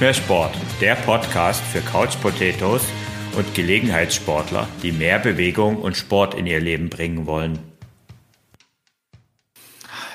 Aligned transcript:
Mehr 0.00 0.14
Sport, 0.14 0.54
der 0.80 0.94
Podcast 0.94 1.60
für 1.60 1.80
Couch 1.80 2.20
Potatoes 2.22 2.82
und 3.36 3.52
Gelegenheitssportler, 3.56 4.68
die 4.80 4.92
mehr 4.92 5.18
Bewegung 5.18 5.76
und 5.76 5.96
Sport 5.96 6.34
in 6.34 6.46
ihr 6.46 6.60
Leben 6.60 6.88
bringen 6.88 7.26
wollen. 7.26 7.58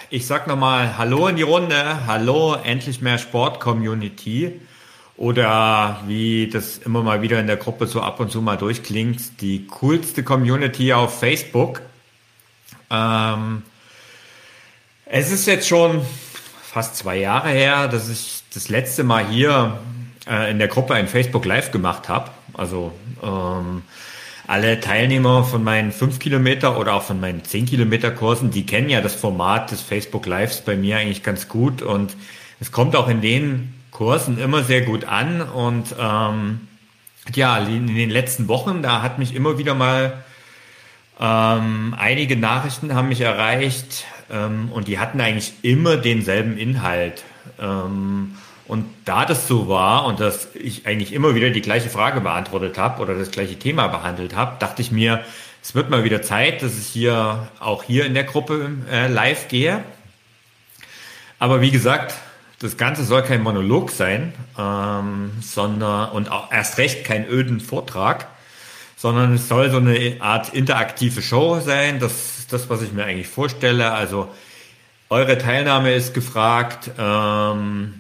Ich 0.10 0.26
sag 0.26 0.48
nochmal 0.48 0.98
Hallo 0.98 1.28
in 1.28 1.36
die 1.36 1.42
Runde, 1.42 2.08
Hallo 2.08 2.54
Endlich 2.56 3.02
mehr 3.02 3.18
Sport 3.18 3.60
Community 3.60 4.62
oder 5.18 6.02
wie 6.08 6.48
das 6.48 6.78
immer 6.78 7.04
mal 7.04 7.22
wieder 7.22 7.42
in 7.42 7.48
der 7.48 7.58
Gruppe 7.58 7.86
so 7.86 8.00
ab 8.00 8.22
und 8.22 8.32
zu 8.32 8.42
mal 8.42 8.56
durchklingt, 8.56 9.42
die 9.42 9.68
coolste 9.68 10.24
Community 10.24 10.94
auf 10.94 11.20
Facebook. 11.20 11.82
Ähm, 12.90 13.64
es 15.06 15.30
ist 15.30 15.46
jetzt 15.46 15.68
schon 15.68 16.06
fast 16.64 16.96
zwei 16.96 17.18
Jahre 17.18 17.50
her, 17.50 17.90
dass 17.90 18.08
ich 18.08 18.33
das 18.54 18.70
letzte 18.70 19.04
Mal 19.04 19.28
hier 19.28 19.80
äh, 20.30 20.52
in 20.52 20.60
der 20.60 20.68
Gruppe 20.68 20.94
ein 20.94 21.08
Facebook 21.08 21.46
Live 21.46 21.72
gemacht 21.72 22.10
habe. 22.10 22.32
Also 22.54 22.92
ähm, 23.22 23.84
alle 24.48 24.80
Teilnehmer 24.80 25.44
von 25.44 25.64
meinen 25.64 25.92
5 25.92 26.20
Kilometer 26.20 26.78
oder 26.78 26.94
auch 26.94 27.04
von 27.04 27.20
meinen 27.20 27.44
10 27.44 27.66
Kilometer 27.66 28.12
Kursen, 28.12 28.52
die 28.52 28.66
kennen 28.66 28.90
ja 28.90 29.02
das 29.02 29.16
Format 29.16 29.72
des 29.72 29.82
Facebook 29.82 30.26
Lives 30.26 30.62
bei 30.62 30.76
mir 30.76 30.98
eigentlich 30.98 31.24
ganz 31.24 31.48
gut 31.48 31.82
und 31.82 32.16
es 32.60 32.72
kommt 32.72 32.96
auch 32.96 33.08
in 33.08 33.22
den 33.22 33.74
Kursen 33.92 34.38
immer 34.38 34.64
sehr 34.64 34.82
gut 34.82 35.06
an 35.06 35.42
und 35.42 35.96
ähm, 36.00 36.62
ja, 37.34 37.58
in 37.60 37.88
den 37.88 38.10
letzten 38.10 38.48
Wochen, 38.50 38.84
da 38.84 39.02
hat 39.02 39.18
mich 39.18 39.34
immer 39.34 39.58
wieder 39.58 39.76
mal 39.76 40.24
ähm, 41.20 41.96
einige 41.98 42.36
Nachrichten 42.36 42.94
haben 42.96 43.08
mich 43.08 43.22
erreicht 43.22 44.06
ähm, 44.32 44.70
und 44.74 44.88
die 44.88 45.00
hatten 45.00 45.22
eigentlich 45.22 45.54
immer 45.62 45.96
denselben 45.96 46.58
Inhalt. 46.58 47.24
Ähm, 47.62 48.36
und 48.74 48.88
da 49.06 49.24
das 49.24 49.48
so 49.48 49.68
war 49.68 50.04
und 50.06 50.20
dass 50.20 50.48
ich 50.56 50.88
eigentlich 50.88 51.14
immer 51.14 51.36
wieder 51.36 51.52
die 51.52 51.62
gleiche 51.62 51.92
Frage 51.92 52.22
beantwortet 52.22 52.76
habe 52.80 53.04
oder 53.04 53.14
das 53.14 53.30
gleiche 53.30 53.60
Thema 53.60 53.88
behandelt 53.88 54.36
habe, 54.36 54.56
dachte 54.58 54.82
ich 54.82 54.90
mir, 54.90 55.24
es 55.62 55.76
wird 55.76 55.92
mal 55.92 56.04
wieder 56.04 56.24
Zeit, 56.24 56.64
dass 56.64 56.76
ich 56.80 56.88
hier 56.88 57.50
auch 57.60 57.84
hier 57.84 58.08
in 58.08 58.16
der 58.16 58.24
Gruppe 58.24 58.72
äh, 58.92 59.10
live 59.10 59.48
gehe. 59.48 59.84
Aber 61.38 61.62
wie 61.62 61.70
gesagt, 61.70 62.16
das 62.58 62.76
Ganze 62.76 63.04
soll 63.04 63.22
kein 63.22 63.44
Monolog 63.44 63.92
sein, 63.92 64.34
ähm, 64.58 65.34
sondern 65.40 66.10
und 66.10 66.32
auch 66.32 66.52
erst 66.52 66.80
recht 66.80 67.06
kein 67.06 67.30
öden 67.30 67.60
Vortrag, 67.60 68.26
sondern 68.96 69.36
es 69.36 69.50
soll 69.50 69.70
so 69.70 69.78
eine 69.78 70.18
Art 70.20 70.52
interaktive 70.52 71.22
Show 71.22 71.60
sein. 71.60 72.00
Das 72.00 72.40
ist 72.40 72.52
das, 72.52 72.72
was 72.72 72.82
ich 72.82 72.92
mir 72.92 73.06
eigentlich 73.06 73.28
vorstelle. 73.28 73.92
Also 73.92 74.30
eure 75.12 75.38
Teilnahme 75.38 75.94
ist 75.94 76.16
gefragt, 76.16 76.90
ähm, 76.98 78.00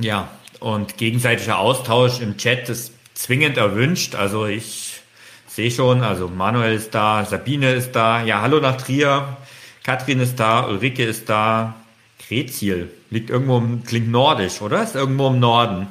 ja, 0.00 0.28
und 0.60 0.96
gegenseitiger 0.96 1.58
Austausch 1.58 2.20
im 2.20 2.36
Chat 2.36 2.68
ist 2.68 2.92
zwingend 3.14 3.56
erwünscht. 3.56 4.14
Also 4.14 4.46
ich 4.46 5.00
sehe 5.46 5.70
schon, 5.70 6.02
also 6.02 6.28
Manuel 6.28 6.74
ist 6.74 6.94
da, 6.94 7.24
Sabine 7.24 7.72
ist 7.72 7.92
da, 7.92 8.22
ja, 8.24 8.40
hallo 8.40 8.60
nach 8.60 8.76
Trier, 8.76 9.36
Katrin 9.82 10.20
ist 10.20 10.40
da, 10.40 10.66
Ulrike 10.66 11.04
ist 11.04 11.28
da, 11.28 11.74
Kreziel 12.18 12.90
liegt 13.10 13.30
irgendwo, 13.30 13.58
im, 13.58 13.84
klingt 13.84 14.10
nordisch, 14.10 14.60
oder? 14.60 14.82
Ist 14.82 14.96
irgendwo 14.96 15.28
im 15.28 15.38
Norden. 15.38 15.86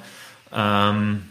Ähm, 0.54 1.24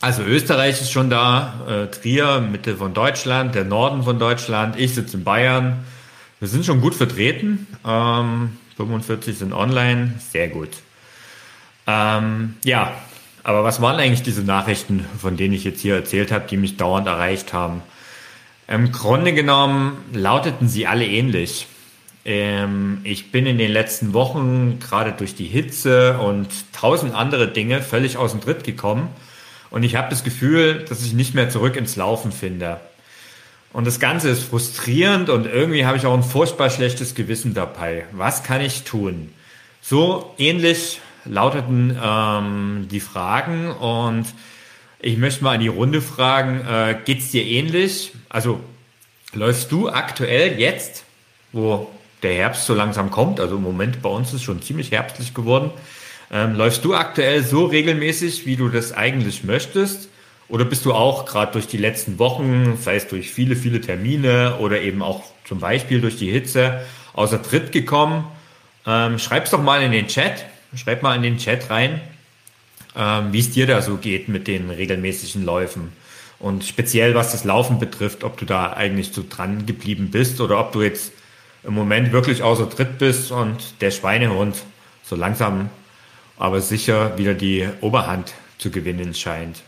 also 0.00 0.22
Österreich 0.22 0.80
ist 0.80 0.92
schon 0.92 1.10
da, 1.10 1.54
äh, 1.68 1.86
Trier, 1.88 2.40
Mitte 2.40 2.76
von 2.76 2.94
Deutschland, 2.94 3.54
der 3.54 3.64
Norden 3.64 4.02
von 4.04 4.18
Deutschland, 4.18 4.78
ich 4.78 4.94
sitze 4.94 5.16
in 5.16 5.24
Bayern. 5.24 5.84
Wir 6.40 6.48
sind 6.48 6.64
schon 6.64 6.80
gut 6.80 6.94
vertreten. 6.94 7.66
Ähm, 7.86 8.58
45 8.76 9.38
sind 9.38 9.52
online, 9.52 10.14
sehr 10.18 10.48
gut. 10.48 10.70
Ähm, 11.86 12.54
ja, 12.64 12.92
aber 13.42 13.62
was 13.64 13.80
waren 13.80 14.00
eigentlich 14.00 14.22
diese 14.22 14.42
Nachrichten, 14.42 15.06
von 15.20 15.36
denen 15.36 15.54
ich 15.54 15.64
jetzt 15.64 15.80
hier 15.80 15.94
erzählt 15.94 16.32
habe, 16.32 16.46
die 16.48 16.56
mich 16.56 16.76
dauernd 16.76 17.06
erreicht 17.06 17.52
haben? 17.52 17.82
Im 18.66 18.92
Grunde 18.92 19.34
genommen 19.34 19.98
lauteten 20.12 20.68
sie 20.68 20.86
alle 20.86 21.06
ähnlich. 21.06 21.66
Ähm, 22.24 23.00
ich 23.04 23.30
bin 23.30 23.44
in 23.44 23.58
den 23.58 23.70
letzten 23.70 24.14
Wochen 24.14 24.78
gerade 24.80 25.12
durch 25.12 25.34
die 25.34 25.46
Hitze 25.46 26.18
und 26.18 26.48
tausend 26.72 27.14
andere 27.14 27.48
Dinge 27.48 27.82
völlig 27.82 28.16
aus 28.16 28.30
dem 28.30 28.40
Tritt 28.40 28.64
gekommen 28.64 29.10
und 29.74 29.82
ich 29.82 29.96
habe 29.96 30.08
das 30.08 30.22
Gefühl, 30.24 30.84
dass 30.88 31.04
ich 31.04 31.14
nicht 31.14 31.34
mehr 31.34 31.50
zurück 31.50 31.74
ins 31.74 31.96
Laufen 31.96 32.30
finde. 32.30 32.80
Und 33.72 33.88
das 33.88 33.98
Ganze 33.98 34.28
ist 34.28 34.44
frustrierend 34.44 35.28
und 35.28 35.46
irgendwie 35.46 35.84
habe 35.84 35.96
ich 35.96 36.06
auch 36.06 36.14
ein 36.14 36.22
furchtbar 36.22 36.70
schlechtes 36.70 37.16
Gewissen 37.16 37.54
dabei. 37.54 38.04
Was 38.12 38.44
kann 38.44 38.60
ich 38.60 38.84
tun? 38.84 39.32
So 39.82 40.32
ähnlich 40.38 41.00
lauteten 41.24 41.98
ähm, 42.02 42.88
die 42.90 43.00
Fragen 43.00 43.70
und 43.70 44.26
ich 45.00 45.18
möchte 45.18 45.44
mal 45.44 45.54
in 45.54 45.60
die 45.60 45.68
Runde 45.68 46.00
fragen, 46.00 46.60
äh, 46.60 46.96
geht's 47.04 47.30
dir 47.30 47.44
ähnlich? 47.44 48.12
Also 48.28 48.60
läufst 49.34 49.70
du 49.70 49.88
aktuell 49.88 50.58
jetzt, 50.58 51.04
wo 51.52 51.90
der 52.22 52.34
Herbst 52.34 52.66
so 52.66 52.74
langsam 52.74 53.10
kommt, 53.10 53.38
also 53.38 53.56
im 53.56 53.62
Moment 53.62 54.00
bei 54.00 54.08
uns 54.08 54.32
ist 54.32 54.42
schon 54.42 54.62
ziemlich 54.62 54.90
herbstlich 54.92 55.34
geworden, 55.34 55.70
ähm, 56.32 56.54
läufst 56.54 56.84
du 56.84 56.94
aktuell 56.94 57.42
so 57.44 57.66
regelmäßig, 57.66 58.46
wie 58.46 58.56
du 58.56 58.68
das 58.68 58.92
eigentlich 58.92 59.44
möchtest? 59.44 60.08
Oder 60.48 60.64
bist 60.64 60.84
du 60.84 60.92
auch 60.92 61.26
gerade 61.26 61.52
durch 61.52 61.66
die 61.66 61.78
letzten 61.78 62.18
Wochen, 62.18 62.76
sei 62.80 62.96
es 62.96 63.08
durch 63.08 63.30
viele, 63.30 63.56
viele 63.56 63.80
Termine 63.80 64.56
oder 64.58 64.80
eben 64.80 65.02
auch 65.02 65.22
zum 65.44 65.58
Beispiel 65.58 66.00
durch 66.00 66.16
die 66.16 66.30
Hitze, 66.30 66.84
außer 67.14 67.42
Tritt 67.42 67.72
gekommen? 67.72 68.24
Ähm, 68.86 69.18
schreib's 69.18 69.50
doch 69.50 69.62
mal 69.62 69.82
in 69.82 69.92
den 69.92 70.06
Chat. 70.06 70.44
Schreib 70.76 71.02
mal 71.02 71.16
in 71.16 71.22
den 71.22 71.38
Chat 71.38 71.70
rein, 71.70 72.00
ähm, 72.96 73.32
wie 73.32 73.40
es 73.40 73.50
dir 73.50 73.66
da 73.66 73.82
so 73.82 73.96
geht 73.96 74.28
mit 74.28 74.46
den 74.46 74.70
regelmäßigen 74.70 75.44
Läufen. 75.44 75.92
Und 76.38 76.64
speziell 76.64 77.14
was 77.14 77.32
das 77.32 77.44
Laufen 77.44 77.78
betrifft, 77.78 78.24
ob 78.24 78.36
du 78.36 78.44
da 78.44 78.72
eigentlich 78.72 79.12
so 79.12 79.24
dran 79.28 79.66
geblieben 79.66 80.10
bist 80.10 80.40
oder 80.40 80.58
ob 80.58 80.72
du 80.72 80.82
jetzt 80.82 81.12
im 81.62 81.74
Moment 81.74 82.12
wirklich 82.12 82.42
außer 82.42 82.68
Tritt 82.68 82.98
bist 82.98 83.30
und 83.30 83.80
der 83.80 83.90
Schweinehund 83.90 84.56
so 85.02 85.16
langsam 85.16 85.70
aber 86.36 86.60
sicher 86.60 87.16
wieder 87.16 87.34
die 87.34 87.68
Oberhand 87.80 88.34
zu 88.58 88.70
gewinnen 88.70 89.14
scheint. 89.14 89.62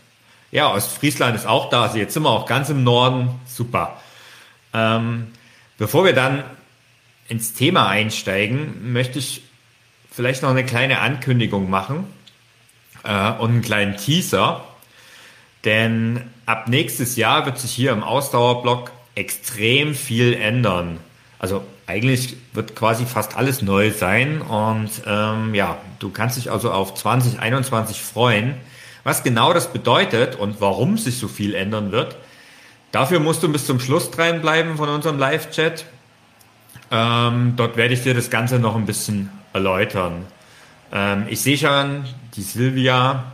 Ja, 0.51 0.73
Ostfriesland 0.73 1.35
ist 1.35 1.45
auch 1.45 1.69
da. 1.69 1.83
Also 1.83 1.97
jetzt 1.97 2.13
sind 2.13 2.23
wir 2.23 2.29
auch 2.29 2.45
ganz 2.45 2.69
im 2.69 2.83
Norden. 2.83 3.29
Super. 3.45 4.01
Ähm, 4.73 5.27
bevor 5.77 6.05
wir 6.05 6.13
dann 6.13 6.43
ins 7.27 7.53
Thema 7.53 7.87
einsteigen, 7.87 8.91
möchte 8.93 9.19
ich 9.19 9.43
vielleicht 10.17 10.41
noch 10.41 10.49
eine 10.49 10.65
kleine 10.65 10.99
Ankündigung 10.99 11.69
machen 11.69 12.07
äh, 13.03 13.33
und 13.33 13.51
einen 13.51 13.61
kleinen 13.61 13.97
Teaser. 13.97 14.63
Denn 15.63 16.21
ab 16.47 16.67
nächstes 16.67 17.17
Jahr 17.17 17.45
wird 17.45 17.59
sich 17.59 17.71
hier 17.71 17.91
im 17.91 18.01
Ausdauerblock 18.01 18.91
extrem 19.13 19.93
viel 19.93 20.33
ändern. 20.33 20.97
Also 21.37 21.63
eigentlich 21.85 22.35
wird 22.53 22.75
quasi 22.75 23.05
fast 23.05 23.37
alles 23.37 23.61
neu 23.61 23.91
sein 23.91 24.41
und 24.41 24.89
ähm, 25.05 25.53
ja, 25.53 25.77
du 25.99 26.09
kannst 26.09 26.35
dich 26.37 26.49
also 26.49 26.71
auf 26.71 26.95
2021 26.95 28.01
freuen. 28.01 28.55
Was 29.03 29.21
genau 29.21 29.53
das 29.53 29.71
bedeutet 29.71 30.35
und 30.35 30.59
warum 30.61 30.97
sich 30.97 31.19
so 31.19 31.27
viel 31.27 31.53
ändern 31.53 31.91
wird, 31.91 32.15
dafür 32.91 33.19
musst 33.19 33.43
du 33.43 33.51
bis 33.51 33.67
zum 33.67 33.79
Schluss 33.79 34.09
dranbleiben 34.09 34.77
von 34.77 34.89
unserem 34.89 35.19
Live-Chat. 35.19 35.85
Ähm, 36.89 37.53
dort 37.55 37.77
werde 37.77 37.93
ich 37.93 38.01
dir 38.01 38.15
das 38.15 38.31
Ganze 38.31 38.57
noch 38.57 38.75
ein 38.75 38.87
bisschen 38.87 39.29
erläutern. 39.57 40.25
Ähm, 40.91 41.25
ich 41.29 41.41
sehe 41.41 41.57
schon, 41.57 42.05
die 42.35 42.41
Silvia. 42.41 43.31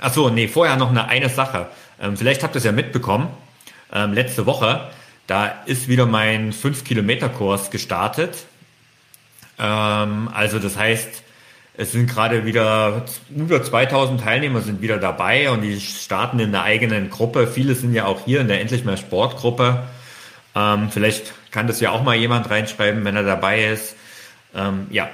Achso, 0.00 0.30
nee, 0.30 0.48
vorher 0.48 0.76
noch 0.76 0.90
eine, 0.90 1.08
eine 1.08 1.28
Sache. 1.28 1.68
Ähm, 2.00 2.16
vielleicht 2.16 2.42
habt 2.42 2.54
ihr 2.54 2.58
es 2.58 2.64
ja 2.64 2.72
mitbekommen. 2.72 3.28
Ähm, 3.92 4.12
letzte 4.12 4.46
Woche, 4.46 4.90
da 5.26 5.46
ist 5.66 5.88
wieder 5.88 6.06
mein 6.06 6.52
5-Kilometer-Kurs 6.52 7.70
gestartet. 7.70 8.46
Ähm, 9.58 10.28
also 10.32 10.58
das 10.58 10.76
heißt, 10.76 11.22
es 11.78 11.92
sind 11.92 12.08
gerade 12.08 12.44
wieder 12.46 13.04
über 13.34 13.62
2000 13.62 14.20
Teilnehmer 14.20 14.62
sind 14.62 14.80
wieder 14.80 14.96
dabei 14.96 15.50
und 15.50 15.60
die 15.60 15.78
starten 15.78 16.38
in 16.38 16.52
der 16.52 16.62
eigenen 16.62 17.10
Gruppe. 17.10 17.46
Viele 17.46 17.74
sind 17.74 17.92
ja 17.92 18.06
auch 18.06 18.24
hier 18.24 18.40
in 18.40 18.48
der 18.48 18.60
Endlich 18.60 18.84
mehr 18.84 18.96
Sportgruppe. 18.96 19.82
Ähm, 20.54 20.90
vielleicht 20.90 21.34
kann 21.50 21.66
das 21.66 21.80
ja 21.80 21.90
auch 21.90 22.02
mal 22.02 22.16
jemand 22.16 22.48
reinschreiben, 22.48 23.04
wenn 23.04 23.14
er 23.14 23.24
dabei 23.24 23.66
ist. 23.66 23.94
Ähm, 24.56 24.86
ja, 24.90 25.08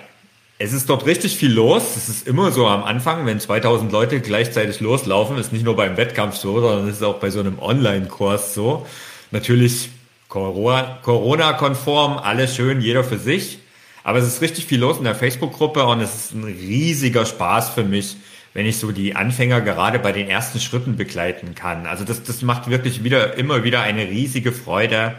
es 0.59 0.73
ist 0.73 0.89
dort 0.89 1.07
richtig 1.07 1.37
viel 1.37 1.53
los. 1.53 1.97
Es 1.97 2.09
ist 2.09 2.29
immer 2.29 2.53
so 2.53 2.69
am 2.69 2.85
Anfang, 2.85 3.27
wenn 3.27 3.41
2000 3.41 3.91
Leute 3.91 4.21
gleichzeitig 4.21 4.81
loslaufen, 4.81 5.37
ist 5.37 5.53
nicht 5.53 5.65
nur 5.65 5.75
beim 5.75 5.97
Wettkampf 5.97 6.37
so, 6.37 6.61
sondern 6.61 6.89
es 6.89 6.97
ist 6.97 7.03
auch 7.03 7.19
bei 7.19 7.31
so 7.31 7.41
einem 7.41 7.59
Online-Kurs 7.59 8.55
so. 8.55 8.87
Natürlich 9.33 9.91
Corona-konform, 10.29 12.19
alles 12.19 12.55
schön, 12.55 12.81
jeder 12.81 13.03
für 13.03 13.19
sich. 13.19 13.59
Aber 14.05 14.19
es 14.19 14.27
ist 14.27 14.41
richtig 14.41 14.67
viel 14.67 14.81
los 14.81 14.99
in 14.99 15.05
der 15.05 15.15
Facebook-Gruppe 15.15 15.85
und 15.85 16.01
es 16.01 16.15
ist 16.15 16.33
ein 16.33 16.45
riesiger 16.45 17.27
Spaß 17.27 17.71
für 17.71 17.85
mich, 17.85 18.17
wenn 18.55 18.67
ich 18.67 18.79
so 18.79 18.93
die 18.93 19.15
Anfänger 19.17 19.61
gerade 19.61 19.99
bei 19.99 20.13
den 20.13 20.29
ersten 20.29 20.61
Schritten 20.61 20.97
begleiten 20.97 21.55
kann. 21.55 21.87
Also 21.87 22.05
das, 22.05 22.23
das 22.23 22.43
macht 22.43 22.71
wirklich 22.71 23.05
wieder, 23.05 23.35
immer 23.37 23.65
wieder 23.65 23.83
eine 23.83 24.09
riesige 24.09 24.53
Freude, 24.53 25.15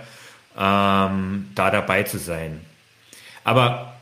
ähm, 0.58 1.48
da 1.56 1.70
dabei 1.72 2.04
zu 2.04 2.18
sein. 2.18 2.62
Aber 3.44 3.93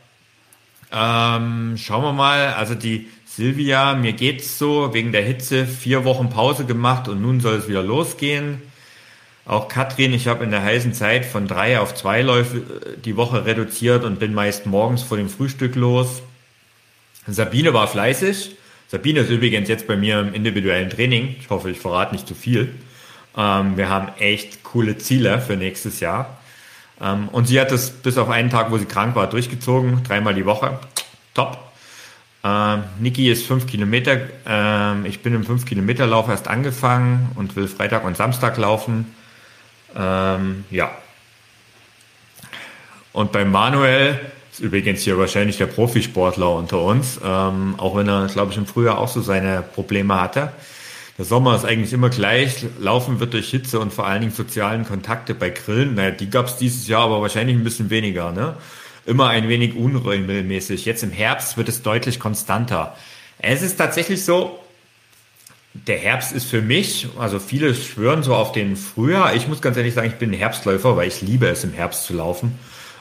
Ähm, 0.92 1.76
schauen 1.76 2.02
wir 2.02 2.12
mal. 2.12 2.54
Also 2.54 2.74
die 2.74 3.08
Silvia, 3.24 3.94
mir 3.94 4.12
geht's 4.12 4.58
so 4.58 4.92
wegen 4.92 5.12
der 5.12 5.22
Hitze 5.22 5.66
vier 5.66 6.04
Wochen 6.04 6.28
Pause 6.28 6.66
gemacht 6.66 7.08
und 7.08 7.22
nun 7.22 7.40
soll 7.40 7.54
es 7.54 7.68
wieder 7.68 7.82
losgehen. 7.82 8.60
Auch 9.44 9.68
Katrin, 9.68 10.12
ich 10.12 10.28
habe 10.28 10.44
in 10.44 10.50
der 10.50 10.62
heißen 10.62 10.92
Zeit 10.92 11.24
von 11.24 11.48
drei 11.48 11.80
auf 11.80 11.94
zwei 11.94 12.22
Läufe 12.22 12.58
äh, 12.58 12.98
die 13.02 13.16
Woche 13.16 13.46
reduziert 13.46 14.04
und 14.04 14.18
bin 14.18 14.34
meist 14.34 14.66
morgens 14.66 15.02
vor 15.02 15.16
dem 15.16 15.28
Frühstück 15.28 15.74
los. 15.74 16.22
Sabine 17.26 17.72
war 17.72 17.88
fleißig. 17.88 18.56
Sabine 18.88 19.20
ist 19.20 19.30
übrigens 19.30 19.68
jetzt 19.68 19.86
bei 19.86 19.96
mir 19.96 20.20
im 20.20 20.34
individuellen 20.34 20.90
Training. 20.90 21.36
Ich 21.40 21.48
hoffe, 21.48 21.70
ich 21.70 21.78
verrate 21.78 22.14
nicht 22.14 22.28
zu 22.28 22.34
viel. 22.34 22.74
Ähm, 23.36 23.76
wir 23.78 23.88
haben 23.88 24.08
echt 24.18 24.62
coole 24.62 24.98
Ziele 24.98 25.40
für 25.40 25.56
nächstes 25.56 26.00
Jahr. 26.00 26.41
Ähm, 27.02 27.28
und 27.28 27.48
sie 27.48 27.60
hat 27.60 27.72
es 27.72 27.90
bis 27.90 28.16
auf 28.16 28.30
einen 28.30 28.48
Tag, 28.48 28.70
wo 28.70 28.78
sie 28.78 28.84
krank 28.84 29.16
war, 29.16 29.26
durchgezogen. 29.26 30.02
Dreimal 30.04 30.34
die 30.34 30.46
Woche. 30.46 30.78
Top. 31.34 31.58
Ähm, 32.44 32.84
Niki 33.00 33.30
ist 33.30 33.46
fünf 33.46 33.66
Kilometer. 33.66 34.20
Ähm, 34.46 35.04
ich 35.06 35.20
bin 35.20 35.34
im 35.34 35.44
fünf 35.44 35.66
Kilometer 35.66 36.06
Lauf 36.06 36.28
erst 36.28 36.48
angefangen 36.48 37.32
und 37.34 37.56
will 37.56 37.68
Freitag 37.68 38.04
und 38.04 38.16
Samstag 38.16 38.56
laufen. 38.56 39.14
Ähm, 39.96 40.64
ja. 40.70 40.90
Und 43.12 43.32
bei 43.32 43.44
Manuel 43.44 44.18
ist 44.50 44.60
übrigens 44.60 45.02
hier 45.02 45.18
wahrscheinlich 45.18 45.58
der 45.58 45.66
Profisportler 45.66 46.54
unter 46.54 46.80
uns, 46.80 47.20
ähm, 47.22 47.74
auch 47.78 47.96
wenn 47.96 48.08
er, 48.08 48.26
glaube 48.26 48.52
ich, 48.52 48.58
im 48.58 48.66
Frühjahr 48.66 48.98
auch 48.98 49.08
so 49.08 49.20
seine 49.20 49.62
Probleme 49.62 50.20
hatte. 50.20 50.52
Der 51.22 51.28
Sommer 51.28 51.54
ist 51.54 51.64
eigentlich 51.64 51.92
immer 51.92 52.10
gleich. 52.10 52.66
Laufen 52.80 53.20
wird 53.20 53.32
durch 53.32 53.48
Hitze 53.48 53.78
und 53.78 53.92
vor 53.92 54.08
allen 54.08 54.22
Dingen 54.22 54.32
sozialen 54.32 54.84
Kontakte 54.84 55.36
bei 55.36 55.50
Grillen. 55.50 55.94
Naja, 55.94 56.10
die 56.10 56.28
gab 56.28 56.46
es 56.46 56.56
dieses 56.56 56.88
Jahr 56.88 57.04
aber 57.04 57.22
wahrscheinlich 57.22 57.54
ein 57.54 57.62
bisschen 57.62 57.90
weniger. 57.90 58.32
Ne? 58.32 58.56
Immer 59.06 59.28
ein 59.28 59.48
wenig 59.48 59.76
unregelmäßig. 59.76 60.84
Jetzt 60.84 61.04
im 61.04 61.12
Herbst 61.12 61.56
wird 61.56 61.68
es 61.68 61.82
deutlich 61.82 62.18
konstanter. 62.18 62.96
Es 63.38 63.62
ist 63.62 63.76
tatsächlich 63.76 64.24
so, 64.24 64.58
der 65.74 65.98
Herbst 65.98 66.32
ist 66.32 66.46
für 66.46 66.60
mich, 66.60 67.06
also 67.16 67.38
viele 67.38 67.72
schwören 67.76 68.24
so 68.24 68.34
auf 68.34 68.50
den 68.50 68.74
Frühjahr. 68.74 69.36
Ich 69.36 69.46
muss 69.46 69.62
ganz 69.62 69.76
ehrlich 69.76 69.94
sagen, 69.94 70.08
ich 70.08 70.18
bin 70.18 70.32
Herbstläufer, 70.32 70.96
weil 70.96 71.06
ich 71.06 71.22
liebe 71.22 71.46
es 71.46 71.62
im 71.62 71.72
Herbst 71.72 72.02
zu 72.02 72.14
laufen. 72.14 72.58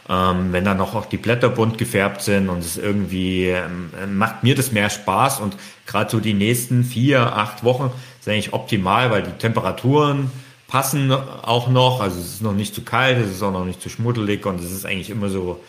Ähm, 0.07 0.51
wenn 0.51 0.63
dann 0.63 0.77
noch 0.77 0.93
auch 0.93 1.07
die 1.07 1.17
Blätter 1.17 1.49
bunt 1.49 1.79
gefärbt 1.79 2.21
sind 2.21 2.49
und 2.49 2.59
es 2.59 2.77
irgendwie 2.77 3.47
ähm, 3.47 3.89
macht 4.15 4.43
mir 4.43 4.53
das 4.53 4.71
mehr 4.71 4.91
Spaß 4.91 5.39
und 5.39 5.55
gerade 5.87 6.11
so 6.11 6.19
die 6.19 6.33
nächsten 6.33 6.83
vier, 6.83 7.35
acht 7.35 7.63
Wochen 7.63 7.91
sind 8.21 8.33
eigentlich 8.33 8.53
optimal, 8.53 9.11
weil 9.11 9.23
die 9.23 9.31
Temperaturen 9.31 10.31
passen 10.67 11.11
auch 11.11 11.67
noch. 11.67 11.99
Also 11.99 12.19
es 12.19 12.35
ist 12.35 12.41
noch 12.41 12.53
nicht 12.53 12.73
zu 12.73 12.81
kalt, 12.81 13.17
es 13.17 13.31
ist 13.31 13.43
auch 13.43 13.51
noch 13.51 13.65
nicht 13.65 13.81
zu 13.81 13.89
schmuddelig 13.89 14.45
und 14.45 14.61
es 14.61 14.71
ist 14.71 14.85
eigentlich 14.85 15.09
immer 15.09 15.29
so 15.29 15.61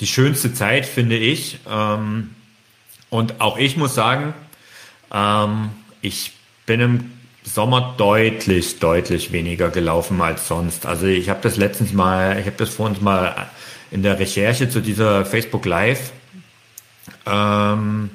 die 0.00 0.06
schönste 0.06 0.54
Zeit, 0.54 0.86
finde 0.86 1.16
ich. 1.16 1.58
Ähm, 1.68 2.30
und 3.10 3.40
auch 3.40 3.58
ich 3.58 3.76
muss 3.76 3.94
sagen, 3.94 4.34
ähm, 5.12 5.70
ich 6.02 6.32
bin 6.66 6.80
im 6.80 7.10
Sommer 7.42 7.94
deutlich, 7.98 8.78
deutlich 8.78 9.32
weniger 9.32 9.68
gelaufen 9.68 10.20
als 10.22 10.48
sonst. 10.48 10.86
Also 10.86 11.06
ich 11.06 11.28
habe 11.28 11.40
das 11.42 11.56
letztens 11.56 11.92
mal, 11.92 12.38
ich 12.38 12.46
habe 12.46 12.56
das 12.56 12.70
vor 12.70 12.86
uns 12.86 13.00
mal 13.00 13.50
in 13.90 14.02
der 14.02 14.18
Recherche 14.18 14.68
zu 14.68 14.80
dieser 14.80 15.24
Facebook 15.24 15.66
Live. 15.66 16.12
Ähm, 17.26 18.10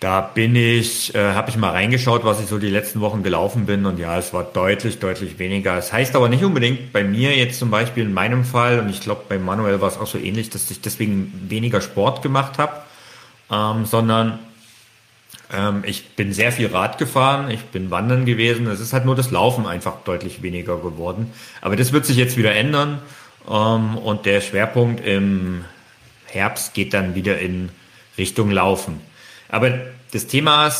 da 0.00 0.20
bin 0.20 0.54
ich, 0.54 1.12
äh, 1.14 1.32
habe 1.32 1.50
ich 1.50 1.56
mal 1.56 1.70
reingeschaut, 1.70 2.24
was 2.24 2.40
ich 2.40 2.46
so 2.46 2.58
die 2.58 2.70
letzten 2.70 3.00
Wochen 3.00 3.24
gelaufen 3.24 3.66
bin 3.66 3.84
und 3.84 3.98
ja, 3.98 4.16
es 4.16 4.32
war 4.32 4.44
deutlich, 4.44 5.00
deutlich 5.00 5.38
weniger. 5.40 5.76
Es 5.76 5.86
das 5.86 5.92
heißt 5.92 6.16
aber 6.16 6.28
nicht 6.28 6.44
unbedingt 6.44 6.92
bei 6.92 7.02
mir 7.02 7.36
jetzt 7.36 7.58
zum 7.58 7.70
Beispiel 7.70 8.04
in 8.04 8.14
meinem 8.14 8.44
Fall 8.44 8.78
und 8.78 8.88
ich 8.88 9.00
glaube 9.00 9.22
bei 9.28 9.38
Manuel 9.38 9.80
war 9.80 9.88
es 9.88 9.98
auch 9.98 10.06
so 10.06 10.18
ähnlich, 10.18 10.50
dass 10.50 10.70
ich 10.70 10.80
deswegen 10.80 11.32
weniger 11.48 11.80
Sport 11.80 12.22
gemacht 12.22 12.58
habe, 12.58 12.82
ähm, 13.50 13.86
sondern 13.86 14.38
ähm, 15.52 15.82
ich 15.84 16.10
bin 16.10 16.32
sehr 16.32 16.52
viel 16.52 16.68
Rad 16.68 16.98
gefahren, 16.98 17.50
ich 17.50 17.64
bin 17.64 17.90
wandern 17.90 18.24
gewesen. 18.24 18.66
Es 18.68 18.80
ist 18.80 18.92
halt 18.92 19.04
nur 19.04 19.16
das 19.16 19.30
Laufen 19.30 19.66
einfach 19.66 20.02
deutlich 20.04 20.42
weniger 20.42 20.76
geworden. 20.76 21.32
Aber 21.60 21.76
das 21.76 21.92
wird 21.92 22.06
sich 22.06 22.16
jetzt 22.16 22.36
wieder 22.36 22.54
ändern. 22.54 23.00
Ähm, 23.48 23.96
und 23.98 24.26
der 24.26 24.40
Schwerpunkt 24.40 25.04
im 25.04 25.64
Herbst 26.26 26.74
geht 26.74 26.94
dann 26.94 27.14
wieder 27.14 27.38
in 27.38 27.70
Richtung 28.16 28.50
Laufen. 28.50 29.07
Aber 29.48 29.78
das 30.12 30.26
Thema 30.26 30.70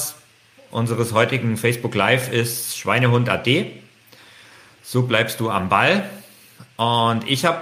unseres 0.70 1.12
heutigen 1.12 1.56
Facebook 1.56 1.94
Live 1.94 2.30
ist 2.30 2.78
Schweinehund 2.78 3.28
AD. 3.28 3.70
So 4.82 5.02
bleibst 5.02 5.40
du 5.40 5.50
am 5.50 5.68
Ball. 5.68 6.08
Und 6.76 7.28
ich 7.28 7.44
habe 7.44 7.60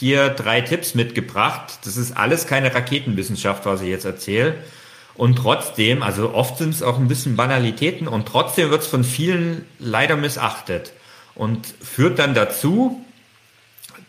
dir 0.00 0.28
drei 0.28 0.60
Tipps 0.60 0.94
mitgebracht. 0.94 1.78
Das 1.84 1.96
ist 1.96 2.16
alles 2.16 2.46
keine 2.46 2.74
Raketenwissenschaft, 2.74 3.66
was 3.66 3.82
ich 3.82 3.88
jetzt 3.88 4.04
erzähle. 4.04 4.54
Und 5.14 5.36
trotzdem, 5.36 6.02
also 6.02 6.32
oft 6.32 6.58
sind 6.58 6.70
es 6.70 6.82
auch 6.82 6.96
ein 6.98 7.08
bisschen 7.08 7.34
Banalitäten 7.34 8.06
und 8.06 8.26
trotzdem 8.28 8.70
wird 8.70 8.82
es 8.82 8.86
von 8.86 9.02
vielen 9.02 9.64
leider 9.80 10.16
missachtet 10.16 10.92
und 11.34 11.66
führt 11.66 12.20
dann 12.20 12.34
dazu, 12.34 13.04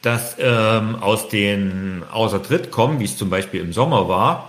dass 0.04 0.36
ähm, 0.40 0.96
aus 1.02 1.28
den 1.28 2.04
außer 2.12 2.44
Tritt 2.44 2.70
kommen, 2.70 3.00
wie 3.00 3.06
es 3.06 3.18
zum 3.18 3.32
Beispiel 3.32 3.60
im 3.60 3.74
Sommer 3.74 4.08
war, 4.08 4.49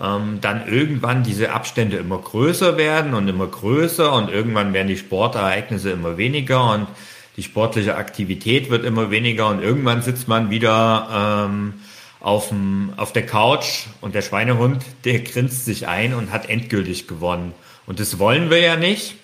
ähm, 0.00 0.38
dann 0.40 0.68
irgendwann 0.68 1.22
diese 1.24 1.52
Abstände 1.52 1.96
immer 1.96 2.18
größer 2.18 2.76
werden 2.76 3.14
und 3.14 3.28
immer 3.28 3.46
größer 3.46 4.12
und 4.12 4.30
irgendwann 4.30 4.72
werden 4.72 4.88
die 4.88 4.96
Sportereignisse 4.96 5.90
immer 5.90 6.16
weniger 6.16 6.72
und 6.72 6.86
die 7.36 7.42
sportliche 7.42 7.96
Aktivität 7.96 8.70
wird 8.70 8.84
immer 8.84 9.10
weniger 9.10 9.48
und 9.48 9.62
irgendwann 9.62 10.02
sitzt 10.02 10.28
man 10.28 10.50
wieder 10.50 11.46
ähm, 11.48 11.74
auf, 12.20 12.48
dem, 12.48 12.92
auf 12.96 13.12
der 13.12 13.26
Couch 13.26 13.86
und 14.00 14.14
der 14.14 14.22
Schweinehund, 14.22 14.84
der 15.04 15.20
grinst 15.20 15.64
sich 15.64 15.86
ein 15.86 16.14
und 16.14 16.32
hat 16.32 16.48
endgültig 16.48 17.06
gewonnen. 17.06 17.54
Und 17.86 18.00
das 18.00 18.18
wollen 18.18 18.50
wir 18.50 18.58
ja 18.58 18.76
nicht. 18.76 19.14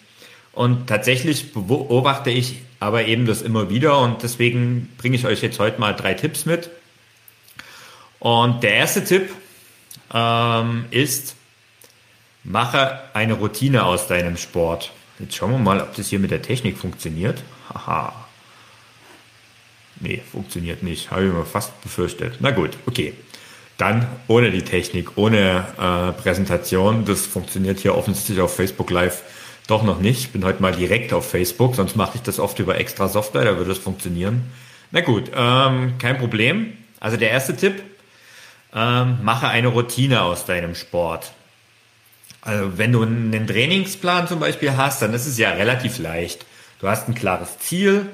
Und 0.53 0.87
tatsächlich 0.87 1.53
beobachte 1.53 2.31
ich 2.31 2.61
aber 2.79 3.07
eben 3.07 3.27
das 3.27 3.43
immer 3.43 3.71
wieder 3.71 3.99
und 3.99 4.23
deswegen 4.23 4.93
bringe 4.99 5.17
ich 5.17 5.27
euch 5.27 5.43
jetzt 5.43 5.59
heute 5.59 5.81
mal 5.81 5.95
drei 5.95 6.15
Tipps 6.15 6.47
mit. 6.47 6.71
Und 8.21 8.63
der 8.63 8.75
erste 8.75 9.05
Tipp 9.05 9.31
ähm, 10.13 10.87
ist, 10.91 11.37
mache 12.43 13.01
eine 13.15 13.35
Routine 13.35 13.85
aus 13.85 14.07
deinem 14.07 14.37
Sport. 14.37 14.93
Jetzt 15.19 15.37
schauen 15.37 15.53
wir 15.53 15.59
mal, 15.59 15.81
ob 15.81 15.95
das 15.95 16.09
hier 16.09 16.19
mit 16.19 16.31
der 16.31 16.43
Technik 16.43 16.77
funktioniert. 16.77 17.43
Haha. 17.73 18.13
Nee, 20.01 20.23
funktioniert 20.31 20.83
nicht. 20.83 21.11
Habe 21.11 21.27
ich 21.27 21.33
mir 21.33 21.45
fast 21.45 21.81
befürchtet. 21.83 22.35
Na 22.41 22.51
gut, 22.51 22.77
okay. 22.87 23.15
Dann 23.79 24.07
ohne 24.29 24.51
die 24.51 24.63
Technik, 24.63 25.17
ohne 25.17 25.67
äh, 25.79 26.13
Präsentation. 26.21 27.05
Das 27.05 27.27
funktioniert 27.27 27.81
hier 27.81 27.97
offensichtlich 27.97 28.41
auf 28.41 28.55
Facebook 28.55 28.91
Live 28.91 29.23
doch 29.67 29.83
noch 29.83 30.01
nicht. 30.01 30.21
Ich 30.21 30.31
bin 30.31 30.45
heute 30.45 30.61
mal 30.61 30.73
direkt 30.73 31.13
auf 31.13 31.29
Facebook, 31.29 31.75
sonst 31.75 31.97
mache 31.97 32.17
ich 32.17 32.23
das 32.23 32.39
oft 32.39 32.59
über 32.59 32.79
extra 32.79 33.09
Software, 33.09 33.45
da 33.45 33.57
würde 33.57 33.73
es 33.73 33.79
funktionieren. 33.79 34.43
Na 34.91 35.01
gut, 35.01 35.31
ähm, 35.35 35.95
kein 35.99 36.19
Problem. 36.19 36.75
Also 37.01 37.17
der 37.17 37.31
erste 37.31 37.57
Tipp, 37.57 37.83
ähm, 38.75 39.19
mache 39.23 39.49
eine 39.49 39.69
Routine 39.69 40.23
aus 40.23 40.47
deinem 40.47 40.75
Sport. 40.75 41.33
Also 42.43 42.77
wenn 42.77 42.93
du 42.93 43.03
einen 43.03 43.47
Trainingsplan 43.47 44.29
zum 44.29 44.41
Beispiel 44.41 44.77
hast, 44.77 45.01
dann 45.01 45.15
ist 45.15 45.27
es 45.27 45.39
ja 45.39 45.51
relativ 45.51 45.99
leicht. 45.99 46.45
Du 46.81 46.89
hast 46.89 47.09
ein 47.09 47.15
klares 47.15 47.59
Ziel, 47.59 48.11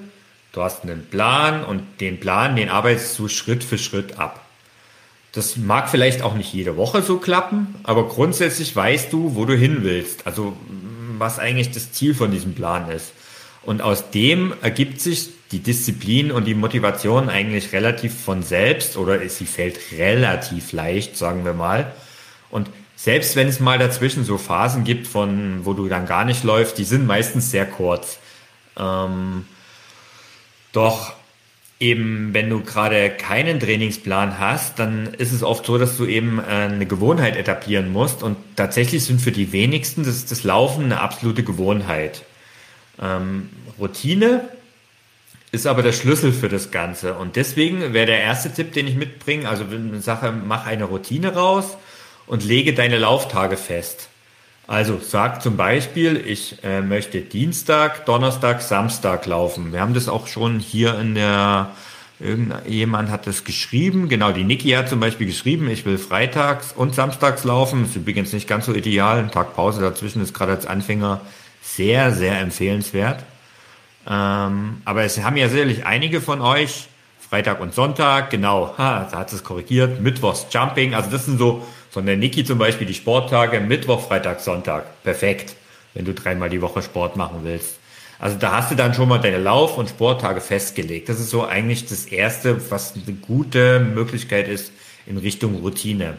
Du 0.53 0.63
hast 0.63 0.83
einen 0.83 1.07
Plan 1.07 1.65
und 1.65 2.01
den 2.01 2.19
Plan, 2.19 2.57
den 2.57 2.71
arbeitest 2.71 3.19
du 3.19 3.29
Schritt 3.29 3.63
für 3.63 3.79
Schritt 3.79 4.19
ab. 4.19 4.45
Das 5.33 5.57
mag 5.57 5.89
vielleicht 5.89 6.23
auch 6.23 6.35
nicht 6.35 6.53
jede 6.53 6.77
Woche 6.77 7.03
so 7.03 7.19
klappen, 7.19 7.77
aber 7.85 8.09
grundsätzlich 8.09 8.75
weißt 8.75 9.13
du, 9.13 9.37
wo 9.37 9.45
du 9.45 9.57
hin 9.57 9.85
willst. 9.85 10.27
Also 10.27 10.57
was 11.19 11.39
eigentlich 11.39 11.71
das 11.71 11.93
Ziel 11.93 12.15
von 12.15 12.33
diesem 12.33 12.55
Plan 12.55 12.91
ist. 12.91 13.13
Und 13.63 13.83
aus 13.83 14.11
dem 14.11 14.55
ergibt 14.63 15.01
sich 15.01 15.31
die 15.53 15.59
Disziplin 15.59 16.31
und 16.31 16.47
die 16.47 16.55
Motivation 16.55 17.29
eigentlich 17.29 17.73
relativ 17.73 18.19
von 18.19 18.43
selbst 18.43 18.97
oder 18.97 19.29
sie 19.29 19.47
fällt 19.47 19.79
relativ 19.93 20.73
leicht, 20.73 21.17
sagen 21.17 21.45
wir 21.45 21.53
mal. 21.53 21.93
Und 22.51 22.71
selbst 22.97 23.35
wenn 23.37 23.49
es 23.49 23.61
mal 23.61 23.79
dazwischen 23.79 24.25
so 24.25 24.39
Phasen 24.39 24.85
gibt, 24.85 25.07
von 25.07 25.65
wo 25.65 25.73
du 25.73 25.89
dann 25.89 26.07
gar 26.07 26.25
nicht 26.25 26.45
läufst, 26.45 26.79
die 26.79 26.85
sind 26.85 27.07
meistens 27.07 27.51
sehr 27.51 27.67
kurz. 27.67 28.19
Ähm, 28.79 29.47
doch 30.73 31.15
eben, 31.81 32.35
wenn 32.35 32.51
du 32.51 32.61
gerade 32.61 33.11
keinen 33.11 33.59
Trainingsplan 33.59 34.39
hast, 34.39 34.79
dann 34.79 35.15
ist 35.15 35.33
es 35.33 35.43
oft 35.43 35.67
so, 35.67 35.79
dass 35.79 35.97
du 35.97 36.05
eben 36.05 36.39
äh, 36.39 36.43
eine 36.43 36.87
Gewohnheit 36.87 37.37
etablieren 37.37 37.91
musst. 37.91 38.23
Und 38.23 38.37
tatsächlich 38.55 39.05
sind 39.05 39.21
für 39.21 39.33
die 39.33 39.53
wenigsten 39.53 40.05
das, 40.05 40.27
das 40.27 40.45
Laufen 40.45 40.85
eine 40.85 41.01
absolute 41.01 41.43
Gewohnheit. 41.43 42.23
Ähm, 43.01 43.49
Routine 43.79 44.49
ist 45.53 45.67
aber 45.67 45.83
der 45.83 45.93
Schlüssel 45.93 46.33
für 46.33 46.49
das 46.49 46.71
Ganze. 46.71 47.15
Und 47.15 47.37
deswegen 47.37 47.93
wäre 47.93 48.07
der 48.07 48.21
erste 48.21 48.53
Tipp, 48.53 48.73
den 48.73 48.87
ich 48.87 48.95
mitbringe, 48.95 49.49
also 49.49 49.65
eine 49.65 50.01
Sache, 50.01 50.33
mach 50.33 50.67
eine 50.67 50.85
Routine 50.85 51.35
raus 51.35 51.77
und 52.27 52.45
lege 52.45 52.75
deine 52.75 52.99
Lauftage 52.99 53.57
fest. 53.57 54.09
Also 54.69 55.01
sag 55.03 55.43
zum 55.43 55.57
Beispiel, 55.57 56.23
ich 56.25 56.63
äh, 56.63 56.81
möchte 56.81 57.21
Dienstag, 57.23 58.07
Donnerstag, 58.07 58.63
Samstag 58.63 59.27
laufen. 59.27 59.73
Wir 59.73 59.81
haben 59.81 59.95
das 59.95 60.09
auch 60.09 60.29
schon 60.29 60.61
hier 60.61 60.97
in 60.99 61.17
der 61.17 61.73
Irgendjemand 62.21 63.11
hat 63.11 63.27
das 63.27 63.45
geschrieben. 63.45 64.11
Genau, 64.11 64.31
die 64.31 64.45
Niki 64.45 64.71
hat 64.73 64.91
zum 64.91 65.01
Beispiel 65.01 65.27
geschrieben, 65.27 65.71
ich 65.71 65.87
will 65.87 65.97
freitags 65.97 66.71
und 66.71 66.95
samstags 66.95 67.45
laufen. 67.45 67.87
Ist 67.87 67.97
übrigens 67.97 68.35
nicht 68.35 68.47
ganz 68.47 68.67
so 68.67 68.75
ideal. 68.75 69.19
Ein 69.19 69.31
Tag 69.31 69.55
Pause 69.55 69.81
dazwischen 69.81 70.23
ist 70.23 70.35
gerade 70.35 70.53
als 70.53 70.67
Anfänger 70.67 71.23
sehr, 71.63 72.13
sehr 72.13 72.41
empfehlenswert. 72.41 73.25
Ähm, 74.09 74.83
aber 74.85 75.05
es 75.05 75.23
haben 75.23 75.37
ja 75.37 75.49
sicherlich 75.49 75.85
einige 75.85 76.21
von 76.21 76.41
euch 76.41 76.89
Freitag 77.31 77.61
und 77.61 77.75
Sonntag, 77.75 78.31
genau, 78.31 78.75
ha, 78.77 79.09
da 79.11 79.19
hat 79.19 79.33
es 79.33 79.45
korrigiert, 79.45 80.01
Mittwochs 80.01 80.47
Jumping, 80.51 80.95
also 80.95 81.11
das 81.11 81.27
sind 81.27 81.39
so, 81.39 81.65
von 81.91 82.07
der 82.07 82.17
Niki 82.17 82.45
zum 82.45 82.59
Beispiel 82.59 82.87
die 82.87 82.95
Sporttage, 82.95 83.61
Mittwoch, 83.61 84.07
Freitag, 84.07 84.41
Sonntag, 84.41 85.03
perfekt, 85.05 85.55
wenn 85.95 86.05
du 86.05 86.15
dreimal 86.15 86.51
die 86.51 86.61
Woche 86.61 86.83
Sport 86.83 87.17
machen 87.17 87.41
willst. 87.43 87.79
Also 88.19 88.37
da 88.37 88.53
hast 88.53 88.71
du 88.71 88.75
dann 88.75 88.95
schon 88.95 89.09
mal 89.09 89.19
deine 89.19 89.39
Lauf- 89.39 89.79
und 89.79 89.89
Sporttage 89.89 90.41
festgelegt. 90.41 91.09
Das 91.09 91.19
ist 91.21 91.31
so 91.31 91.47
eigentlich 91.47 91.87
das 91.87 92.05
Erste, 92.07 92.71
was 92.71 92.95
eine 92.95 93.17
gute 93.17 93.81
Möglichkeit 93.81 94.47
ist 94.47 94.73
in 95.07 95.17
Richtung 95.17 95.57
Routine. 95.57 96.19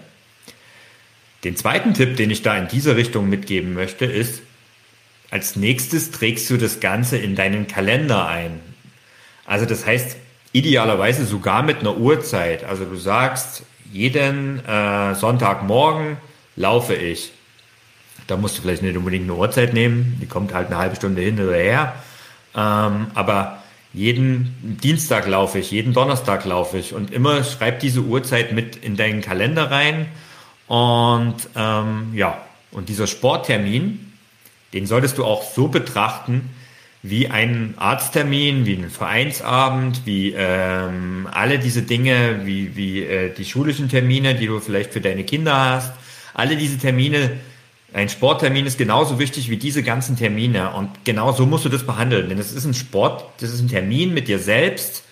Den 1.43 1.55
zweiten 1.55 1.93
Tipp, 1.93 2.17
den 2.17 2.31
ich 2.31 2.41
da 2.41 2.57
in 2.57 2.67
diese 2.67 2.95
Richtung 2.95 3.29
mitgeben 3.29 3.73
möchte, 3.73 4.05
ist, 4.05 4.41
als 5.31 5.55
nächstes 5.55 6.11
trägst 6.11 6.49
du 6.49 6.57
das 6.57 6.79
Ganze 6.81 7.17
in 7.17 7.35
deinen 7.35 7.65
Kalender 7.67 8.27
ein. 8.27 8.59
Also 9.45 9.65
das 9.65 9.85
heißt, 9.85 10.17
idealerweise 10.51 11.25
sogar 11.25 11.63
mit 11.63 11.79
einer 11.79 11.97
Uhrzeit. 11.97 12.65
Also 12.65 12.85
du 12.85 12.97
sagst, 12.97 13.63
jeden 13.91 14.63
äh, 14.65 15.15
Sonntagmorgen 15.15 16.17
laufe 16.55 16.93
ich. 16.93 17.31
Da 18.27 18.37
musst 18.37 18.57
du 18.57 18.61
vielleicht 18.61 18.83
nicht 18.83 18.97
unbedingt 18.97 19.23
eine 19.23 19.35
Uhrzeit 19.35 19.73
nehmen, 19.73 20.17
die 20.21 20.27
kommt 20.27 20.53
halt 20.53 20.67
eine 20.67 20.77
halbe 20.77 20.95
Stunde 20.97 21.21
hin 21.21 21.39
oder 21.39 21.55
her. 21.55 21.95
Ähm, 22.55 23.07
aber 23.13 23.63
jeden 23.93 24.79
Dienstag 24.83 25.27
laufe 25.27 25.59
ich, 25.59 25.71
jeden 25.71 25.93
Donnerstag 25.93 26.45
laufe 26.45 26.77
ich 26.77 26.93
und 26.93 27.11
immer 27.11 27.43
schreib 27.43 27.79
diese 27.79 28.01
Uhrzeit 28.01 28.51
mit 28.53 28.75
in 28.77 28.95
deinen 28.95 29.21
Kalender 29.21 29.71
rein. 29.71 30.07
Und 30.67 31.35
ähm, 31.55 32.11
ja, 32.13 32.41
und 32.71 32.87
dieser 32.87 33.07
Sporttermin, 33.07 34.10
den 34.73 34.85
solltest 34.85 35.17
du 35.17 35.25
auch 35.25 35.43
so 35.43 35.67
betrachten, 35.67 36.49
wie 37.03 37.29
ein 37.29 37.73
Arzttermin, 37.77 38.65
wie 38.65 38.75
ein 38.75 38.89
Vereinsabend, 38.89 40.01
wie 40.05 40.33
ähm, 40.37 41.27
alle 41.31 41.57
diese 41.57 41.81
Dinge, 41.81 42.41
wie, 42.43 42.75
wie 42.75 43.03
äh, 43.03 43.33
die 43.33 43.45
schulischen 43.45 43.89
Termine, 43.89 44.35
die 44.35 44.45
du 44.45 44.59
vielleicht 44.59 44.93
für 44.93 45.01
deine 45.01 45.23
Kinder 45.23 45.55
hast. 45.55 45.93
Alle 46.33 46.55
diese 46.55 46.77
Termine, 46.77 47.31
ein 47.93 48.07
Sporttermin 48.07 48.67
ist 48.67 48.77
genauso 48.77 49.17
wichtig 49.17 49.49
wie 49.49 49.57
diese 49.57 49.81
ganzen 49.81 50.15
Termine. 50.15 50.71
Und 50.71 50.89
genau 51.03 51.31
so 51.31 51.45
musst 51.45 51.65
du 51.65 51.69
das 51.69 51.85
behandeln. 51.85 52.29
Denn 52.29 52.37
es 52.37 52.53
ist 52.53 52.65
ein 52.65 52.75
Sport, 52.75 53.25
das 53.41 53.51
ist 53.51 53.61
ein 53.61 53.67
Termin 53.67 54.13
mit 54.13 54.27
dir 54.27 54.39
selbst 54.39 55.03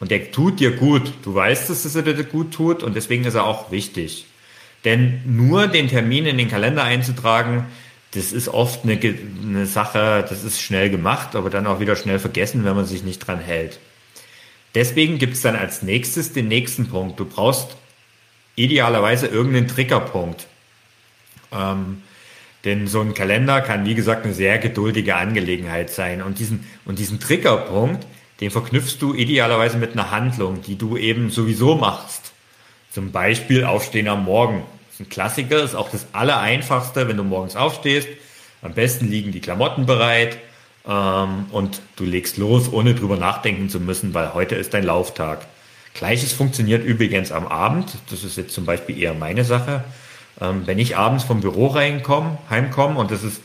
und 0.00 0.10
der 0.10 0.30
tut 0.30 0.60
dir 0.60 0.72
gut. 0.72 1.10
Du 1.22 1.34
weißt, 1.34 1.70
dass 1.70 1.86
es 1.86 1.94
dir 1.94 2.24
gut 2.24 2.52
tut 2.52 2.82
und 2.82 2.94
deswegen 2.94 3.24
ist 3.24 3.34
er 3.34 3.46
auch 3.46 3.70
wichtig. 3.70 4.26
Denn 4.84 5.22
nur 5.24 5.68
den 5.68 5.88
Termin 5.88 6.26
in 6.26 6.36
den 6.36 6.50
Kalender 6.50 6.84
einzutragen, 6.84 7.64
das 8.14 8.32
ist 8.32 8.48
oft 8.48 8.84
eine, 8.84 8.98
eine 9.42 9.66
Sache, 9.66 10.24
das 10.28 10.44
ist 10.44 10.60
schnell 10.60 10.88
gemacht, 10.88 11.34
aber 11.34 11.50
dann 11.50 11.66
auch 11.66 11.80
wieder 11.80 11.96
schnell 11.96 12.18
vergessen, 12.18 12.64
wenn 12.64 12.76
man 12.76 12.86
sich 12.86 13.02
nicht 13.02 13.18
dran 13.26 13.40
hält. 13.40 13.80
Deswegen 14.74 15.18
gibt 15.18 15.34
es 15.34 15.42
dann 15.42 15.56
als 15.56 15.82
nächstes 15.82 16.32
den 16.32 16.48
nächsten 16.48 16.88
Punkt. 16.88 17.18
Du 17.18 17.24
brauchst 17.24 17.76
idealerweise 18.56 19.26
irgendeinen 19.26 19.68
Triggerpunkt. 19.68 20.46
Ähm, 21.52 22.02
denn 22.64 22.86
so 22.86 23.00
ein 23.00 23.14
Kalender 23.14 23.60
kann, 23.60 23.84
wie 23.84 23.94
gesagt, 23.94 24.24
eine 24.24 24.34
sehr 24.34 24.58
geduldige 24.58 25.16
Angelegenheit 25.16 25.90
sein. 25.90 26.22
Und 26.22 26.38
diesen, 26.38 26.66
und 26.84 26.98
diesen 26.98 27.20
Triggerpunkt, 27.20 28.06
den 28.40 28.50
verknüpfst 28.50 28.96
du 29.00 29.14
idealerweise 29.14 29.76
mit 29.76 29.92
einer 29.92 30.10
Handlung, 30.10 30.62
die 30.62 30.76
du 30.76 30.96
eben 30.96 31.30
sowieso 31.30 31.76
machst. 31.76 32.32
Zum 32.90 33.12
Beispiel 33.12 33.64
Aufstehen 33.64 34.08
am 34.08 34.24
Morgen 34.24 34.62
ist 34.94 35.00
ein 35.00 35.08
Klassiker, 35.08 35.60
ist 35.62 35.74
auch 35.74 35.90
das 35.90 36.06
Allereinfachste, 36.12 37.08
wenn 37.08 37.16
du 37.16 37.24
morgens 37.24 37.56
aufstehst. 37.56 38.08
Am 38.62 38.74
besten 38.74 39.10
liegen 39.10 39.32
die 39.32 39.40
Klamotten 39.40 39.86
bereit 39.86 40.38
ähm, 40.86 41.46
und 41.50 41.80
du 41.96 42.04
legst 42.04 42.36
los, 42.36 42.72
ohne 42.72 42.94
drüber 42.94 43.16
nachdenken 43.16 43.68
zu 43.68 43.80
müssen, 43.80 44.14
weil 44.14 44.34
heute 44.34 44.54
ist 44.54 44.72
dein 44.72 44.84
Lauftag. 44.84 45.46
Gleiches 45.94 46.32
funktioniert 46.32 46.84
übrigens 46.84 47.32
am 47.32 47.48
Abend. 47.48 47.92
Das 48.08 48.22
ist 48.22 48.36
jetzt 48.36 48.54
zum 48.54 48.66
Beispiel 48.66 48.96
eher 49.00 49.14
meine 49.14 49.44
Sache. 49.44 49.82
Ähm, 50.40 50.62
wenn 50.64 50.78
ich 50.78 50.96
abends 50.96 51.24
vom 51.24 51.40
Büro 51.40 51.66
reinkomme, 51.66 52.38
heimkomme 52.48 53.00
und 53.00 53.10
das 53.10 53.24
ist 53.24 53.42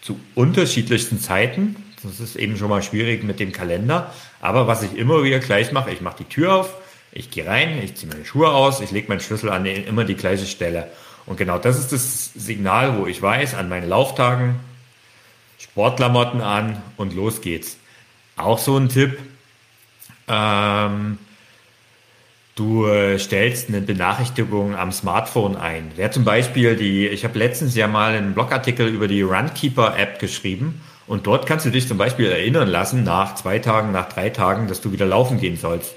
zu 0.00 0.20
unterschiedlichsten 0.36 1.20
Zeiten, 1.20 1.74
das 2.04 2.20
ist 2.20 2.36
eben 2.36 2.56
schon 2.56 2.68
mal 2.68 2.84
schwierig 2.84 3.24
mit 3.24 3.40
dem 3.40 3.50
Kalender. 3.50 4.12
Aber 4.40 4.68
was 4.68 4.84
ich 4.84 4.96
immer 4.96 5.24
wieder 5.24 5.40
gleich 5.40 5.72
mache, 5.72 5.90
ich 5.90 6.00
mache 6.00 6.18
die 6.20 6.28
Tür 6.32 6.54
auf, 6.54 6.76
ich 7.12 7.30
gehe 7.30 7.46
rein, 7.46 7.80
ich 7.82 7.94
ziehe 7.94 8.12
meine 8.12 8.24
Schuhe 8.24 8.50
aus, 8.50 8.80
ich 8.80 8.90
lege 8.90 9.08
meinen 9.08 9.20
Schlüssel 9.20 9.50
an 9.50 9.66
immer 9.66 10.04
die 10.04 10.14
gleiche 10.14 10.46
Stelle. 10.46 10.88
Und 11.26 11.36
genau 11.36 11.58
das 11.58 11.78
ist 11.78 11.92
das 11.92 12.32
Signal, 12.34 12.98
wo 12.98 13.06
ich 13.06 13.20
weiß, 13.20 13.54
an 13.54 13.68
meinen 13.68 13.88
Lauftagen, 13.88 14.56
Sportklamotten 15.58 16.40
an 16.40 16.80
und 16.96 17.14
los 17.14 17.40
geht's. 17.40 17.76
Auch 18.36 18.58
so 18.58 18.76
ein 18.76 18.88
Tipp. 18.88 19.18
Ähm, 20.28 21.18
du 22.54 22.86
äh, 22.86 23.18
stellst 23.18 23.68
eine 23.68 23.80
Benachrichtigung 23.80 24.76
am 24.76 24.92
Smartphone 24.92 25.56
ein. 25.56 25.90
Wer 25.96 26.10
zum 26.10 26.24
Beispiel 26.24 26.76
die, 26.76 27.08
ich 27.08 27.24
habe 27.24 27.38
letztens 27.38 27.74
ja 27.74 27.88
mal 27.88 28.14
einen 28.14 28.34
Blogartikel 28.34 28.86
über 28.86 29.08
die 29.08 29.22
Runkeeper-App 29.22 30.18
geschrieben 30.18 30.80
und 31.06 31.26
dort 31.26 31.46
kannst 31.46 31.66
du 31.66 31.70
dich 31.70 31.88
zum 31.88 31.98
Beispiel 31.98 32.26
erinnern 32.30 32.68
lassen, 32.68 33.02
nach 33.02 33.34
zwei 33.34 33.58
Tagen, 33.58 33.92
nach 33.92 34.08
drei 34.08 34.30
Tagen, 34.30 34.68
dass 34.68 34.80
du 34.80 34.92
wieder 34.92 35.06
laufen 35.06 35.40
gehen 35.40 35.56
sollst 35.56 35.94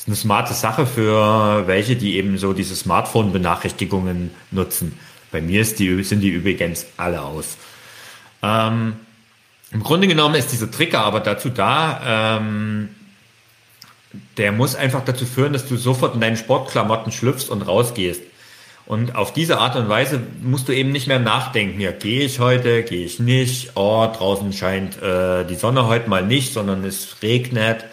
ist 0.00 0.06
eine 0.06 0.16
smarte 0.16 0.54
Sache 0.54 0.86
für 0.86 1.66
welche, 1.66 1.94
die 1.94 2.16
eben 2.16 2.38
so 2.38 2.54
diese 2.54 2.74
Smartphone-Benachrichtigungen 2.74 4.30
nutzen. 4.50 4.98
Bei 5.30 5.42
mir 5.42 5.62
die, 5.62 6.02
sind 6.04 6.20
die 6.20 6.30
übrigens 6.30 6.86
alle 6.96 7.20
aus. 7.20 7.58
Ähm, 8.42 8.94
Im 9.70 9.82
Grunde 9.82 10.08
genommen 10.08 10.36
ist 10.36 10.52
dieser 10.52 10.70
Trigger 10.70 11.00
aber 11.00 11.20
dazu 11.20 11.50
da, 11.50 12.30
ähm, 12.32 12.88
der 14.38 14.52
muss 14.52 14.74
einfach 14.74 15.04
dazu 15.04 15.26
führen, 15.26 15.52
dass 15.52 15.68
du 15.68 15.76
sofort 15.76 16.14
in 16.14 16.22
deinen 16.22 16.38
Sportklamotten 16.38 17.12
schlüpfst 17.12 17.50
und 17.50 17.60
rausgehst. 17.60 18.22
Und 18.86 19.14
auf 19.16 19.34
diese 19.34 19.58
Art 19.58 19.76
und 19.76 19.90
Weise 19.90 20.20
musst 20.42 20.66
du 20.66 20.72
eben 20.72 20.92
nicht 20.92 21.08
mehr 21.08 21.20
nachdenken, 21.20 21.78
ja, 21.78 21.92
gehe 21.92 22.24
ich 22.24 22.40
heute, 22.40 22.84
gehe 22.84 23.04
ich 23.04 23.20
nicht, 23.20 23.72
oh, 23.76 24.08
draußen 24.10 24.52
scheint 24.54 25.00
äh, 25.02 25.44
die 25.44 25.56
Sonne 25.56 25.86
heute 25.86 26.08
mal 26.08 26.24
nicht, 26.24 26.54
sondern 26.54 26.84
es 26.84 27.16
regnet. 27.22 27.84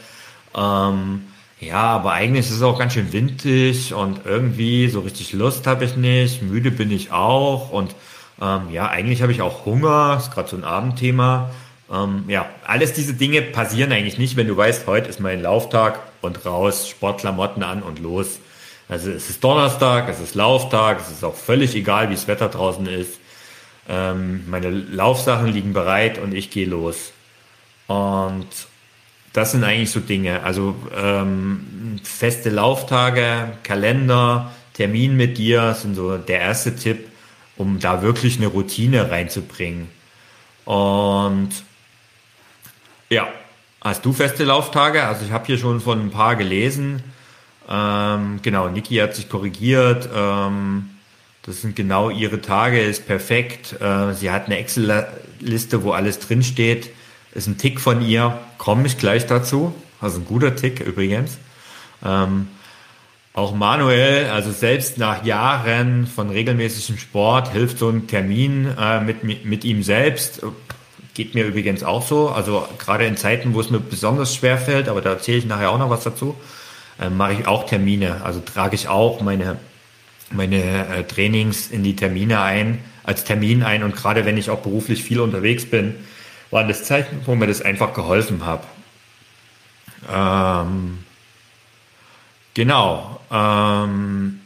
Ähm, 0.55 1.23
ja, 1.59 1.81
aber 1.81 2.11
eigentlich 2.11 2.45
ist 2.45 2.55
es 2.55 2.61
auch 2.61 2.77
ganz 2.77 2.93
schön 2.93 3.11
windig 3.13 3.93
und 3.93 4.25
irgendwie 4.25 4.89
so 4.89 4.99
richtig 4.99 5.33
Lust 5.33 5.65
habe 5.65 5.85
ich 5.85 5.95
nicht, 5.95 6.43
müde 6.43 6.69
bin 6.69 6.91
ich 6.91 7.11
auch 7.11 7.71
und 7.71 7.95
ähm, 8.39 8.69
ja, 8.71 8.87
eigentlich 8.87 9.21
habe 9.23 9.31
ich 9.31 9.41
auch 9.41 9.65
Hunger, 9.65 10.17
ist 10.19 10.31
gerade 10.31 10.49
so 10.49 10.55
ein 10.55 10.63
Abendthema. 10.63 11.49
Ähm, 11.91 12.25
ja, 12.27 12.47
alles 12.65 12.93
diese 12.93 13.13
Dinge 13.13 13.41
passieren 13.41 13.91
eigentlich 13.91 14.19
nicht, 14.19 14.35
wenn 14.35 14.47
du 14.47 14.55
weißt, 14.55 14.85
heute 14.85 15.09
ist 15.09 15.19
mein 15.19 15.41
Lauftag 15.41 15.99
und 16.21 16.45
raus, 16.45 16.87
Sportklamotten 16.89 17.63
an 17.63 17.81
und 17.81 17.99
los. 17.99 18.39
Also 18.89 19.09
es 19.11 19.29
ist 19.29 19.43
Donnerstag, 19.43 20.07
es 20.09 20.19
ist 20.19 20.35
Lauftag, 20.35 20.99
es 20.99 21.09
ist 21.09 21.23
auch 21.23 21.35
völlig 21.35 21.75
egal, 21.75 22.09
wie 22.09 22.13
das 22.15 22.27
Wetter 22.27 22.49
draußen 22.49 22.85
ist. 22.85 23.19
Ähm, 23.89 24.43
meine 24.49 24.69
Laufsachen 24.69 25.47
liegen 25.47 25.73
bereit 25.73 26.19
und 26.19 26.33
ich 26.33 26.51
gehe 26.51 26.67
los. 26.67 27.11
Und 27.87 28.47
das 29.37 29.51
sind 29.51 29.63
eigentlich 29.63 29.91
so 29.91 29.99
Dinge. 29.99 30.41
Also 30.41 30.75
ähm, 30.95 31.99
feste 32.01 32.49
Lauftage, 32.49 33.53
Kalender, 33.61 34.51
Termin 34.73 35.15
mit 35.15 35.37
dir 35.37 35.75
sind 35.75 35.93
so 35.93 36.17
der 36.17 36.39
erste 36.39 36.75
Tipp, 36.75 37.07
um 37.55 37.79
da 37.79 38.01
wirklich 38.01 38.37
eine 38.37 38.47
Routine 38.47 39.11
reinzubringen. 39.11 39.89
Und 40.65 41.49
ja, 43.09 43.27
hast 43.79 44.03
du 44.05 44.11
feste 44.11 44.43
Lauftage? 44.43 45.03
Also 45.03 45.23
ich 45.23 45.31
habe 45.31 45.45
hier 45.45 45.59
schon 45.59 45.81
von 45.81 45.99
ein 45.99 46.09
paar 46.09 46.35
gelesen. 46.35 47.03
Ähm, 47.69 48.39
genau, 48.41 48.69
Niki 48.69 48.95
hat 48.95 49.15
sich 49.15 49.29
korrigiert. 49.29 50.09
Ähm, 50.15 50.89
das 51.43 51.61
sind 51.61 51.75
genau 51.75 52.09
ihre 52.09 52.41
Tage, 52.41 52.81
ist 52.81 53.05
perfekt. 53.05 53.79
Äh, 53.79 54.13
sie 54.15 54.31
hat 54.31 54.47
eine 54.47 54.57
Excel-Liste, 54.57 55.83
wo 55.83 55.91
alles 55.91 56.17
drinsteht 56.17 56.89
ist 57.37 57.47
ein 57.47 57.57
Tick 57.57 57.79
von 57.79 58.01
ihr, 58.01 58.37
komme 58.57 58.87
ich 58.87 58.97
gleich 58.97 59.27
dazu. 59.27 59.73
Also 60.01 60.19
ein 60.19 60.25
guter 60.25 60.55
Tick 60.55 60.79
übrigens. 60.79 61.37
Ähm, 62.03 62.47
auch 63.33 63.53
Manuel, 63.53 64.31
also 64.31 64.51
selbst 64.51 64.97
nach 64.97 65.23
Jahren 65.23 66.07
von 66.07 66.31
regelmäßigem 66.31 66.97
Sport, 66.97 67.51
hilft 67.51 67.77
so 67.77 67.89
ein 67.89 68.07
Termin 68.07 68.67
äh, 68.79 68.99
mit, 69.01 69.45
mit 69.45 69.63
ihm 69.63 69.83
selbst. 69.83 70.41
Geht 71.13 71.35
mir 71.35 71.45
übrigens 71.45 71.83
auch 71.83 72.05
so. 72.05 72.29
Also 72.29 72.67
gerade 72.79 73.05
in 73.05 73.15
Zeiten, 73.15 73.53
wo 73.53 73.61
es 73.61 73.69
mir 73.69 73.79
besonders 73.79 74.33
schwer 74.33 74.57
fällt, 74.57 74.89
aber 74.89 75.01
da 75.01 75.11
erzähle 75.11 75.37
ich 75.37 75.45
nachher 75.45 75.69
auch 75.69 75.77
noch 75.77 75.91
was 75.91 76.03
dazu, 76.03 76.35
äh, 76.99 77.11
mache 77.11 77.33
ich 77.33 77.47
auch 77.47 77.67
Termine. 77.67 78.23
Also 78.23 78.39
trage 78.39 78.73
ich 78.73 78.87
auch 78.87 79.21
meine, 79.21 79.57
meine 80.31 80.87
äh, 80.87 81.03
Trainings 81.03 81.67
in 81.67 81.83
die 81.83 81.95
Termine 81.95 82.41
ein, 82.41 82.79
als 83.03 83.23
Termin 83.23 83.61
ein. 83.61 83.83
Und 83.83 83.95
gerade 83.95 84.25
wenn 84.25 84.37
ich 84.37 84.49
auch 84.49 84.61
beruflich 84.61 85.03
viel 85.03 85.19
unterwegs 85.19 85.67
bin, 85.67 85.93
waren 86.51 86.67
das 86.67 86.83
Zeichen, 86.83 87.21
wo 87.25 87.35
mir 87.35 87.47
das 87.47 87.61
einfach 87.61 87.93
geholfen 87.93 88.45
hat. 88.45 88.63
Ähm, 90.09 91.03
Genau. 92.57 93.21
Ähm, 93.29 94.41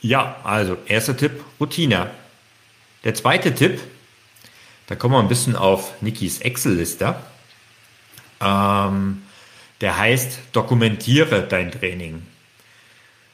ja, 0.00 0.40
also 0.42 0.76
erster 0.86 1.16
Tipp, 1.16 1.44
Routine. 1.60 2.10
Der 3.04 3.14
zweite 3.14 3.54
Tipp, 3.54 3.80
da 4.88 4.96
kommen 4.96 5.14
wir 5.14 5.20
ein 5.20 5.28
bisschen 5.28 5.54
auf 5.54 6.02
Nikis 6.02 6.40
Excel-Liste. 6.40 7.14
Ähm, 8.40 9.22
der 9.80 9.98
heißt, 9.98 10.40
dokumentiere 10.50 11.46
dein 11.48 11.70
Training. 11.70 12.26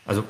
Also 0.04 0.22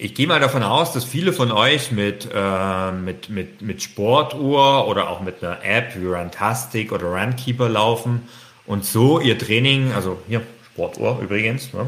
ich 0.00 0.14
gehe 0.14 0.28
mal 0.28 0.38
davon 0.38 0.62
aus, 0.62 0.92
dass 0.92 1.04
viele 1.04 1.32
von 1.32 1.50
euch 1.50 1.90
mit, 1.90 2.28
äh, 2.32 2.92
mit, 2.92 3.30
mit, 3.30 3.62
mit 3.62 3.82
Sportuhr 3.82 4.86
oder 4.86 5.10
auch 5.10 5.20
mit 5.20 5.42
einer 5.42 5.64
App 5.64 5.96
wie 5.96 6.06
Runtastic 6.06 6.92
oder 6.92 7.06
Runkeeper 7.06 7.68
laufen 7.68 8.28
und 8.64 8.84
so 8.84 9.18
ihr 9.18 9.36
Training, 9.36 9.92
also 9.92 10.22
hier 10.28 10.42
Sportuhr 10.72 11.18
übrigens, 11.20 11.72
ne, 11.72 11.86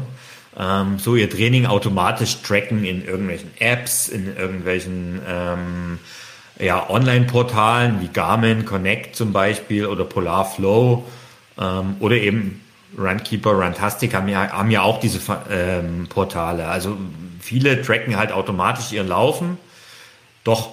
ähm, 0.59 0.99
so 0.99 1.15
ihr 1.15 1.29
Training 1.29 1.65
automatisch 1.65 2.41
tracken 2.41 2.83
in 2.83 3.05
irgendwelchen 3.05 3.51
Apps, 3.59 4.09
in 4.09 4.35
irgendwelchen 4.35 5.21
ähm, 5.25 5.99
ja, 6.59 6.89
Online-Portalen 6.89 8.01
wie 8.01 8.09
Garmin 8.09 8.65
Connect 8.65 9.15
zum 9.15 9.31
Beispiel 9.31 9.85
oder 9.85 10.03
Polar 10.03 10.43
Flow 10.43 11.05
ähm, 11.57 11.95
oder 12.01 12.17
eben 12.17 12.59
Runkeeper, 12.97 13.51
Runtastic 13.51 14.13
haben 14.13 14.27
ja, 14.27 14.51
haben 14.51 14.69
ja 14.69 14.81
auch 14.81 14.99
diese 14.99 15.21
ähm, 15.49 16.07
Portale. 16.09 16.67
Also 16.67 16.97
viele 17.41 17.81
tracken 17.81 18.17
halt 18.17 18.31
automatisch 18.31 18.91
ihren 18.91 19.07
Laufen. 19.07 19.57
Doch 20.43 20.71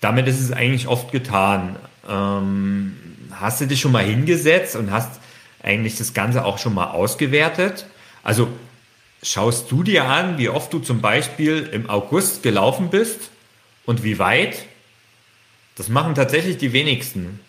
damit 0.00 0.26
ist 0.28 0.40
es 0.40 0.52
eigentlich 0.52 0.88
oft 0.88 1.12
getan. 1.12 1.76
Ähm, 2.08 2.96
hast 3.32 3.60
du 3.60 3.66
dich 3.66 3.80
schon 3.80 3.92
mal 3.92 4.04
hingesetzt 4.04 4.76
und 4.76 4.90
hast 4.90 5.20
eigentlich 5.62 5.96
das 5.96 6.14
Ganze 6.14 6.44
auch 6.44 6.58
schon 6.58 6.74
mal 6.74 6.90
ausgewertet? 6.90 7.86
Also 8.22 8.48
schaust 9.22 9.70
du 9.70 9.82
dir 9.82 10.04
an, 10.04 10.38
wie 10.38 10.48
oft 10.48 10.72
du 10.72 10.78
zum 10.78 11.00
Beispiel 11.00 11.68
im 11.72 11.90
August 11.90 12.42
gelaufen 12.42 12.90
bist 12.90 13.30
und 13.84 14.02
wie 14.02 14.18
weit? 14.18 14.66
Das 15.76 15.88
machen 15.88 16.14
tatsächlich 16.14 16.58
die 16.58 16.72
wenigsten. 16.72 17.40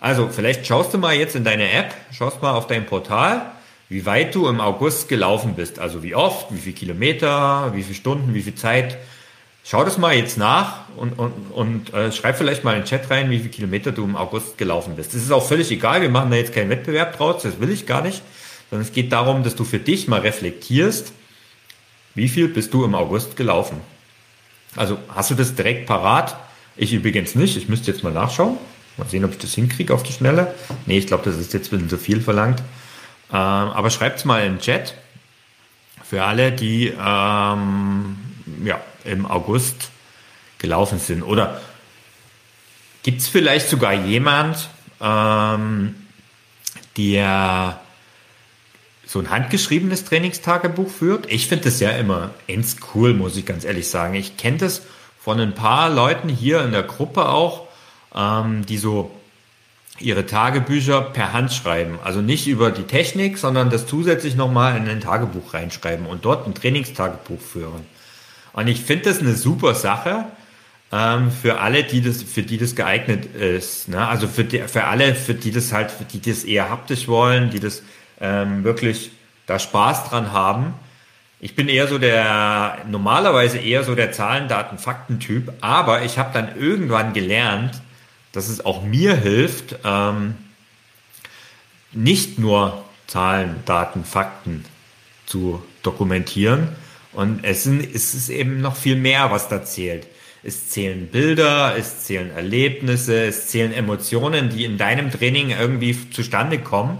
Also 0.00 0.28
vielleicht 0.28 0.66
schaust 0.66 0.92
du 0.92 0.98
mal 0.98 1.14
jetzt 1.14 1.34
in 1.34 1.44
deine 1.44 1.70
App, 1.70 1.94
schaust 2.12 2.42
mal 2.42 2.52
auf 2.52 2.66
dein 2.66 2.86
Portal, 2.86 3.52
wie 3.88 4.06
weit 4.06 4.34
du 4.34 4.48
im 4.48 4.60
August 4.60 5.08
gelaufen 5.08 5.54
bist. 5.54 5.78
Also 5.78 6.02
wie 6.02 6.14
oft, 6.14 6.52
wie 6.54 6.58
viele 6.58 6.74
Kilometer, 6.74 7.72
wie 7.74 7.82
viele 7.82 7.94
Stunden, 7.94 8.34
wie 8.34 8.42
viel 8.42 8.54
Zeit. 8.54 8.98
Schau 9.62 9.84
das 9.84 9.98
mal 9.98 10.14
jetzt 10.14 10.36
nach 10.36 10.88
und, 10.96 11.18
und, 11.18 11.32
und 11.52 11.94
äh, 11.94 12.12
schreib 12.12 12.36
vielleicht 12.36 12.64
mal 12.64 12.74
in 12.74 12.82
den 12.82 12.86
Chat 12.86 13.10
rein, 13.10 13.30
wie 13.30 13.38
viele 13.38 13.50
Kilometer 13.50 13.92
du 13.92 14.04
im 14.04 14.16
August 14.16 14.58
gelaufen 14.58 14.94
bist. 14.96 15.14
Das 15.14 15.22
ist 15.22 15.30
auch 15.30 15.46
völlig 15.46 15.70
egal, 15.70 16.02
wir 16.02 16.10
machen 16.10 16.30
da 16.30 16.36
jetzt 16.36 16.52
keinen 16.52 16.68
Wettbewerb 16.68 17.16
draus, 17.16 17.42
das 17.42 17.60
will 17.60 17.70
ich 17.70 17.86
gar 17.86 18.02
nicht, 18.02 18.22
sondern 18.68 18.86
es 18.86 18.92
geht 18.92 19.10
darum, 19.10 19.42
dass 19.42 19.56
du 19.56 19.64
für 19.64 19.78
dich 19.78 20.06
mal 20.06 20.20
reflektierst, 20.20 21.12
wie 22.14 22.28
viel 22.28 22.48
bist 22.48 22.74
du 22.74 22.84
im 22.84 22.94
August 22.94 23.36
gelaufen. 23.36 23.80
Also 24.76 24.98
hast 25.08 25.30
du 25.30 25.34
das 25.34 25.54
direkt 25.54 25.86
parat? 25.86 26.36
Ich 26.76 26.92
übrigens 26.92 27.34
nicht, 27.34 27.56
ich 27.56 27.68
müsste 27.68 27.90
jetzt 27.90 28.02
mal 28.02 28.12
nachschauen. 28.12 28.58
Mal 28.96 29.08
sehen, 29.08 29.24
ob 29.24 29.32
ich 29.32 29.38
das 29.38 29.54
hinkriege 29.54 29.94
auf 29.94 30.02
die 30.02 30.12
Schnelle. 30.12 30.54
Nee, 30.86 30.98
ich 30.98 31.06
glaube, 31.06 31.24
das 31.24 31.38
ist 31.38 31.52
jetzt 31.52 31.68
ein 31.68 31.70
bisschen 31.70 31.88
zu 31.88 31.98
viel 31.98 32.20
verlangt. 32.20 32.62
Ähm, 33.30 33.36
aber 33.36 33.90
schreibt 33.90 34.24
mal 34.24 34.44
im 34.44 34.58
Chat 34.60 34.94
für 36.02 36.24
alle, 36.24 36.52
die 36.52 36.88
ähm, 36.88 38.16
ja, 38.64 38.80
im 39.04 39.26
August 39.26 39.90
gelaufen 40.58 40.98
sind. 40.98 41.22
Oder 41.22 41.60
gibt 43.02 43.20
es 43.20 43.28
vielleicht 43.28 43.68
sogar 43.68 43.92
jemand, 43.92 44.68
ähm, 45.00 45.94
der 46.96 47.80
so 49.06 49.18
ein 49.18 49.30
handgeschriebenes 49.30 50.04
Trainingstagebuch 50.04 50.90
führt? 50.90 51.30
Ich 51.30 51.48
finde 51.48 51.64
das 51.64 51.80
ja 51.80 51.90
immer 51.90 52.30
ends 52.46 52.76
cool, 52.94 53.14
muss 53.14 53.36
ich 53.36 53.46
ganz 53.46 53.64
ehrlich 53.64 53.88
sagen. 53.88 54.14
Ich 54.14 54.36
kenne 54.36 54.58
das 54.58 54.82
von 55.18 55.40
ein 55.40 55.54
paar 55.54 55.90
Leuten 55.90 56.28
hier 56.28 56.62
in 56.62 56.72
der 56.72 56.82
Gruppe 56.82 57.28
auch, 57.28 57.66
ähm, 58.14 58.66
die 58.66 58.78
so 58.78 59.10
ihre 60.00 60.26
Tagebücher 60.26 61.00
per 61.00 61.32
Hand 61.32 61.52
schreiben. 61.52 61.98
Also 62.02 62.20
nicht 62.20 62.46
über 62.48 62.70
die 62.70 62.82
Technik, 62.82 63.38
sondern 63.38 63.70
das 63.70 63.86
zusätzlich 63.86 64.34
nochmal 64.34 64.76
in 64.76 64.88
ein 64.88 65.00
Tagebuch 65.00 65.54
reinschreiben 65.54 66.06
und 66.06 66.24
dort 66.24 66.46
ein 66.46 66.54
Trainingstagebuch 66.54 67.40
führen. 67.40 67.86
Und 68.52 68.68
ich 68.68 68.80
finde 68.80 69.04
das 69.04 69.20
eine 69.20 69.34
super 69.34 69.74
Sache 69.74 70.24
ähm, 70.92 71.30
für 71.30 71.60
alle, 71.60 71.84
die 71.84 72.02
das, 72.02 72.22
für 72.22 72.42
die 72.42 72.58
das 72.58 72.74
geeignet 72.74 73.34
ist. 73.34 73.88
Ne? 73.88 74.06
Also 74.06 74.26
für, 74.28 74.44
die, 74.44 74.60
für 74.60 74.84
alle, 74.84 75.14
für 75.14 75.34
die 75.34 75.50
das 75.50 75.72
halt, 75.72 75.90
für 75.90 76.04
die 76.04 76.20
das 76.20 76.44
eher 76.44 76.70
haptisch 76.70 77.08
wollen, 77.08 77.50
die 77.50 77.60
das 77.60 77.82
ähm, 78.20 78.64
wirklich 78.64 79.12
da 79.46 79.58
Spaß 79.58 80.08
dran 80.08 80.32
haben. 80.32 80.74
Ich 81.40 81.54
bin 81.54 81.68
eher 81.68 81.88
so 81.88 81.98
der, 81.98 82.78
normalerweise 82.88 83.58
eher 83.58 83.84
so 83.84 83.94
der 83.94 84.12
Zahlen, 84.12 84.48
Daten, 84.48 84.78
Fakten-Typ, 84.78 85.52
aber 85.60 86.02
ich 86.02 86.18
habe 86.18 86.30
dann 86.32 86.56
irgendwann 86.58 87.12
gelernt, 87.12 87.82
dass 88.34 88.48
es 88.48 88.64
auch 88.64 88.82
mir 88.82 89.14
hilft, 89.16 89.76
ähm, 89.84 90.34
nicht 91.92 92.38
nur 92.38 92.84
Zahlen, 93.06 93.62
Daten, 93.64 94.04
Fakten 94.04 94.64
zu 95.24 95.62
dokumentieren. 95.82 96.68
Und 97.12 97.44
es, 97.44 97.64
ist 97.66 98.28
eben 98.28 98.60
noch 98.60 98.74
viel 98.74 98.96
mehr, 98.96 99.30
was 99.30 99.48
da 99.48 99.64
zählt. 99.64 100.08
Es 100.42 100.68
zählen 100.68 101.06
Bilder, 101.06 101.76
es 101.78 102.04
zählen 102.04 102.30
Erlebnisse, 102.30 103.24
es 103.24 103.46
zählen 103.46 103.72
Emotionen, 103.72 104.50
die 104.50 104.64
in 104.64 104.78
deinem 104.78 105.12
Training 105.12 105.50
irgendwie 105.50 105.96
zustande 106.10 106.58
kommen. 106.58 106.98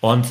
Und 0.00 0.26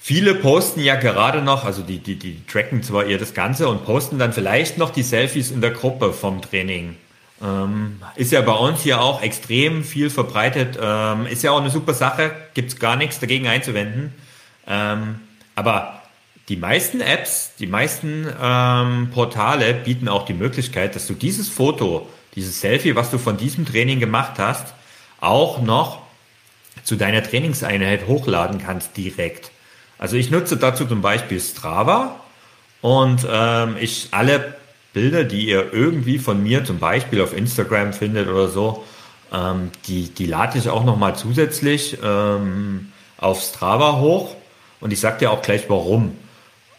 viele 0.00 0.34
posten 0.34 0.80
ja 0.80 0.96
gerade 0.96 1.42
noch, 1.42 1.64
also 1.64 1.82
die, 1.82 1.98
die, 1.98 2.16
die 2.16 2.44
tracken 2.46 2.82
zwar 2.82 3.06
eher 3.06 3.18
das 3.18 3.34
Ganze 3.34 3.68
und 3.68 3.84
posten 3.84 4.18
dann 4.18 4.32
vielleicht 4.32 4.78
noch 4.78 4.90
die 4.90 5.04
Selfies 5.04 5.52
in 5.52 5.60
der 5.60 5.70
Gruppe 5.70 6.12
vom 6.12 6.42
Training. 6.42 6.96
Ähm, 7.42 8.00
ist 8.14 8.30
ja 8.32 8.40
bei 8.40 8.52
uns 8.52 8.82
hier 8.82 9.00
auch 9.00 9.20
extrem 9.22 9.84
viel 9.84 10.10
verbreitet. 10.10 10.78
Ähm, 10.80 11.26
ist 11.26 11.42
ja 11.42 11.50
auch 11.50 11.60
eine 11.60 11.70
super 11.70 11.94
Sache, 11.94 12.30
gibt's 12.54 12.78
gar 12.78 12.96
nichts 12.96 13.18
dagegen 13.18 13.48
einzuwenden. 13.48 14.14
Ähm, 14.66 15.20
aber 15.54 16.02
die 16.48 16.56
meisten 16.56 17.00
Apps, 17.00 17.52
die 17.58 17.66
meisten 17.66 18.26
ähm, 18.40 19.10
Portale 19.12 19.74
bieten 19.74 20.08
auch 20.08 20.24
die 20.24 20.34
Möglichkeit, 20.34 20.94
dass 20.94 21.06
du 21.06 21.14
dieses 21.14 21.48
Foto, 21.48 22.08
dieses 22.34 22.60
Selfie, 22.60 22.94
was 22.94 23.10
du 23.10 23.18
von 23.18 23.36
diesem 23.36 23.66
Training 23.66 24.00
gemacht 24.00 24.34
hast, 24.38 24.74
auch 25.20 25.60
noch 25.62 26.02
zu 26.84 26.96
deiner 26.96 27.22
Trainingseinheit 27.22 28.06
hochladen 28.06 28.58
kannst 28.58 28.96
direkt. 28.96 29.50
Also 29.98 30.16
ich 30.16 30.30
nutze 30.30 30.56
dazu 30.56 30.84
zum 30.84 31.00
Beispiel 31.00 31.40
Strava 31.40 32.20
und 32.80 33.26
ähm, 33.30 33.76
ich 33.80 34.08
alle 34.10 34.56
Bilder, 34.92 35.24
die 35.24 35.46
ihr 35.48 35.72
irgendwie 35.72 36.18
von 36.18 36.42
mir 36.42 36.64
zum 36.64 36.78
Beispiel 36.78 37.20
auf 37.20 37.36
Instagram 37.36 37.92
findet 37.92 38.28
oder 38.28 38.48
so, 38.48 38.84
ähm, 39.32 39.70
die, 39.86 40.10
die 40.10 40.26
lade 40.26 40.58
ich 40.58 40.68
auch 40.68 40.84
nochmal 40.84 41.16
zusätzlich 41.16 41.98
ähm, 42.02 42.92
auf 43.16 43.40
Strava 43.40 43.98
hoch. 43.98 44.36
Und 44.80 44.92
ich 44.92 45.00
sage 45.00 45.20
dir 45.20 45.30
auch 45.30 45.42
gleich 45.42 45.68
warum. 45.68 46.16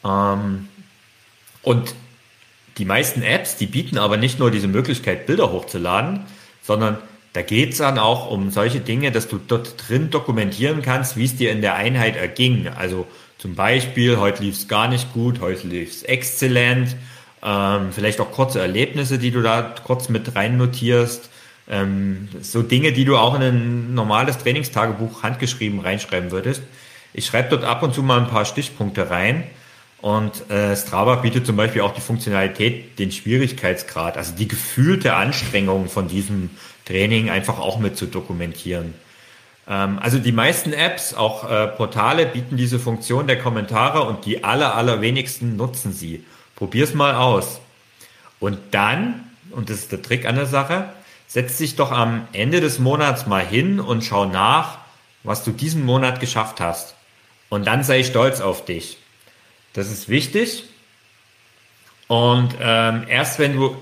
Ähm, 0.06 0.68
und 1.64 1.96
die 2.78 2.86
meisten 2.86 3.22
Apps, 3.22 3.56
die 3.56 3.66
bieten 3.66 3.98
aber 3.98 4.18
nicht 4.18 4.40
nur 4.40 4.52
diese 4.52 4.68
Möglichkeit, 4.68 5.26
Bilder 5.26 5.52
hochzuladen, 5.52 6.26
sondern 6.62 6.98
da 7.34 7.42
geht 7.42 7.72
es 7.72 7.78
dann 7.80 7.98
auch 7.98 8.30
um 8.30 8.52
solche 8.52 8.80
Dinge, 8.80 9.12
dass 9.12 9.28
du 9.28 9.40
dort 9.40 9.76
drin 9.88 10.12
dokumentieren 10.12 10.82
kannst, 10.84 11.18
wie 11.18 11.26
es 11.26 11.36
dir 11.36 11.52
in 11.52 11.62
der 11.62 11.76
Einheit 11.76 12.16
erging. 12.16 12.68
Also 12.68 13.08
zum 13.40 13.56
Beispiel, 13.56 14.18
heute 14.18 14.44
lief 14.44 14.56
es 14.56 14.68
gar 14.68 14.88
nicht 14.88 15.14
gut, 15.14 15.42
heute 15.42 15.68
lief 15.68 15.90
es 15.90 16.04
exzellent 16.04 16.96
ähm, 17.44 17.92
vielleicht 17.92 18.20
auch 18.22 18.32
kurze 18.32 18.60
Erlebnisse, 18.60 19.20
die 19.20 19.32
du 19.32 19.42
da 19.42 19.76
kurz 19.84 20.10
mit 20.10 20.36
rein 20.36 20.58
notierst. 20.58 21.30
Ähm, 21.70 22.30
so 22.42 22.62
Dinge, 22.62 22.94
die 22.94 23.06
du 23.06 23.18
auch 23.18 23.36
in 23.36 23.42
ein 23.42 23.94
normales 23.94 24.38
Trainingstagebuch 24.38 25.24
handgeschrieben 25.24 25.80
reinschreiben 25.80 26.32
würdest. 26.32 26.62
Ich 27.14 27.26
schreibe 27.26 27.50
dort 27.50 27.64
ab 27.64 27.84
und 27.84 27.94
zu 27.94 28.04
mal 28.04 28.20
ein 28.20 28.28
paar 28.28 28.46
Stichpunkte 28.46 29.10
rein. 29.10 29.44
Und 30.02 30.50
äh, 30.50 30.76
Strava 30.76 31.16
bietet 31.16 31.46
zum 31.46 31.56
Beispiel 31.56 31.82
auch 31.82 31.94
die 31.94 32.02
Funktionalität, 32.02 33.00
den 33.00 33.12
Schwierigkeitsgrad, 33.12 34.18
also 34.18 34.34
die 34.36 34.50
gefühlte 34.50 35.16
Anstrengung 35.16 35.88
von 35.88 36.10
diesem 36.10 36.50
Training 36.86 37.30
einfach 37.30 37.58
auch 37.58 37.80
mit 37.80 37.96
zu 37.96 38.08
dokumentieren. 38.08 38.94
Ähm, 39.68 40.00
also 40.00 40.20
die 40.20 40.34
meisten 40.34 40.74
Apps, 40.74 41.14
auch 41.14 41.50
äh, 41.50 41.68
Portale, 41.68 42.26
bieten 42.26 42.58
diese 42.58 42.80
Funktion 42.80 43.28
der 43.28 43.40
Kommentare 43.40 44.04
und 44.04 44.26
die 44.26 44.44
aller, 44.44 44.76
allerwenigsten 44.76 45.56
nutzen 45.56 45.94
sie. 45.94 46.26
Probier's 46.64 46.94
mal 46.94 47.16
aus. 47.16 47.60
Und 48.40 48.58
dann, 48.72 49.30
und 49.52 49.70
das 49.70 49.80
ist 49.80 49.92
der 49.92 50.02
Trick 50.02 50.26
an 50.26 50.36
der 50.36 50.46
Sache, 50.46 50.88
setz 51.28 51.58
dich 51.58 51.76
doch 51.76 51.92
am 51.92 52.26
Ende 52.32 52.62
des 52.62 52.80
Monats 52.80 53.28
mal 53.28 53.46
hin 53.46 53.82
und 53.82 54.06
schau 54.06 54.24
nach, 54.24 54.78
was 55.24 55.44
du 55.44 55.52
diesen 55.52 55.84
Monat 55.84 56.22
geschafft 56.22 56.62
hast. 56.62 56.96
Und 57.50 57.68
dann 57.68 57.84
sei 57.84 58.02
stolz 58.04 58.40
auf 58.40 58.64
dich. 58.64 58.98
Das 59.74 59.92
ist 59.92 60.08
wichtig. 60.08 60.64
Und 62.08 62.56
ähm, 62.62 63.08
erst 63.10 63.40
wenn 63.40 63.58
du 63.58 63.76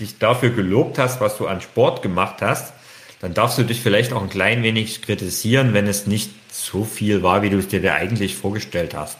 dich 0.00 0.18
dafür 0.18 0.48
gelobt 0.48 0.96
hast, 0.96 1.20
was 1.20 1.36
du 1.36 1.46
an 1.46 1.60
Sport 1.60 2.00
gemacht 2.00 2.36
hast, 2.40 2.72
dann 3.20 3.34
darfst 3.34 3.58
du 3.58 3.64
dich 3.64 3.82
vielleicht 3.82 4.14
auch 4.14 4.22
ein 4.22 4.30
klein 4.30 4.62
wenig 4.62 5.02
kritisieren, 5.02 5.74
wenn 5.74 5.86
es 5.86 6.06
nicht 6.06 6.30
so 6.50 6.86
viel 6.86 7.22
war, 7.22 7.42
wie 7.42 7.50
du 7.50 7.58
es 7.58 7.68
dir 7.68 7.92
eigentlich 7.92 8.34
vorgestellt 8.34 8.94
hast. 8.94 9.18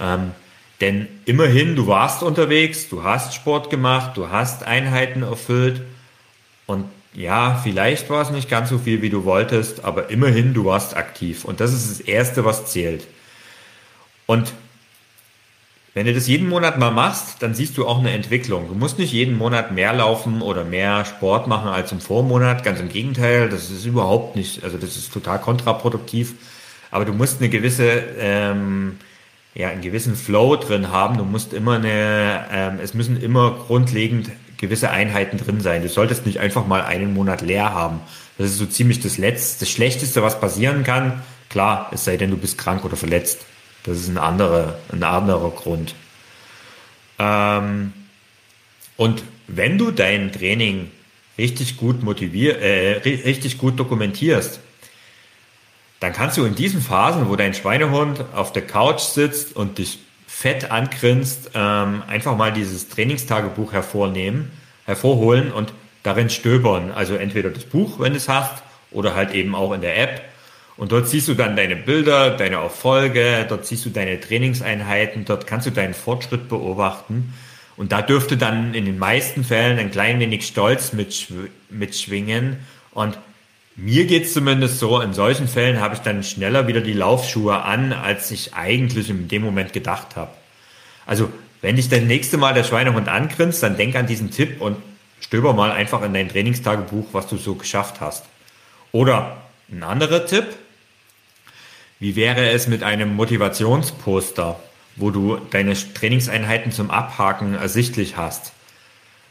Ähm, 0.00 0.32
denn 0.82 1.06
immerhin, 1.26 1.76
du 1.76 1.86
warst 1.86 2.24
unterwegs, 2.24 2.88
du 2.88 3.04
hast 3.04 3.34
Sport 3.34 3.70
gemacht, 3.70 4.16
du 4.16 4.30
hast 4.30 4.64
Einheiten 4.64 5.22
erfüllt 5.22 5.80
und 6.66 6.86
ja, 7.14 7.60
vielleicht 7.62 8.10
war 8.10 8.22
es 8.22 8.30
nicht 8.30 8.50
ganz 8.50 8.68
so 8.68 8.78
viel, 8.78 9.00
wie 9.00 9.10
du 9.10 9.24
wolltest, 9.24 9.84
aber 9.84 10.10
immerhin, 10.10 10.54
du 10.54 10.64
warst 10.64 10.96
aktiv 10.96 11.44
und 11.44 11.60
das 11.60 11.72
ist 11.72 11.88
das 11.88 12.00
Erste, 12.00 12.44
was 12.44 12.66
zählt. 12.66 13.06
Und 14.26 14.52
wenn 15.94 16.06
du 16.06 16.14
das 16.14 16.26
jeden 16.26 16.48
Monat 16.48 16.78
mal 16.78 16.90
machst, 16.90 17.42
dann 17.42 17.54
siehst 17.54 17.76
du 17.76 17.86
auch 17.86 17.98
eine 17.98 18.10
Entwicklung. 18.10 18.66
Du 18.66 18.74
musst 18.74 18.98
nicht 18.98 19.12
jeden 19.12 19.36
Monat 19.38 19.72
mehr 19.72 19.92
laufen 19.92 20.42
oder 20.42 20.64
mehr 20.64 21.04
Sport 21.04 21.46
machen 21.46 21.68
als 21.68 21.92
im 21.92 22.00
Vormonat. 22.00 22.64
Ganz 22.64 22.80
im 22.80 22.88
Gegenteil, 22.88 23.50
das 23.50 23.70
ist 23.70 23.84
überhaupt 23.84 24.34
nicht, 24.34 24.64
also 24.64 24.78
das 24.78 24.96
ist 24.96 25.12
total 25.12 25.38
kontraproduktiv. 25.38 26.34
Aber 26.90 27.04
du 27.04 27.12
musst 27.12 27.40
eine 27.40 27.50
gewisse, 27.50 28.02
ähm, 28.18 28.96
ja, 29.54 29.68
einen 29.68 29.82
gewissen 29.82 30.16
Flow 30.16 30.56
drin 30.56 30.90
haben. 30.90 31.18
Du 31.18 31.24
musst 31.24 31.52
immer 31.52 31.76
eine, 31.76 32.46
ähm, 32.50 32.78
es 32.82 32.94
müssen 32.94 33.20
immer 33.20 33.52
grundlegend 33.66 34.30
gewisse 34.56 34.90
Einheiten 34.90 35.38
drin 35.38 35.60
sein. 35.60 35.82
Du 35.82 35.88
solltest 35.88 36.24
nicht 36.24 36.38
einfach 36.38 36.66
mal 36.66 36.82
einen 36.82 37.14
Monat 37.14 37.42
leer 37.42 37.74
haben. 37.74 38.00
Das 38.38 38.48
ist 38.48 38.58
so 38.58 38.66
ziemlich 38.66 39.00
das 39.00 39.18
Letzte, 39.18 39.60
das 39.60 39.70
Schlechteste, 39.70 40.22
was 40.22 40.40
passieren 40.40 40.84
kann. 40.84 41.22
Klar, 41.48 41.90
es 41.92 42.04
sei 42.04 42.16
denn, 42.16 42.30
du 42.30 42.36
bist 42.36 42.56
krank 42.56 42.84
oder 42.84 42.96
verletzt. 42.96 43.44
Das 43.84 43.98
ist 43.98 44.08
ein 44.08 44.18
anderer, 44.18 44.78
ein 44.92 45.02
anderer 45.02 45.50
Grund. 45.50 45.94
Ähm, 47.18 47.92
und 48.96 49.22
wenn 49.48 49.78
du 49.78 49.90
dein 49.90 50.32
Training 50.32 50.90
richtig 51.36 51.76
gut 51.76 52.02
motivier, 52.02 52.58
äh, 52.60 52.98
richtig 52.98 53.58
gut 53.58 53.78
dokumentierst, 53.78 54.60
dann 56.02 56.12
kannst 56.12 56.36
du 56.36 56.44
in 56.44 56.54
diesen 56.54 56.80
Phasen, 56.80 57.28
wo 57.28 57.36
dein 57.36 57.54
Schweinehund 57.54 58.24
auf 58.34 58.52
der 58.52 58.66
Couch 58.66 59.00
sitzt 59.00 59.54
und 59.54 59.78
dich 59.78 60.00
fett 60.26 60.70
angrinst, 60.70 61.50
ähm, 61.54 62.02
einfach 62.08 62.36
mal 62.36 62.52
dieses 62.52 62.88
Trainingstagebuch 62.88 63.72
hervornehmen, 63.72 64.50
hervorholen 64.84 65.52
und 65.52 65.72
darin 66.02 66.30
stöbern. 66.30 66.90
Also 66.90 67.14
entweder 67.14 67.50
das 67.50 67.64
Buch, 67.64 68.00
wenn 68.00 68.12
du 68.12 68.18
es 68.18 68.28
hast, 68.28 68.62
oder 68.90 69.14
halt 69.14 69.32
eben 69.32 69.54
auch 69.54 69.72
in 69.72 69.80
der 69.80 69.98
App 69.98 70.22
und 70.76 70.92
dort 70.92 71.08
siehst 71.08 71.28
du 71.28 71.34
dann 71.34 71.54
deine 71.54 71.76
Bilder, 71.76 72.30
deine 72.30 72.56
Erfolge, 72.56 73.46
dort 73.48 73.66
siehst 73.66 73.84
du 73.84 73.90
deine 73.90 74.20
Trainingseinheiten, 74.20 75.24
dort 75.24 75.46
kannst 75.46 75.66
du 75.66 75.70
deinen 75.70 75.94
Fortschritt 75.94 76.48
beobachten. 76.48 77.34
Und 77.76 77.92
da 77.92 78.02
dürfte 78.02 78.36
dann 78.36 78.74
in 78.74 78.84
den 78.84 78.98
meisten 78.98 79.44
Fällen 79.44 79.78
ein 79.78 79.90
klein 79.90 80.20
wenig 80.20 80.46
Stolz 80.46 80.92
mitschw 80.92 81.48
mitschwingen. 81.70 82.58
Und 82.92 83.18
mir 83.76 84.06
geht's 84.06 84.32
zumindest 84.32 84.78
so, 84.78 85.00
in 85.00 85.14
solchen 85.14 85.48
Fällen 85.48 85.80
habe 85.80 85.94
ich 85.94 86.00
dann 86.00 86.22
schneller 86.22 86.68
wieder 86.68 86.80
die 86.80 86.92
Laufschuhe 86.92 87.62
an, 87.62 87.92
als 87.92 88.30
ich 88.30 88.54
eigentlich 88.54 89.08
in 89.08 89.28
dem 89.28 89.42
Moment 89.42 89.72
gedacht 89.72 90.16
habe. 90.16 90.32
Also, 91.06 91.32
wenn 91.62 91.76
dich 91.76 91.88
das 91.88 92.02
nächste 92.02 92.36
Mal 92.36 92.54
der 92.54 92.64
Schweinehund 92.64 93.08
angrinst, 93.08 93.62
dann 93.62 93.76
denk 93.76 93.94
an 93.94 94.06
diesen 94.06 94.30
Tipp 94.30 94.60
und 94.60 94.76
stöber 95.20 95.52
mal 95.52 95.70
einfach 95.70 96.02
in 96.02 96.12
dein 96.12 96.28
Trainingstagebuch, 96.28 97.06
was 97.12 97.28
du 97.28 97.36
so 97.36 97.54
geschafft 97.54 98.00
hast. 98.00 98.24
Oder 98.90 99.38
ein 99.70 99.82
anderer 99.82 100.26
Tipp, 100.26 100.44
wie 101.98 102.16
wäre 102.16 102.50
es 102.50 102.66
mit 102.66 102.82
einem 102.82 103.14
Motivationsposter, 103.14 104.60
wo 104.96 105.10
du 105.10 105.36
deine 105.50 105.74
Trainingseinheiten 105.74 106.72
zum 106.72 106.90
Abhaken 106.90 107.54
ersichtlich 107.54 108.16
hast? 108.16 108.52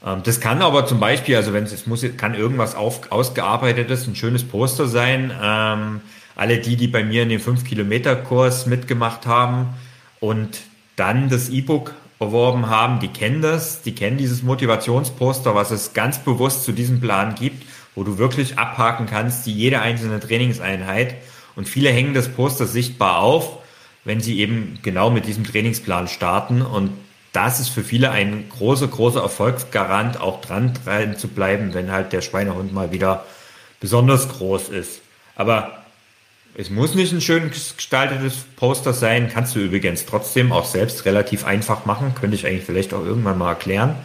Ähm, 0.05 0.21
das 0.23 0.39
kann 0.39 0.61
aber 0.61 0.85
zum 0.85 0.99
Beispiel, 0.99 1.35
also 1.35 1.53
wenn 1.53 1.63
es, 1.63 1.71
es 1.71 1.87
muss, 1.87 2.05
kann 2.17 2.33
irgendwas 2.33 2.75
auf, 2.75 3.11
ausgearbeitetes, 3.11 4.07
ein 4.07 4.15
schönes 4.15 4.43
Poster 4.43 4.87
sein. 4.87 5.31
Ähm, 5.41 6.01
alle 6.35 6.59
die, 6.59 6.75
die 6.75 6.87
bei 6.87 7.03
mir 7.03 7.23
in 7.23 7.29
den 7.29 7.41
5-Kilometer-Kurs 7.41 8.65
mitgemacht 8.65 9.25
haben 9.25 9.75
und 10.19 10.61
dann 10.95 11.29
das 11.29 11.49
E-Book 11.49 11.93
erworben 12.19 12.69
haben, 12.69 12.99
die 12.99 13.07
kennen 13.07 13.41
das, 13.41 13.81
die 13.81 13.95
kennen 13.95 14.17
dieses 14.17 14.43
Motivationsposter, 14.43 15.55
was 15.55 15.71
es 15.71 15.93
ganz 15.93 16.19
bewusst 16.19 16.63
zu 16.63 16.71
diesem 16.71 17.01
Plan 17.01 17.35
gibt 17.35 17.63
wo 17.95 18.03
du 18.03 18.17
wirklich 18.17 18.57
abhaken 18.57 19.05
kannst, 19.05 19.45
die 19.45 19.53
jede 19.53 19.81
einzelne 19.81 20.19
Trainingseinheit. 20.19 21.15
Und 21.55 21.67
viele 21.67 21.89
hängen 21.89 22.13
das 22.13 22.29
Poster 22.29 22.65
sichtbar 22.65 23.19
auf, 23.19 23.59
wenn 24.05 24.21
sie 24.21 24.39
eben 24.39 24.79
genau 24.81 25.09
mit 25.09 25.25
diesem 25.25 25.43
Trainingsplan 25.43 26.07
starten. 26.07 26.61
Und 26.61 26.91
das 27.33 27.59
ist 27.59 27.69
für 27.69 27.83
viele 27.83 28.11
ein 28.11 28.49
großer, 28.49 28.87
großer 28.87 29.21
Erfolgsgarant, 29.21 30.19
auch 30.19 30.41
dran, 30.41 30.73
zu 31.17 31.27
bleiben, 31.27 31.73
wenn 31.73 31.91
halt 31.91 32.13
der 32.13 32.21
Schweinehund 32.21 32.73
mal 32.73 32.91
wieder 32.91 33.25
besonders 33.79 34.27
groß 34.29 34.69
ist. 34.69 35.01
Aber 35.35 35.83
es 36.55 36.69
muss 36.69 36.93
nicht 36.95 37.13
ein 37.13 37.21
schön 37.21 37.49
gestaltetes 37.49 38.43
Poster 38.57 38.93
sein, 38.93 39.29
kannst 39.33 39.55
du 39.55 39.59
übrigens 39.59 40.05
trotzdem 40.05 40.51
auch 40.51 40.65
selbst 40.65 41.05
relativ 41.05 41.45
einfach 41.45 41.85
machen, 41.85 42.13
könnte 42.19 42.35
ich 42.35 42.45
eigentlich 42.45 42.65
vielleicht 42.65 42.93
auch 42.93 43.05
irgendwann 43.05 43.37
mal 43.37 43.49
erklären 43.49 43.95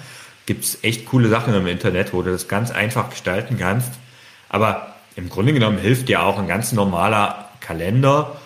gibt 0.47 0.65
es 0.65 0.79
echt 0.83 1.07
coole 1.07 1.29
Sachen 1.29 1.53
im 1.55 1.67
Internet, 1.67 2.13
wo 2.13 2.23
du 2.23 2.31
das 2.31 2.49
ganz 2.49 2.71
einfach 2.71 3.11
gestalten 3.11 3.59
kannst. 3.59 3.93
Aber 4.49 4.95
im 5.17 5.29
Grunde 5.29 5.53
genommen 5.53 5.79
hilft 5.79 6.09
dir 6.09 6.23
auch 6.23 6.39
ein 6.39 6.47
ganz 6.47 6.73
normaler 6.73 7.51
Kalender, 7.61 8.37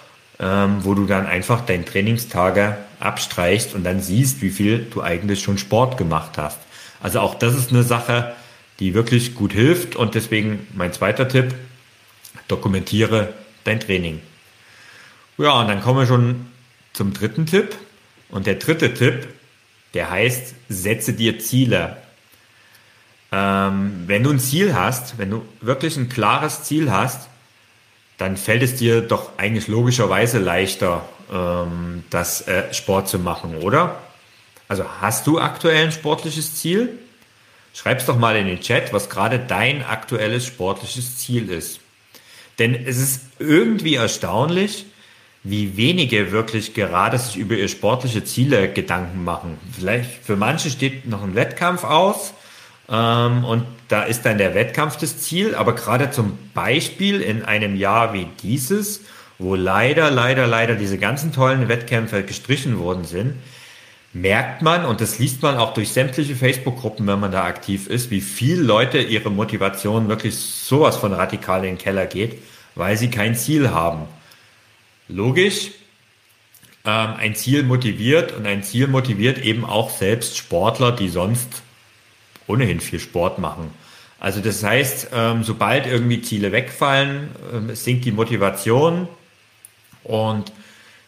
ähm, 0.40 0.78
wo 0.80 0.94
du 0.94 1.04
dann 1.06 1.26
einfach 1.26 1.60
deine 1.60 1.84
Trainingstage 1.84 2.78
abstreichst 3.00 3.74
und 3.74 3.84
dann 3.84 4.00
siehst, 4.00 4.42
wie 4.42 4.50
viel 4.50 4.86
du 4.90 5.02
eigentlich 5.02 5.42
schon 5.42 5.58
Sport 5.58 5.96
gemacht 5.96 6.38
hast. 6.38 6.58
Also 7.02 7.20
auch 7.20 7.34
das 7.34 7.54
ist 7.54 7.70
eine 7.70 7.82
Sache, 7.82 8.34
die 8.78 8.94
wirklich 8.94 9.34
gut 9.34 9.52
hilft 9.52 9.96
und 9.96 10.14
deswegen 10.14 10.66
mein 10.74 10.92
zweiter 10.92 11.28
Tipp, 11.28 11.54
dokumentiere 12.48 13.34
dein 13.64 13.80
Training. 13.80 14.20
Ja, 15.38 15.60
und 15.60 15.68
dann 15.68 15.80
kommen 15.80 16.00
wir 16.00 16.06
schon 16.06 16.46
zum 16.92 17.12
dritten 17.12 17.46
Tipp. 17.46 17.76
Und 18.28 18.46
der 18.46 18.54
dritte 18.56 18.94
Tipp 18.94 19.28
der 19.94 20.10
heißt, 20.10 20.54
setze 20.68 21.12
dir 21.12 21.38
Ziele. 21.38 21.96
Ähm, 23.32 24.04
wenn 24.06 24.22
du 24.22 24.30
ein 24.30 24.38
Ziel 24.38 24.74
hast, 24.74 25.18
wenn 25.18 25.30
du 25.30 25.44
wirklich 25.60 25.96
ein 25.96 26.08
klares 26.08 26.64
Ziel 26.64 26.90
hast, 26.90 27.28
dann 28.18 28.36
fällt 28.36 28.62
es 28.62 28.76
dir 28.76 29.00
doch 29.00 29.38
eigentlich 29.38 29.68
logischerweise 29.68 30.38
leichter, 30.38 31.08
ähm, 31.30 32.04
das 32.10 32.46
äh, 32.48 32.72
Sport 32.72 33.08
zu 33.08 33.18
machen, 33.18 33.56
oder? 33.56 33.98
Also 34.68 34.84
hast 35.00 35.26
du 35.26 35.40
aktuell 35.40 35.84
ein 35.84 35.92
sportliches 35.92 36.56
Ziel? 36.56 36.98
Schreib's 37.74 38.06
doch 38.06 38.16
mal 38.16 38.36
in 38.36 38.46
den 38.46 38.60
Chat, 38.60 38.92
was 38.92 39.10
gerade 39.10 39.38
dein 39.38 39.84
aktuelles 39.84 40.46
sportliches 40.46 41.18
Ziel 41.18 41.50
ist. 41.50 41.80
Denn 42.58 42.74
es 42.74 42.98
ist 42.98 43.22
irgendwie 43.38 43.94
erstaunlich, 43.94 44.86
wie 45.42 45.76
wenige 45.76 46.32
wirklich 46.32 46.74
gerade 46.74 47.18
sich 47.18 47.36
über 47.36 47.54
ihre 47.54 47.68
sportliche 47.68 48.24
Ziele 48.24 48.70
Gedanken 48.70 49.24
machen. 49.24 49.58
Vielleicht 49.78 50.24
für 50.24 50.36
manche 50.36 50.70
steht 50.70 51.06
noch 51.06 51.22
ein 51.22 51.34
Wettkampf 51.34 51.84
aus 51.84 52.34
ähm, 52.90 53.44
und 53.44 53.64
da 53.88 54.02
ist 54.02 54.26
dann 54.26 54.38
der 54.38 54.54
Wettkampf 54.54 54.96
das 54.98 55.18
Ziel, 55.18 55.54
aber 55.54 55.74
gerade 55.74 56.10
zum 56.10 56.36
Beispiel 56.52 57.22
in 57.22 57.44
einem 57.44 57.76
Jahr 57.76 58.12
wie 58.12 58.26
dieses, 58.42 59.00
wo 59.40 59.54
leider, 59.54 60.10
leider, 60.10 60.46
leider 60.46 60.74
diese 60.74 60.98
ganzen 60.98 61.32
tollen 61.32 61.68
Wettkämpfe 61.68 62.22
gestrichen 62.22 62.78
worden 62.78 63.04
sind, 63.04 63.36
merkt 64.12 64.60
man, 64.60 64.84
und 64.84 65.00
das 65.00 65.18
liest 65.18 65.42
man 65.42 65.56
auch 65.56 65.72
durch 65.72 65.92
sämtliche 65.92 66.36
Facebook-Gruppen, 66.36 67.06
wenn 67.06 67.20
man 67.20 67.32
da 67.32 67.44
aktiv 67.44 67.86
ist, 67.86 68.10
wie 68.10 68.20
viel 68.20 68.60
Leute 68.60 68.98
ihre 69.00 69.30
Motivation 69.30 70.08
wirklich 70.08 70.36
sowas 70.36 70.96
von 70.96 71.14
radikal 71.14 71.60
in 71.60 71.76
den 71.76 71.78
Keller 71.78 72.04
geht, 72.06 72.42
weil 72.74 72.98
sie 72.98 73.10
kein 73.10 73.34
Ziel 73.34 73.70
haben. 73.70 74.02
Logisch, 75.08 75.70
ähm, 76.84 77.14
ein 77.16 77.34
Ziel 77.34 77.62
motiviert 77.62 78.36
und 78.36 78.46
ein 78.46 78.62
Ziel 78.62 78.88
motiviert 78.88 79.38
eben 79.38 79.64
auch 79.64 79.88
selbst 79.88 80.36
Sportler, 80.36 80.92
die 80.92 81.08
sonst 81.08 81.62
ohnehin 82.46 82.80
viel 82.80 83.00
Sport 83.00 83.38
machen. 83.38 83.70
Also 84.18 84.40
das 84.40 84.62
heißt, 84.62 85.08
ähm, 85.14 85.44
sobald 85.44 85.86
irgendwie 85.86 86.20
Ziele 86.20 86.52
wegfallen, 86.52 87.30
ähm, 87.54 87.74
sinkt 87.74 88.04
die 88.04 88.12
Motivation 88.12 89.08
und 90.04 90.52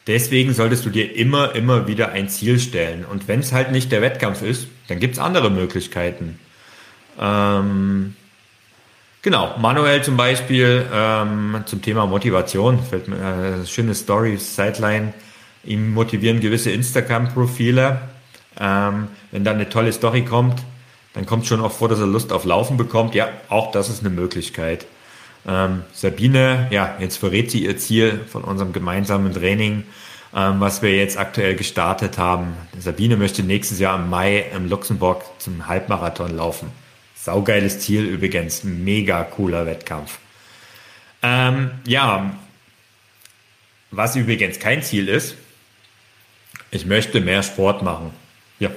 deswegen 0.06 0.54
solltest 0.54 0.84
du 0.84 0.90
dir 0.90 1.16
immer, 1.16 1.54
immer 1.54 1.86
wieder 1.86 2.10
ein 2.10 2.28
Ziel 2.28 2.58
stellen. 2.58 3.04
Und 3.04 3.28
wenn 3.28 3.40
es 3.40 3.52
halt 3.52 3.72
nicht 3.72 3.92
der 3.92 4.02
Wettkampf 4.02 4.42
ist, 4.42 4.66
dann 4.88 5.00
gibt 5.00 5.14
es 5.14 5.20
andere 5.20 5.50
Möglichkeiten. 5.50 6.38
Ähm, 7.20 8.14
Genau, 9.24 9.54
Manuel 9.56 10.02
zum 10.02 10.16
Beispiel 10.16 10.84
ähm, 10.92 11.62
zum 11.66 11.80
Thema 11.80 12.06
Motivation, 12.06 12.82
fällt 12.82 13.06
mir 13.06 13.18
äh, 13.62 13.66
schöne 13.68 13.94
Story, 13.94 14.36
Sideline, 14.36 15.14
ihm 15.62 15.94
motivieren 15.94 16.40
gewisse 16.40 16.72
Instagram-Profile. 16.72 18.00
Ähm, 18.58 19.06
wenn 19.30 19.44
dann 19.44 19.54
eine 19.56 19.68
tolle 19.68 19.92
Story 19.92 20.24
kommt, 20.24 20.60
dann 21.14 21.24
kommt 21.24 21.46
schon 21.46 21.60
auch 21.60 21.70
vor, 21.70 21.88
dass 21.88 22.00
er 22.00 22.08
Lust 22.08 22.32
auf 22.32 22.44
Laufen 22.44 22.76
bekommt. 22.76 23.14
Ja, 23.14 23.28
auch 23.48 23.70
das 23.70 23.88
ist 23.90 24.00
eine 24.00 24.10
Möglichkeit. 24.10 24.86
Ähm, 25.46 25.82
Sabine, 25.92 26.68
ja, 26.70 26.96
jetzt 27.00 27.16
verrät 27.16 27.50
sie 27.50 27.64
ihr 27.64 27.76
Ziel 27.76 28.24
von 28.30 28.44
unserem 28.44 28.72
gemeinsamen 28.72 29.32
Training, 29.32 29.84
ähm, 30.34 30.60
was 30.60 30.82
wir 30.82 30.96
jetzt 30.96 31.18
aktuell 31.18 31.56
gestartet 31.56 32.18
haben. 32.18 32.54
Sabine 32.78 33.16
möchte 33.16 33.42
nächstes 33.42 33.78
Jahr 33.78 33.98
im 33.98 34.08
Mai 34.08 34.46
im 34.54 34.68
Luxemburg 34.68 35.24
zum 35.38 35.66
Halbmarathon 35.66 36.36
laufen. 36.36 36.70
Saugeiles 37.16 37.80
Ziel 37.80 38.04
übrigens, 38.04 38.64
mega 38.64 39.24
cooler 39.24 39.66
Wettkampf. 39.66 40.18
Ähm, 41.22 41.70
ja, 41.86 42.32
was 43.90 44.16
übrigens 44.16 44.58
kein 44.58 44.82
Ziel 44.82 45.08
ist, 45.08 45.36
ich 46.70 46.86
möchte 46.86 47.20
mehr 47.20 47.42
Sport 47.42 47.82
machen. 47.82 48.12
Ja, 48.58 48.70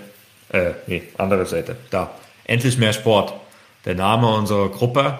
äh, 0.49 0.73
nee, 0.87 1.03
andere 1.17 1.45
Seite, 1.45 1.77
da. 1.89 2.11
Endlich 2.43 2.77
mehr 2.77 2.93
Sport. 2.93 3.33
Der 3.85 3.95
Name 3.95 4.27
unserer 4.27 4.69
Gruppe, 4.69 5.19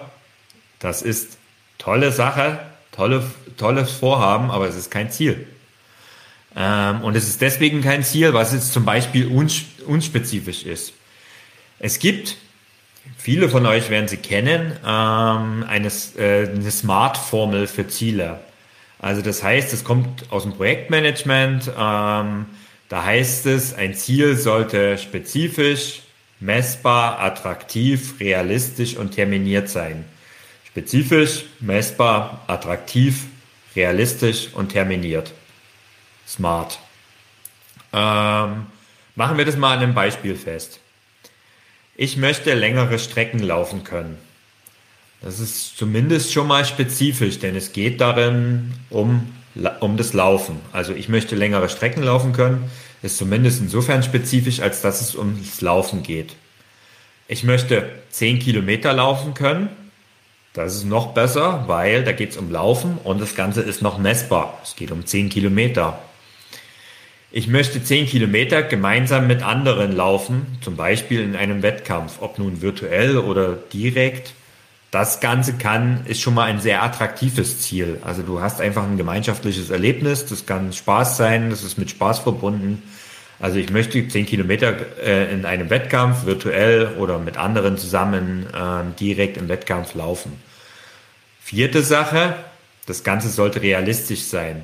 das 0.78 1.02
ist 1.02 1.35
tolle 1.78 2.12
Sache, 2.12 2.58
tolle, 2.92 3.22
tolles 3.56 3.90
Vorhaben, 3.90 4.50
aber 4.50 4.68
es 4.68 4.76
ist 4.76 4.90
kein 4.90 5.10
Ziel. 5.10 5.46
Ähm, 6.56 7.02
und 7.02 7.16
es 7.16 7.28
ist 7.28 7.42
deswegen 7.42 7.82
kein 7.82 8.02
Ziel, 8.02 8.32
was 8.32 8.52
jetzt 8.52 8.72
zum 8.72 8.84
Beispiel 8.84 9.26
uns, 9.26 9.62
unspezifisch 9.86 10.64
ist. 10.64 10.94
Es 11.78 11.98
gibt, 11.98 12.36
viele 13.18 13.48
von 13.50 13.66
euch 13.66 13.90
werden 13.90 14.08
sie 14.08 14.16
kennen, 14.16 14.72
ähm, 14.84 15.64
eine, 15.68 15.88
äh, 16.18 16.48
eine 16.48 16.70
Smart-Formel 16.70 17.66
für 17.66 17.86
Ziele. 17.88 18.40
Also 18.98 19.20
das 19.20 19.42
heißt, 19.42 19.74
es 19.74 19.84
kommt 19.84 20.32
aus 20.32 20.44
dem 20.44 20.54
Projektmanagement. 20.54 21.70
Ähm, 21.78 22.46
da 22.88 23.04
heißt 23.04 23.46
es, 23.46 23.74
ein 23.74 23.94
Ziel 23.94 24.36
sollte 24.36 24.96
spezifisch, 24.96 26.02
messbar, 26.40 27.20
attraktiv, 27.20 28.18
realistisch 28.20 28.96
und 28.96 29.12
terminiert 29.12 29.68
sein. 29.68 30.04
Spezifisch, 30.76 31.46
messbar, 31.60 32.44
attraktiv, 32.48 33.28
realistisch 33.74 34.48
und 34.52 34.72
terminiert. 34.72 35.32
Smart. 36.28 36.78
Ähm, 37.94 38.66
machen 39.14 39.38
wir 39.38 39.46
das 39.46 39.56
mal 39.56 39.72
an 39.72 39.82
einem 39.82 39.94
Beispiel 39.94 40.36
fest. 40.36 40.80
Ich 41.94 42.18
möchte 42.18 42.52
längere 42.52 42.98
Strecken 42.98 43.38
laufen 43.38 43.84
können. 43.84 44.18
Das 45.22 45.40
ist 45.40 45.78
zumindest 45.78 46.34
schon 46.34 46.46
mal 46.46 46.66
spezifisch, 46.66 47.38
denn 47.38 47.56
es 47.56 47.72
geht 47.72 48.02
darin 48.02 48.74
um, 48.90 49.32
um 49.80 49.96
das 49.96 50.12
Laufen. 50.12 50.60
Also 50.72 50.92
ich 50.92 51.08
möchte 51.08 51.36
längere 51.36 51.70
Strecken 51.70 52.02
laufen 52.02 52.34
können, 52.34 52.70
ist 53.00 53.16
zumindest 53.16 53.62
insofern 53.62 54.02
spezifisch, 54.02 54.60
als 54.60 54.82
dass 54.82 55.00
es 55.00 55.14
ums 55.14 55.62
Laufen 55.62 56.02
geht. 56.02 56.36
Ich 57.28 57.44
möchte 57.44 57.88
10 58.10 58.40
Kilometer 58.40 58.92
laufen 58.92 59.32
können. 59.32 59.70
Das 60.56 60.74
ist 60.74 60.86
noch 60.86 61.08
besser, 61.12 61.64
weil 61.66 62.02
da 62.02 62.12
geht 62.12 62.30
es 62.30 62.38
um 62.38 62.50
Laufen 62.50 62.96
und 63.04 63.20
das 63.20 63.34
Ganze 63.34 63.60
ist 63.60 63.82
noch 63.82 63.98
messbar. 63.98 64.58
Es 64.62 64.74
geht 64.74 64.90
um 64.90 65.04
10 65.04 65.28
Kilometer. 65.28 65.98
Ich 67.30 67.46
möchte 67.46 67.84
10 67.84 68.06
Kilometer 68.06 68.62
gemeinsam 68.62 69.26
mit 69.26 69.42
anderen 69.42 69.94
laufen, 69.94 70.46
zum 70.62 70.74
Beispiel 70.74 71.20
in 71.20 71.36
einem 71.36 71.62
Wettkampf, 71.62 72.22
ob 72.22 72.38
nun 72.38 72.62
virtuell 72.62 73.18
oder 73.18 73.52
direkt. 73.70 74.32
Das 74.90 75.20
Ganze 75.20 75.58
kann, 75.58 76.06
ist 76.06 76.22
schon 76.22 76.32
mal 76.32 76.44
ein 76.44 76.60
sehr 76.60 76.82
attraktives 76.82 77.60
Ziel. 77.60 77.98
Also 78.02 78.22
du 78.22 78.40
hast 78.40 78.62
einfach 78.62 78.84
ein 78.84 78.96
gemeinschaftliches 78.96 79.68
Erlebnis, 79.68 80.24
das 80.24 80.46
kann 80.46 80.72
Spaß 80.72 81.18
sein, 81.18 81.50
das 81.50 81.64
ist 81.64 81.76
mit 81.76 81.90
Spaß 81.90 82.20
verbunden. 82.20 82.82
Also 83.38 83.58
ich 83.58 83.68
möchte 83.68 84.08
10 84.08 84.24
Kilometer 84.24 84.74
äh, 85.04 85.30
in 85.34 85.44
einem 85.44 85.68
Wettkampf, 85.68 86.24
virtuell 86.24 86.94
oder 86.98 87.18
mit 87.18 87.36
anderen 87.36 87.76
zusammen 87.76 88.46
äh, 88.54 88.98
direkt 88.98 89.36
im 89.36 89.50
Wettkampf 89.50 89.94
laufen. 89.94 90.45
Vierte 91.46 91.82
Sache, 91.82 92.34
das 92.86 93.04
Ganze 93.04 93.28
sollte 93.28 93.62
realistisch 93.62 94.22
sein. 94.22 94.62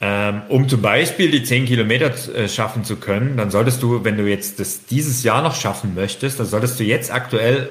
Ähm, 0.00 0.42
um 0.48 0.68
zum 0.68 0.82
Beispiel 0.82 1.30
die 1.30 1.44
10 1.44 1.66
Kilometer 1.66 2.12
äh, 2.34 2.48
schaffen 2.48 2.82
zu 2.82 2.96
können, 2.96 3.36
dann 3.36 3.52
solltest 3.52 3.80
du, 3.80 4.02
wenn 4.02 4.16
du 4.16 4.28
jetzt 4.28 4.58
das 4.58 4.86
dieses 4.86 5.22
Jahr 5.22 5.40
noch 5.40 5.54
schaffen 5.54 5.94
möchtest, 5.94 6.40
dann 6.40 6.48
solltest 6.48 6.80
du 6.80 6.82
jetzt 6.82 7.12
aktuell, 7.12 7.70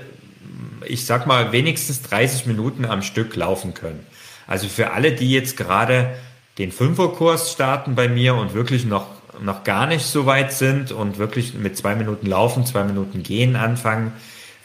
ich 0.85 1.05
sag 1.05 1.27
mal, 1.27 1.51
wenigstens 1.51 2.01
30 2.03 2.45
Minuten 2.45 2.85
am 2.85 3.01
Stück 3.01 3.35
laufen 3.35 3.73
können. 3.73 4.07
Also 4.47 4.69
für 4.69 4.91
alle, 4.91 5.11
die 5.11 5.29
jetzt 5.29 5.57
gerade 5.57 6.15
den 6.57 6.71
Fünferkurs 6.71 7.51
starten 7.51 7.95
bei 7.95 8.07
mir 8.07 8.35
und 8.35 8.53
wirklich 8.53 8.85
noch, 8.85 9.07
noch 9.41 9.65
gar 9.65 9.85
nicht 9.85 10.05
so 10.05 10.25
weit 10.25 10.53
sind 10.53 10.93
und 10.93 11.17
wirklich 11.17 11.55
mit 11.55 11.75
zwei 11.75 11.93
Minuten 11.93 12.25
laufen, 12.25 12.65
zwei 12.65 12.85
Minuten 12.85 13.21
gehen 13.21 13.57
anfangen, 13.57 14.13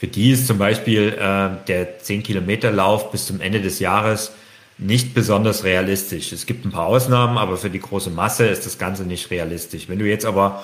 für 0.03 0.07
die 0.07 0.31
ist 0.31 0.47
zum 0.47 0.57
Beispiel 0.57 1.15
äh, 1.17 1.65
der 1.65 1.99
10 1.99 2.23
Kilometer 2.23 2.73
Lauf 2.73 3.09
bis 3.09 3.25
zum 3.25 3.39
Ende 3.39 3.61
des 3.61 3.79
Jahres 3.79 4.33
nicht 4.77 5.13
besonders 5.13 5.63
realistisch. 5.63 6.33
Es 6.33 6.45
gibt 6.45 6.65
ein 6.65 6.71
paar 6.71 6.87
Ausnahmen, 6.87 7.37
aber 7.37 7.55
für 7.55 7.69
die 7.69 7.79
große 7.79 8.09
Masse 8.09 8.47
ist 8.47 8.65
das 8.65 8.77
Ganze 8.77 9.03
nicht 9.03 9.31
realistisch. 9.31 9.87
Wenn 9.87 9.99
du 9.99 10.05
jetzt 10.05 10.25
aber 10.25 10.61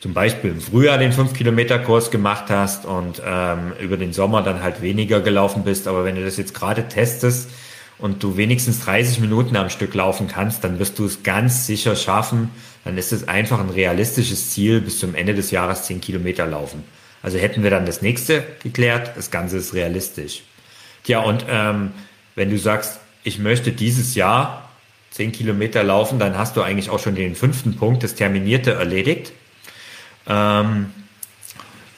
zum 0.00 0.12
Beispiel 0.12 0.50
im 0.50 0.60
Frühjahr 0.60 0.98
den 0.98 1.10
5-Kilometer-Kurs 1.10 2.10
gemacht 2.10 2.50
hast 2.50 2.84
und 2.84 3.22
ähm, 3.26 3.72
über 3.80 3.96
den 3.96 4.12
Sommer 4.12 4.42
dann 4.42 4.62
halt 4.62 4.82
weniger 4.82 5.22
gelaufen 5.22 5.64
bist, 5.64 5.88
aber 5.88 6.04
wenn 6.04 6.16
du 6.16 6.22
das 6.22 6.36
jetzt 6.36 6.52
gerade 6.52 6.86
testest 6.86 7.48
und 7.96 8.22
du 8.22 8.36
wenigstens 8.36 8.80
30 8.80 9.20
Minuten 9.20 9.56
am 9.56 9.70
Stück 9.70 9.94
laufen 9.94 10.28
kannst, 10.28 10.64
dann 10.64 10.78
wirst 10.78 10.98
du 10.98 11.06
es 11.06 11.22
ganz 11.22 11.66
sicher 11.66 11.96
schaffen. 11.96 12.50
Dann 12.84 12.98
ist 12.98 13.14
es 13.14 13.26
einfach 13.26 13.58
ein 13.58 13.70
realistisches 13.70 14.50
Ziel, 14.50 14.82
bis 14.82 14.98
zum 14.98 15.14
Ende 15.14 15.32
des 15.32 15.50
Jahres 15.50 15.84
10 15.84 16.02
Kilometer 16.02 16.46
laufen. 16.46 16.84
Also 17.22 17.38
hätten 17.38 17.62
wir 17.62 17.70
dann 17.70 17.86
das 17.86 18.02
nächste 18.02 18.44
geklärt, 18.62 19.12
das 19.16 19.30
Ganze 19.30 19.58
ist 19.58 19.74
realistisch. 19.74 20.42
Tja, 21.04 21.20
und 21.20 21.44
ähm, 21.48 21.92
wenn 22.34 22.50
du 22.50 22.58
sagst, 22.58 23.00
ich 23.24 23.38
möchte 23.38 23.72
dieses 23.72 24.14
Jahr 24.14 24.68
zehn 25.10 25.30
Kilometer 25.30 25.82
laufen, 25.84 26.18
dann 26.18 26.36
hast 26.36 26.56
du 26.56 26.62
eigentlich 26.62 26.90
auch 26.90 26.98
schon 26.98 27.14
den 27.14 27.34
fünften 27.34 27.76
Punkt, 27.76 28.02
das 28.02 28.14
Terminierte, 28.14 28.72
erledigt. 28.72 29.32
Ähm, 30.26 30.90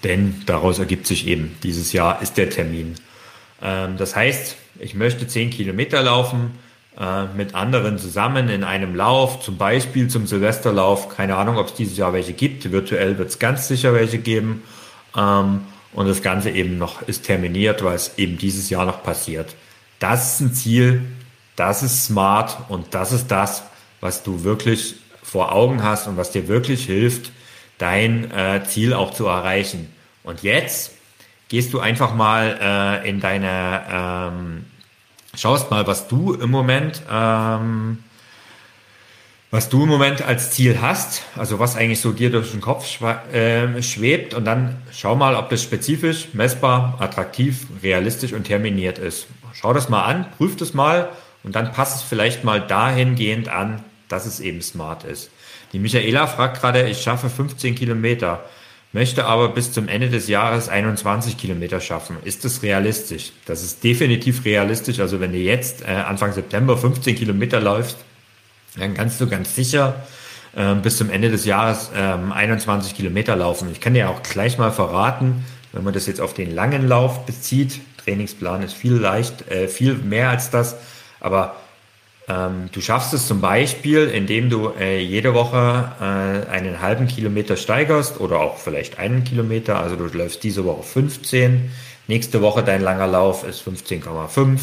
denn 0.02 0.42
daraus 0.46 0.78
ergibt 0.78 1.06
sich 1.06 1.26
eben, 1.26 1.56
dieses 1.62 1.92
Jahr 1.92 2.20
ist 2.20 2.37
der 2.37 2.50
Termin. 2.50 2.94
Ähm, 3.62 3.96
das 3.96 4.14
heißt, 4.14 4.56
ich 4.80 4.94
möchte 4.94 5.26
zehn 5.26 5.50
Kilometer 5.50 6.02
laufen 6.02 6.58
äh, 6.98 7.24
mit 7.37 7.54
anderen 7.54 7.98
zusammen 7.98 8.48
in 8.48 8.64
einem 8.64 8.94
Lauf, 8.94 9.40
zum 9.40 9.56
Beispiel 9.56 10.08
zum 10.08 10.26
Silvesterlauf. 10.26 11.08
Keine 11.08 11.37
Ahnung, 11.37 11.56
ob 11.56 11.68
es 11.68 11.74
dieses 11.74 11.96
Jahr 11.96 12.12
welche 12.12 12.32
gibt. 12.32 12.70
Virtuell 12.70 13.18
wird 13.18 13.30
es 13.30 13.38
ganz 13.38 13.68
sicher 13.68 13.94
welche 13.94 14.18
geben. 14.18 14.62
Ähm, 15.16 15.64
und 15.92 16.09
das 16.09 16.22
Ganze 16.22 16.50
eben 16.50 16.77
noch 16.79 17.03
ist 17.03 17.24
terminiert, 17.24 17.85
weil 17.85 17.94
es 17.94 18.18
eben 18.18 18.37
dieses 18.37 18.68
Jahr 18.70 18.85
noch 18.85 19.03
passiert 19.03 19.55
das 20.05 20.35
ist 20.35 20.40
ein 20.40 20.53
Ziel, 20.53 21.03
das 21.57 21.83
ist 21.83 22.05
smart 22.05 22.59
und 22.68 22.94
das 22.94 23.12
ist 23.12 23.29
das, 23.29 23.62
was 24.00 24.22
du 24.22 24.44
wirklich 24.44 24.96
vor 25.22 25.53
Augen 25.53 25.83
hast 25.83 26.07
und 26.07 26.18
was 26.18 26.31
dir 26.31 26.46
wirklich 26.46 26.85
hilft, 26.85 27.33
dein 27.79 28.31
äh, 28.31 28.62
Ziel 28.64 28.92
auch 28.92 29.14
zu 29.14 29.27
erreichen. 29.27 29.90
Und 30.22 30.42
jetzt 30.42 30.92
gehst 31.48 31.72
du 31.72 31.81
einfach 31.81 32.14
mal 32.14 32.59
äh, 33.03 33.09
in 33.09 33.20
deine, 33.20 33.83
ähm, 33.90 34.66
schaust 35.35 35.70
mal, 35.70 35.87
was 35.87 36.07
du 36.07 36.35
im 36.35 36.50
Moment 36.50 37.00
ähm, 37.11 38.05
was 39.54 39.68
du 39.68 39.84
im 39.84 39.88
Moment 39.88 40.20
als 40.20 40.50
Ziel 40.50 40.80
hast, 40.82 41.22
also 41.36 41.60
was 41.60 41.76
eigentlich 41.76 42.00
so 42.00 42.10
dir 42.10 42.28
durch 42.28 42.50
den 42.50 42.60
Kopf 42.60 43.00
äh, 43.32 43.80
schwebt 43.84 44.34
und 44.34 44.44
dann 44.46 44.82
schau 44.90 45.14
mal, 45.14 45.36
ob 45.36 45.48
das 45.48 45.62
spezifisch, 45.62 46.30
messbar, 46.32 46.96
attraktiv, 46.98 47.68
realistisch 47.80 48.32
und 48.32 48.48
terminiert 48.48 48.98
ist. 48.98 49.28
Schau 49.52 49.72
das 49.72 49.88
mal 49.88 50.02
an, 50.02 50.26
prüf 50.38 50.56
das 50.56 50.74
mal 50.74 51.08
und 51.44 51.54
dann 51.54 51.70
passt 51.70 51.98
es 51.98 52.02
vielleicht 52.02 52.42
mal 52.42 52.60
dahingehend 52.60 53.48
an, 53.48 53.84
dass 54.08 54.26
es 54.26 54.40
eben 54.40 54.60
smart 54.60 55.04
ist. 55.04 55.30
Die 55.72 55.78
Michaela 55.78 56.26
fragt 56.26 56.60
gerade, 56.60 56.88
ich 56.88 57.00
schaffe 57.00 57.30
15 57.30 57.76
Kilometer, 57.76 58.44
möchte 58.92 59.24
aber 59.24 59.50
bis 59.50 59.70
zum 59.70 59.86
Ende 59.86 60.08
des 60.08 60.26
Jahres 60.26 60.68
21 60.68 61.36
Kilometer 61.36 61.80
schaffen. 61.80 62.16
Ist 62.24 62.44
das 62.44 62.64
realistisch? 62.64 63.30
Das 63.46 63.62
ist 63.62 63.84
definitiv 63.84 64.44
realistisch. 64.44 64.98
Also 64.98 65.20
wenn 65.20 65.30
du 65.30 65.38
jetzt 65.38 65.82
äh, 65.82 65.92
Anfang 65.92 66.32
September 66.32 66.76
15 66.76 67.14
Kilometer 67.14 67.60
läufst, 67.60 67.98
dann 68.76 68.94
kannst 68.94 69.20
du 69.20 69.28
ganz 69.28 69.54
sicher 69.54 70.06
äh, 70.54 70.74
bis 70.74 70.96
zum 70.96 71.10
Ende 71.10 71.30
des 71.30 71.44
Jahres 71.44 71.90
ähm, 71.96 72.32
21 72.32 72.94
Kilometer 72.94 73.37
laufen. 73.37 73.68
Ich 73.72 73.80
kann 73.80 73.94
dir 73.94 74.10
auch 74.10 74.22
gleich 74.22 74.58
mal 74.58 74.72
verraten, 74.72 75.44
wenn 75.72 75.84
man 75.84 75.94
das 75.94 76.06
jetzt 76.06 76.20
auf 76.20 76.34
den 76.34 76.54
langen 76.54 76.87
Lauf 76.88 77.26
bezieht, 77.26 77.80
Trainingsplan 78.04 78.62
ist 78.62 78.74
viel 78.74 78.94
leicht, 78.94 79.50
äh, 79.50 79.68
viel 79.68 79.94
mehr 79.94 80.30
als 80.30 80.50
das, 80.50 80.76
aber 81.20 81.56
ähm, 82.28 82.70
du 82.72 82.80
schaffst 82.80 83.12
es 83.12 83.26
zum 83.26 83.40
Beispiel, 83.40 84.08
indem 84.08 84.48
du 84.48 84.70
äh, 84.78 85.00
jede 85.00 85.34
Woche 85.34 85.92
äh, 86.00 86.50
einen 86.50 86.80
halben 86.80 87.06
Kilometer 87.06 87.56
steigerst 87.56 88.20
oder 88.20 88.40
auch 88.40 88.58
vielleicht 88.58 88.98
einen 88.98 89.24
Kilometer. 89.24 89.78
Also 89.78 89.96
du 89.96 90.06
läufst 90.06 90.42
diese 90.42 90.64
Woche 90.64 90.82
15, 90.82 91.70
nächste 92.06 92.40
Woche 92.40 92.62
dein 92.62 92.80
langer 92.80 93.06
Lauf 93.06 93.46
ist 93.46 93.66
15,5, 93.66 94.58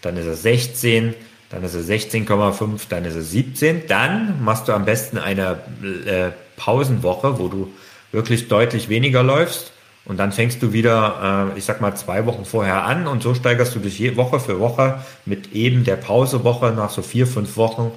dann 0.00 0.16
ist 0.16 0.26
er 0.26 0.34
16, 0.34 1.14
dann 1.50 1.62
ist 1.62 1.74
es 1.74 1.88
16,5, 1.88 2.80
dann 2.88 3.04
ist 3.04 3.14
es 3.14 3.30
17. 3.30 3.86
Dann 3.86 4.42
machst 4.42 4.68
du 4.68 4.72
am 4.72 4.84
besten 4.84 5.18
eine 5.18 5.58
äh, 6.06 6.30
Pausenwoche, 6.56 7.38
wo 7.38 7.48
du 7.48 7.72
wirklich 8.12 8.48
deutlich 8.48 8.88
weniger 8.88 9.22
läufst. 9.22 9.72
Und 10.04 10.18
dann 10.18 10.32
fängst 10.32 10.62
du 10.62 10.72
wieder, 10.72 11.52
äh, 11.54 11.58
ich 11.58 11.64
sag 11.64 11.80
mal, 11.80 11.94
zwei 11.96 12.26
Wochen 12.26 12.44
vorher 12.44 12.84
an 12.84 13.06
und 13.06 13.22
so 13.22 13.34
steigerst 13.34 13.74
du 13.74 13.80
dich 13.80 13.98
je, 13.98 14.16
Woche 14.16 14.38
für 14.38 14.60
Woche 14.60 15.02
mit 15.24 15.52
eben 15.52 15.84
der 15.84 15.96
Pausewoche 15.96 16.72
nach 16.72 16.90
so 16.90 17.02
vier, 17.02 17.26
fünf 17.26 17.56
Wochen 17.56 17.90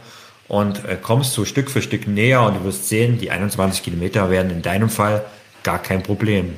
und 0.48 0.84
äh, 0.86 0.98
kommst 1.00 1.34
so 1.34 1.46
Stück 1.46 1.70
für 1.70 1.84
Stück 1.84 2.08
näher 2.08 2.42
und 2.42 2.56
du 2.56 2.64
wirst 2.64 2.90
sehen, 2.90 3.20
die 3.20 3.30
21 3.30 3.84
Kilometer 3.84 4.32
werden 4.32 4.52
in 4.52 4.64
deinem 4.64 4.90
Fall 4.90 5.24
gar 5.64 5.80
kein 5.80 6.02
Problem. 6.02 6.56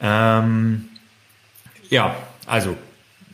Ähm, 0.00 0.88
ja, 1.90 2.16
also 2.46 2.76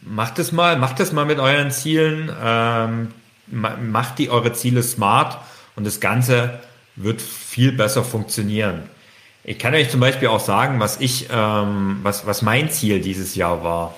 macht 0.03 0.39
es 0.39 0.53
mal, 0.53 0.77
macht 0.77 1.01
es 1.01 1.13
mal 1.13 1.25
mit 1.25 1.39
euren 1.39 1.71
Zielen, 1.71 2.31
ähm, 2.43 3.09
macht 3.47 4.19
die 4.19 4.31
eure 4.31 4.53
Ziele 4.53 4.83
smart 4.83 5.39
und 5.77 5.87
das 5.87 6.01
Ganze 6.01 6.61
wird 6.97 7.21
viel 7.21 7.73
besser 7.73 8.05
funktionieren. 8.05 8.83
Ich 9.43 9.59
kann 9.59 9.75
euch 9.75 9.91
zum 9.91 10.01
Beispiel 10.01 10.29
auch 10.29 10.41
sagen, 10.41 10.81
was 10.81 11.01
ich, 11.01 11.29
ähm, 11.33 12.01
was, 12.03 12.27
was 12.27 12.43
mein 12.43 12.71
Ziel 12.71 13.01
dieses 13.01 13.35
Jahr 13.35 13.65
war. 13.65 13.95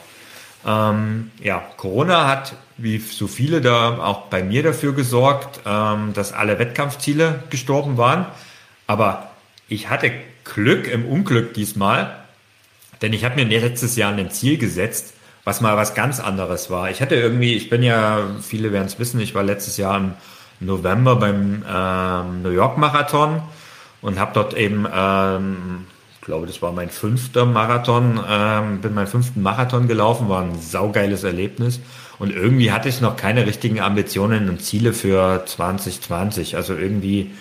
Ähm, 0.64 1.32
ja, 1.42 1.62
Corona 1.76 2.28
hat, 2.28 2.54
wie 2.76 2.98
so 2.98 3.26
viele 3.26 3.60
da 3.60 3.98
auch 3.98 4.26
bei 4.26 4.42
mir 4.42 4.62
dafür 4.62 4.94
gesorgt, 4.94 5.60
ähm, 5.66 6.12
dass 6.14 6.32
alle 6.32 6.58
Wettkampfziele 6.58 7.42
gestorben 7.50 7.96
waren. 7.96 8.26
Aber 8.86 9.30
ich 9.68 9.90
hatte 9.90 10.12
Glück 10.44 10.86
im 10.86 11.06
Unglück 11.06 11.54
diesmal, 11.54 12.16
denn 13.00 13.12
ich 13.12 13.24
habe 13.24 13.34
mir 13.34 13.60
letztes 13.60 13.96
Jahr 13.96 14.12
ein 14.12 14.30
Ziel 14.30 14.58
gesetzt, 14.58 15.14
was 15.44 15.60
mal 15.60 15.76
was 15.76 15.94
ganz 15.94 16.20
anderes 16.20 16.70
war. 16.70 16.90
Ich 16.90 17.00
hatte 17.00 17.16
irgendwie, 17.16 17.54
ich 17.54 17.68
bin 17.68 17.82
ja, 17.82 18.20
viele 18.40 18.72
werden 18.72 18.86
es 18.86 18.98
wissen, 18.98 19.20
ich 19.20 19.34
war 19.34 19.42
letztes 19.42 19.76
Jahr 19.76 19.96
im 19.96 20.12
November 20.60 21.16
beim 21.16 21.64
ähm, 21.68 22.42
New 22.42 22.50
York 22.50 22.78
Marathon 22.78 23.42
und 24.00 24.18
habe 24.18 24.32
dort 24.34 24.54
eben, 24.54 24.86
ähm, 24.92 25.86
ich 26.14 26.20
glaube, 26.20 26.46
das 26.46 26.62
war 26.62 26.72
mein 26.72 26.90
fünfter 26.90 27.44
Marathon, 27.44 28.20
ähm, 28.28 28.80
bin 28.80 28.94
meinen 28.94 29.08
fünften 29.08 29.42
Marathon 29.42 29.88
gelaufen, 29.88 30.28
war 30.28 30.42
ein 30.42 30.60
saugeiles 30.60 31.24
Erlebnis. 31.24 31.80
Und 32.18 32.32
irgendwie 32.32 32.70
hatte 32.70 32.88
ich 32.88 33.00
noch 33.00 33.16
keine 33.16 33.46
richtigen 33.46 33.80
Ambitionen 33.80 34.48
und 34.48 34.62
Ziele 34.62 34.92
für 34.92 35.44
2020. 35.44 36.54
Also 36.54 36.74
irgendwie 36.76 37.32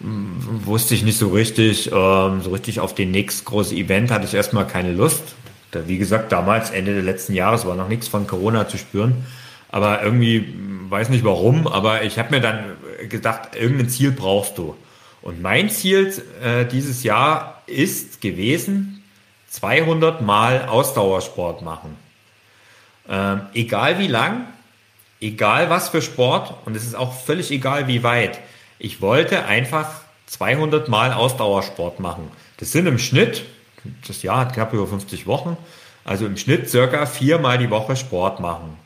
hm, 0.00 0.62
wusste 0.64 0.94
ich 0.94 1.04
nicht 1.04 1.18
so 1.18 1.28
richtig, 1.28 1.92
ähm, 1.92 2.42
so 2.42 2.50
richtig 2.50 2.80
auf 2.80 2.94
den 2.94 3.12
nächsten 3.12 3.44
großen 3.44 3.76
Event 3.76 4.10
hatte 4.10 4.26
ich 4.26 4.34
erstmal 4.34 4.66
keine 4.66 4.92
Lust. 4.92 5.36
Da, 5.70 5.88
wie 5.88 5.98
gesagt, 5.98 6.32
damals, 6.32 6.70
Ende 6.70 6.94
des 6.94 7.04
letzten 7.04 7.34
Jahres, 7.34 7.66
war 7.66 7.74
noch 7.74 7.88
nichts 7.88 8.08
von 8.08 8.26
Corona 8.26 8.68
zu 8.68 8.78
spüren. 8.78 9.26
Aber 9.68 10.02
irgendwie, 10.02 10.54
weiß 10.88 11.08
nicht 11.08 11.24
warum, 11.24 11.66
aber 11.66 12.02
ich 12.02 12.18
habe 12.18 12.30
mir 12.30 12.40
dann 12.40 12.76
gedacht, 13.08 13.56
irgendein 13.56 13.88
Ziel 13.88 14.12
brauchst 14.12 14.58
du. 14.58 14.76
Und 15.22 15.42
mein 15.42 15.70
Ziel 15.70 16.12
äh, 16.42 16.64
dieses 16.64 17.02
Jahr 17.02 17.62
ist 17.66 18.20
gewesen, 18.20 19.02
200 19.50 20.22
Mal 20.22 20.66
Ausdauersport 20.66 21.62
machen. 21.62 21.96
Ähm, 23.08 23.42
egal 23.54 23.98
wie 23.98 24.06
lang, 24.06 24.46
egal 25.20 25.70
was 25.70 25.88
für 25.88 26.02
Sport 26.02 26.54
und 26.64 26.76
es 26.76 26.84
ist 26.84 26.94
auch 26.94 27.14
völlig 27.14 27.50
egal 27.50 27.88
wie 27.88 28.02
weit. 28.02 28.38
Ich 28.78 29.00
wollte 29.00 29.46
einfach 29.46 29.90
200 30.26 30.88
Mal 30.88 31.12
Ausdauersport 31.12 32.00
machen. 32.00 32.30
Das 32.58 32.72
sind 32.72 32.86
im 32.86 32.98
Schnitt, 32.98 33.44
das 34.06 34.22
Jahr 34.22 34.38
hat 34.38 34.54
knapp 34.54 34.72
über 34.72 34.86
50 34.86 35.26
Wochen. 35.26 35.56
Also 36.04 36.26
im 36.26 36.36
Schnitt 36.36 36.70
circa 36.70 37.06
viermal 37.06 37.58
die 37.58 37.70
Woche 37.70 37.96
Sport 37.96 38.40
machen. 38.40 38.76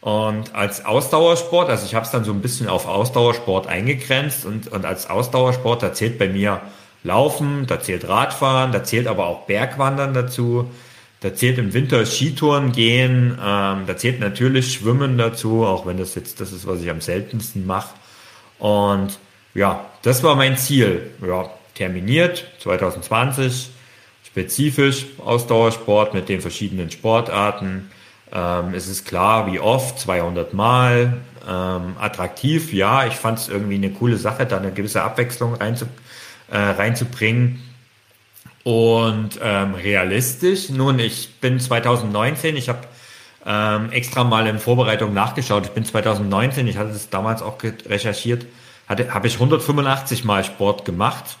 Und 0.00 0.54
als 0.54 0.84
Ausdauersport, 0.84 1.68
also 1.68 1.84
ich 1.84 1.94
habe 1.94 2.06
es 2.06 2.12
dann 2.12 2.24
so 2.24 2.32
ein 2.32 2.40
bisschen 2.40 2.68
auf 2.68 2.86
Ausdauersport 2.86 3.66
eingegrenzt 3.66 4.46
und, 4.46 4.68
und 4.68 4.84
als 4.84 5.10
Ausdauersport, 5.10 5.82
da 5.82 5.92
zählt 5.92 6.18
bei 6.18 6.28
mir 6.28 6.60
Laufen, 7.02 7.66
da 7.66 7.80
zählt 7.80 8.08
Radfahren, 8.08 8.72
da 8.72 8.84
zählt 8.84 9.06
aber 9.06 9.26
auch 9.26 9.46
Bergwandern 9.46 10.14
dazu, 10.14 10.70
da 11.20 11.34
zählt 11.34 11.58
im 11.58 11.74
Winter 11.74 12.06
Skitouren 12.06 12.72
gehen, 12.72 13.38
ähm, 13.44 13.84
da 13.86 13.96
zählt 13.96 14.20
natürlich 14.20 14.72
Schwimmen 14.72 15.18
dazu, 15.18 15.64
auch 15.64 15.86
wenn 15.86 15.96
das 15.98 16.14
jetzt 16.14 16.40
das 16.40 16.52
ist, 16.52 16.66
was 16.66 16.80
ich 16.80 16.90
am 16.90 17.00
seltensten 17.00 17.66
mache. 17.66 17.94
Und 18.58 19.18
ja, 19.54 19.84
das 20.02 20.22
war 20.22 20.36
mein 20.36 20.56
Ziel. 20.56 21.10
Ja, 21.26 21.50
terminiert 21.74 22.46
2020 22.60 23.70
spezifisch 24.36 25.06
Ausdauersport 25.24 26.12
mit 26.12 26.28
den 26.28 26.42
verschiedenen 26.42 26.90
Sportarten. 26.90 27.90
Ähm, 28.30 28.74
es 28.74 28.86
ist 28.86 29.06
klar, 29.06 29.50
wie 29.50 29.58
oft, 29.58 29.98
200 29.98 30.52
Mal. 30.52 31.14
Ähm, 31.48 31.96
attraktiv, 31.98 32.70
ja, 32.74 33.06
ich 33.06 33.14
fand 33.14 33.38
es 33.38 33.48
irgendwie 33.48 33.76
eine 33.76 33.90
coole 33.92 34.18
Sache, 34.18 34.44
da 34.44 34.58
eine 34.58 34.72
gewisse 34.72 35.02
Abwechslung 35.02 35.54
reinzu, 35.54 35.86
äh, 36.50 36.58
reinzubringen. 36.58 37.62
Und 38.62 39.40
ähm, 39.42 39.74
realistisch, 39.74 40.68
nun, 40.68 40.98
ich 40.98 41.36
bin 41.40 41.58
2019, 41.58 42.56
ich 42.56 42.68
habe 42.68 42.80
ähm, 43.46 43.90
extra 43.90 44.22
mal 44.22 44.46
in 44.48 44.58
Vorbereitung 44.58 45.14
nachgeschaut, 45.14 45.64
ich 45.64 45.70
bin 45.70 45.86
2019, 45.86 46.66
ich 46.66 46.76
hatte 46.76 46.90
es 46.90 47.08
damals 47.08 47.40
auch 47.40 47.56
recherchiert, 47.62 48.44
habe 48.86 49.26
ich 49.28 49.34
185 49.34 50.24
Mal 50.24 50.44
Sport 50.44 50.84
gemacht 50.84 51.38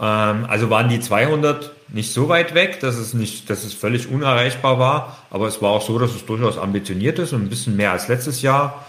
ähm, 0.00 0.46
also 0.48 0.70
waren 0.70 0.88
die 0.88 1.00
200 1.00 1.72
nicht 1.88 2.12
so 2.12 2.28
weit 2.28 2.54
weg, 2.54 2.80
dass 2.80 2.96
es 2.96 3.14
nicht, 3.14 3.48
dass 3.48 3.64
es 3.64 3.72
völlig 3.72 4.08
unerreichbar 4.08 4.78
war. 4.78 5.18
Aber 5.30 5.46
es 5.46 5.62
war 5.62 5.70
auch 5.70 5.82
so, 5.82 5.98
dass 5.98 6.14
es 6.14 6.26
durchaus 6.26 6.58
ambitioniert 6.58 7.18
ist 7.18 7.32
und 7.32 7.42
ein 7.42 7.48
bisschen 7.48 7.76
mehr 7.76 7.92
als 7.92 8.08
letztes 8.08 8.42
Jahr. 8.42 8.86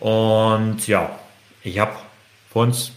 Und 0.00 0.86
ja, 0.86 1.10
ich 1.62 1.78
habe 1.78 1.92
vor 2.50 2.62
uns 2.62 2.92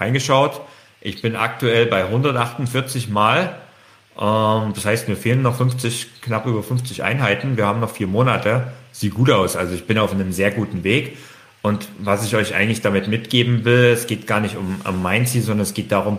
reingeschaut. 0.00 0.60
Ich 1.00 1.22
bin 1.22 1.36
aktuell 1.36 1.86
bei 1.86 2.04
148 2.04 3.08
Mal. 3.08 3.56
Ähm, 4.18 4.72
das 4.74 4.86
heißt, 4.86 5.08
mir 5.08 5.16
fehlen 5.16 5.42
noch 5.42 5.56
50, 5.56 6.22
knapp 6.22 6.46
über 6.46 6.62
50 6.62 7.02
Einheiten. 7.02 7.56
Wir 7.56 7.66
haben 7.66 7.80
noch 7.80 7.90
vier 7.90 8.06
Monate. 8.06 8.72
Sieht 8.92 9.14
gut 9.14 9.30
aus. 9.30 9.56
Also 9.56 9.74
ich 9.74 9.86
bin 9.86 9.98
auf 9.98 10.12
einem 10.12 10.32
sehr 10.32 10.50
guten 10.50 10.84
Weg. 10.84 11.18
Und 11.60 11.88
was 11.98 12.24
ich 12.24 12.34
euch 12.34 12.54
eigentlich 12.54 12.80
damit 12.80 13.08
mitgeben 13.08 13.64
will, 13.64 13.90
es 13.92 14.06
geht 14.06 14.26
gar 14.26 14.40
nicht 14.40 14.56
um, 14.56 14.80
um 14.88 15.02
mein 15.02 15.26
Ziel, 15.26 15.42
sondern 15.42 15.64
es 15.64 15.74
geht 15.74 15.92
darum, 15.92 16.18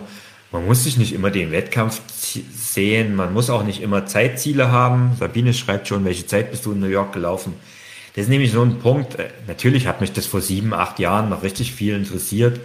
man 0.50 0.64
muss 0.64 0.84
sich 0.84 0.96
nicht 0.96 1.12
immer 1.12 1.30
den 1.30 1.52
Wettkampf 1.52 2.00
sehen, 2.10 3.16
man 3.16 3.32
muss 3.32 3.50
auch 3.50 3.64
nicht 3.64 3.82
immer 3.82 4.06
Zeitziele 4.06 4.72
haben. 4.72 5.12
Sabine 5.18 5.52
schreibt 5.52 5.88
schon, 5.88 6.04
welche 6.04 6.26
Zeit 6.26 6.50
bist 6.50 6.64
du 6.64 6.72
in 6.72 6.80
New 6.80 6.86
York 6.86 7.12
gelaufen? 7.12 7.54
Das 8.14 8.24
ist 8.24 8.30
nämlich 8.30 8.52
so 8.52 8.62
ein 8.62 8.78
Punkt. 8.78 9.18
Äh, 9.18 9.28
natürlich 9.46 9.86
hat 9.86 10.00
mich 10.00 10.12
das 10.12 10.26
vor 10.26 10.40
sieben, 10.40 10.72
acht 10.72 10.98
Jahren 10.98 11.28
noch 11.28 11.42
richtig 11.42 11.72
viel 11.72 11.94
interessiert. 11.94 12.60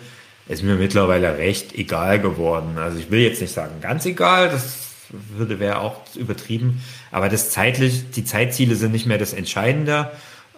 Ist 0.48 0.64
mir 0.64 0.76
mittlerweile 0.76 1.38
recht 1.38 1.74
egal 1.76 2.20
geworden. 2.20 2.78
Also 2.78 3.00
ich 3.00 3.12
will 3.12 3.20
jetzt 3.20 3.42
nicht 3.42 3.54
sagen 3.54 3.76
ganz 3.82 4.06
egal, 4.06 4.50
das 4.50 4.78
würde 5.10 5.60
wäre 5.60 5.80
auch 5.80 6.02
übertrieben. 6.16 6.82
Aber 7.12 7.30
das 7.30 7.52
zeitlich, 7.52 8.10
die 8.12 8.26
Zeitziele 8.26 8.76
sind 8.76 8.94
nicht 8.94 9.06
mehr 9.06 9.18
das 9.18 9.34
Entscheidende. 9.34 10.12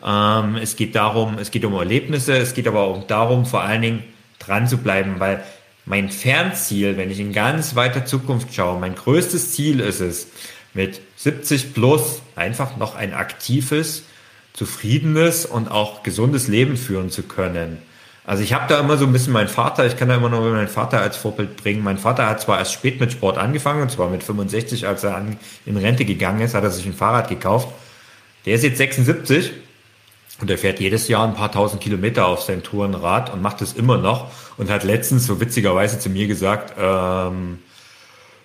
Ähm, 0.04 0.56
es 0.56 0.76
geht 0.76 0.96
darum, 0.96 1.38
es 1.40 1.52
geht 1.52 1.66
um 1.66 1.74
Erlebnisse, 1.74 2.38
es 2.38 2.54
geht 2.54 2.68
aber 2.68 2.82
auch 2.82 3.06
darum, 3.06 3.46
vor 3.46 3.64
allen 3.64 3.82
Dingen 3.82 4.04
dran 4.40 4.68
zu 4.68 4.78
bleiben, 4.78 5.16
weil 5.20 5.44
mein 5.86 6.10
Fernziel, 6.10 6.98
wenn 6.98 7.12
ich 7.12 7.19
in 7.19 7.32
ganz 7.32 7.76
weiter 7.76 8.06
Zukunft 8.06 8.54
schaue, 8.54 8.80
mein 8.80 8.95
größtes 8.95 9.52
Ziel 9.52 9.80
ist 9.80 10.02
es, 10.02 10.28
mit 10.74 11.00
70 11.17 11.74
plus 11.74 12.21
einfach 12.36 12.78
noch 12.78 12.95
ein 12.95 13.13
aktives, 13.13 14.04
zufriedenes 14.54 15.45
und 15.45 15.69
auch 15.69 16.04
gesundes 16.04 16.48
Leben 16.48 16.78
führen 16.78 17.10
zu 17.10 17.24
können. 17.24 17.78
Also 18.26 18.41
ich 18.41 18.54
habe 18.54 18.65
da 18.67 18.80
immer 18.80 18.98
so 18.98 19.06
ein 19.06 19.13
bisschen 19.13 19.34
meinen 19.34 19.48
Vater, 19.48 19.86
ich 19.86 19.98
kann 19.98 20.10
da 20.10 20.15
immer 20.15 20.30
noch 20.30 20.41
meinen 20.41 20.67
Vater 20.67 21.00
als 21.00 21.15
Vorbild 21.15 21.58
bringen. 21.58 21.84
Mein 21.84 22.00
Vater 22.00 22.28
hat 22.28 22.41
zwar 22.41 22.58
erst 22.58 22.74
spät 22.74 23.00
mit 23.00 23.12
Sport 23.12 23.38
angefangen, 23.38 23.84
und 23.84 23.91
zwar 23.91 24.10
mit 24.10 24.24
65, 24.24 24.88
als 24.88 25.04
er 25.04 25.15
an, 25.15 25.38
in 25.67 25.78
Rente 25.78 26.06
gegangen 26.06 26.41
ist, 26.41 26.56
hat 26.56 26.63
er 26.63 26.71
sich 26.71 26.88
ein 26.88 26.93
Fahrrad 26.93 27.30
gekauft. 27.30 27.67
Der 28.48 28.56
ist 28.56 28.63
jetzt 28.63 28.78
76 28.78 29.52
und 30.41 30.50
er 30.50 30.58
fährt 30.58 30.80
jedes 30.80 31.08
Jahr 31.08 31.26
ein 31.26 31.36
paar 31.36 31.52
tausend 31.52 31.82
Kilometer 31.82 32.28
auf 32.28 32.41
sein 32.41 32.62
Tourenrad 32.62 33.32
und 33.32 33.41
macht 33.41 33.62
es 33.62 33.74
immer 33.74 33.98
noch 33.98 34.32
und 34.58 34.69
hat 34.69 34.84
letztens 34.84 35.26
so 35.26 35.39
witzigerweise 35.39 35.98
zu 36.00 36.10
mir 36.10 36.28
gesagt, 36.28 36.74
ähm, 36.78 37.60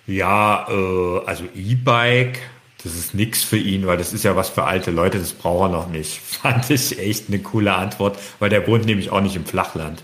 ja, 0.07 0.67
äh, 0.69 1.21
also 1.27 1.45
E-Bike, 1.55 2.39
das 2.83 2.95
ist 2.95 3.15
nix 3.15 3.43
für 3.43 3.59
ihn, 3.59 3.87
weil 3.87 3.99
das 3.99 4.13
ist 4.13 4.25
ja 4.25 4.37
was 4.37 4.49
für 4.49 4.65
alte 4.65 4.91
Leute, 4.91 5.19
das 5.19 5.33
braucht 5.33 5.71
er 5.71 5.77
noch 5.77 5.89
nicht. 5.89 6.21
Fand 6.25 6.71
ich 6.71 6.99
echt 6.99 7.29
eine 7.29 7.41
coole 7.41 7.75
Antwort, 7.75 8.19
weil 8.39 8.51
der 8.51 8.67
wohnt 8.67 8.87
nämlich 8.87 9.11
auch 9.11 9.21
nicht 9.21 9.37
im 9.37 9.45
Flachland. 9.45 10.03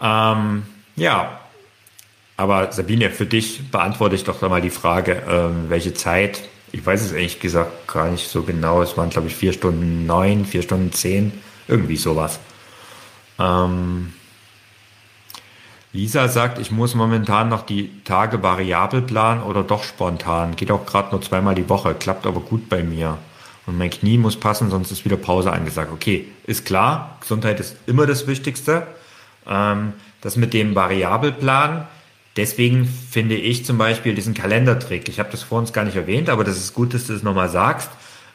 Ähm, 0.00 0.64
ja, 0.96 1.40
aber 2.36 2.72
Sabine, 2.72 3.10
für 3.10 3.26
dich 3.26 3.70
beantworte 3.70 4.14
ich 4.14 4.24
doch 4.24 4.40
mal 4.42 4.60
die 4.60 4.70
Frage, 4.70 5.22
ähm, 5.28 5.66
welche 5.68 5.94
Zeit 5.94 6.42
ich 6.72 6.84
weiß 6.84 7.02
es 7.02 7.12
ehrlich 7.12 7.40
gesagt 7.40 7.86
gar 7.88 8.10
nicht 8.10 8.28
so 8.28 8.42
genau. 8.42 8.82
Es 8.82 8.96
waren, 8.96 9.10
glaube 9.10 9.28
ich, 9.28 9.36
vier 9.36 9.52
Stunden 9.52 10.06
neun, 10.06 10.44
vier 10.44 10.62
Stunden 10.62 10.92
zehn, 10.92 11.32
irgendwie 11.66 11.96
sowas. 11.96 12.40
Ähm, 13.38 14.12
Lisa 15.92 16.28
sagt, 16.28 16.58
ich 16.58 16.70
muss 16.70 16.94
momentan 16.94 17.48
noch 17.48 17.64
die 17.64 17.90
Tage 18.04 18.42
variabel 18.42 19.02
planen 19.02 19.42
oder 19.42 19.62
doch 19.62 19.82
spontan. 19.82 20.54
Geht 20.56 20.70
auch 20.70 20.84
gerade 20.84 21.10
nur 21.12 21.22
zweimal 21.22 21.54
die 21.54 21.68
Woche, 21.68 21.94
klappt 21.94 22.26
aber 22.26 22.40
gut 22.40 22.68
bei 22.68 22.82
mir. 22.82 23.18
Und 23.66 23.78
mein 23.78 23.90
Knie 23.90 24.18
muss 24.18 24.36
passen, 24.36 24.70
sonst 24.70 24.90
ist 24.90 25.04
wieder 25.04 25.16
Pause 25.16 25.52
angesagt. 25.52 25.90
Okay, 25.92 26.26
ist 26.46 26.64
klar, 26.64 27.16
Gesundheit 27.20 27.60
ist 27.60 27.76
immer 27.86 28.06
das 28.06 28.26
Wichtigste. 28.26 28.86
Ähm, 29.46 29.94
das 30.20 30.36
mit 30.36 30.52
dem 30.52 30.74
Variabelplan, 30.74 31.86
Deswegen 32.38 32.86
finde 32.86 33.34
ich 33.34 33.66
zum 33.66 33.78
Beispiel 33.78 34.14
diesen 34.14 34.32
Kalendertrick, 34.32 35.08
ich 35.08 35.18
habe 35.18 35.28
das 35.32 35.42
vor 35.42 35.58
uns 35.58 35.72
gar 35.72 35.84
nicht 35.84 35.96
erwähnt, 35.96 36.30
aber 36.30 36.44
das 36.44 36.56
ist 36.56 36.72
gut, 36.72 36.94
dass 36.94 37.08
du 37.08 37.12
es 37.12 37.24
nochmal 37.24 37.48
sagst. 37.48 37.90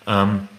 Ähm, 0.05 0.49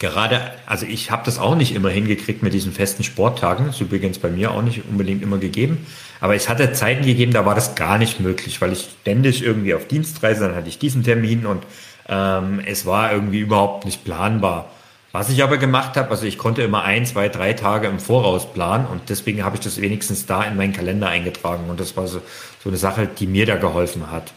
gerade, 0.00 0.40
also 0.66 0.84
ich 0.84 1.12
habe 1.12 1.22
das 1.24 1.38
auch 1.38 1.54
nicht 1.54 1.72
immer 1.72 1.90
hingekriegt 1.90 2.42
mit 2.42 2.52
diesen 2.52 2.72
festen 2.72 3.04
Sporttagen. 3.04 3.66
Das 3.66 3.76
ist 3.76 3.80
übrigens 3.80 4.18
bei 4.18 4.28
mir 4.28 4.50
auch 4.50 4.62
nicht 4.62 4.82
unbedingt 4.90 5.22
immer 5.22 5.38
gegeben. 5.38 5.86
Aber 6.20 6.34
es 6.34 6.48
hatte 6.48 6.72
Zeiten 6.72 7.04
gegeben, 7.04 7.32
da 7.32 7.46
war 7.46 7.54
das 7.54 7.76
gar 7.76 7.96
nicht 7.96 8.18
möglich, 8.18 8.60
weil 8.60 8.72
ich 8.72 8.88
ständig 9.02 9.44
irgendwie 9.44 9.74
auf 9.74 9.86
Dienstreise, 9.86 10.48
dann 10.48 10.56
hatte 10.56 10.68
ich 10.68 10.80
diesen 10.80 11.04
Termin 11.04 11.46
und 11.46 11.62
ähm, 12.08 12.60
es 12.66 12.86
war 12.86 13.12
irgendwie 13.12 13.38
überhaupt 13.38 13.84
nicht 13.84 14.04
planbar. 14.04 14.68
Was 15.14 15.30
ich 15.30 15.44
aber 15.44 15.58
gemacht 15.58 15.96
habe, 15.96 16.10
also 16.10 16.26
ich 16.26 16.38
konnte 16.38 16.62
immer 16.62 16.82
ein, 16.82 17.06
zwei, 17.06 17.28
drei 17.28 17.52
Tage 17.52 17.86
im 17.86 18.00
Voraus 18.00 18.52
planen 18.52 18.84
und 18.84 19.10
deswegen 19.10 19.44
habe 19.44 19.54
ich 19.54 19.62
das 19.62 19.80
wenigstens 19.80 20.26
da 20.26 20.42
in 20.42 20.56
meinen 20.56 20.72
Kalender 20.72 21.06
eingetragen 21.06 21.70
und 21.70 21.78
das 21.78 21.96
war 21.96 22.08
so, 22.08 22.20
so 22.64 22.68
eine 22.68 22.76
Sache, 22.76 23.06
die 23.06 23.28
mir 23.28 23.46
da 23.46 23.54
geholfen 23.54 24.10
hat. 24.10 24.32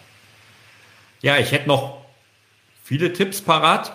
Ja, 1.24 1.38
ich 1.38 1.52
hätte 1.52 1.68
noch 1.68 1.98
viele 2.84 3.12
Tipps 3.12 3.42
parat, 3.42 3.92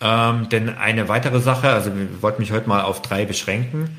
ähm, 0.00 0.48
denn 0.48 0.68
eine 0.68 1.08
weitere 1.08 1.38
Sache, 1.38 1.68
also 1.68 1.96
wir 1.96 2.22
wollten 2.22 2.42
mich 2.42 2.50
heute 2.50 2.68
mal 2.68 2.82
auf 2.82 3.00
drei 3.00 3.24
beschränken, 3.24 3.96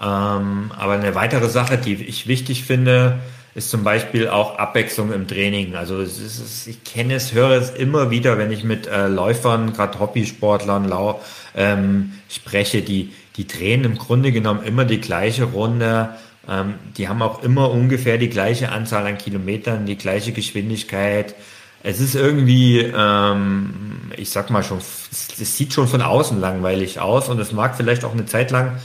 ähm, 0.00 0.72
aber 0.78 0.94
eine 0.94 1.14
weitere 1.14 1.50
Sache, 1.50 1.76
die 1.76 1.96
ich 1.96 2.26
wichtig 2.26 2.64
finde, 2.64 3.18
ist 3.58 3.70
zum 3.70 3.82
Beispiel 3.82 4.28
auch 4.28 4.56
Abwechslung 4.56 5.12
im 5.12 5.26
Training. 5.26 5.74
Also 5.74 6.00
es 6.00 6.18
ist, 6.20 6.66
ich 6.68 6.84
kenne 6.84 7.14
es, 7.14 7.34
höre 7.34 7.50
es 7.50 7.70
immer 7.70 8.10
wieder, 8.10 8.38
wenn 8.38 8.52
ich 8.52 8.62
mit 8.62 8.86
äh, 8.86 9.08
Läufern, 9.08 9.72
gerade 9.72 9.98
Hobbysportlern 9.98 10.88
lau, 10.88 11.20
ähm, 11.56 12.12
spreche, 12.28 12.82
die, 12.82 13.12
die 13.36 13.46
drehen 13.46 13.84
im 13.84 13.98
Grunde 13.98 14.30
genommen 14.30 14.62
immer 14.62 14.84
die 14.84 15.00
gleiche 15.00 15.44
Runde. 15.44 16.10
Ähm, 16.48 16.74
die 16.96 17.08
haben 17.08 17.20
auch 17.20 17.42
immer 17.42 17.70
ungefähr 17.70 18.16
die 18.16 18.30
gleiche 18.30 18.70
Anzahl 18.70 19.06
an 19.06 19.18
Kilometern, 19.18 19.86
die 19.86 19.98
gleiche 19.98 20.32
Geschwindigkeit. 20.32 21.34
Es 21.82 22.00
ist 22.00 22.14
irgendwie, 22.14 22.78
ähm, 22.78 23.72
ich 24.16 24.30
sag 24.30 24.50
mal 24.50 24.62
schon, 24.62 24.78
es 24.78 25.56
sieht 25.56 25.72
schon 25.72 25.88
von 25.88 26.02
außen 26.02 26.40
langweilig 26.40 27.00
aus 27.00 27.28
und 27.28 27.40
es 27.40 27.52
mag 27.52 27.76
vielleicht 27.76 28.04
auch 28.04 28.12
eine 28.12 28.26
Zeit 28.26 28.52
lang 28.52 28.78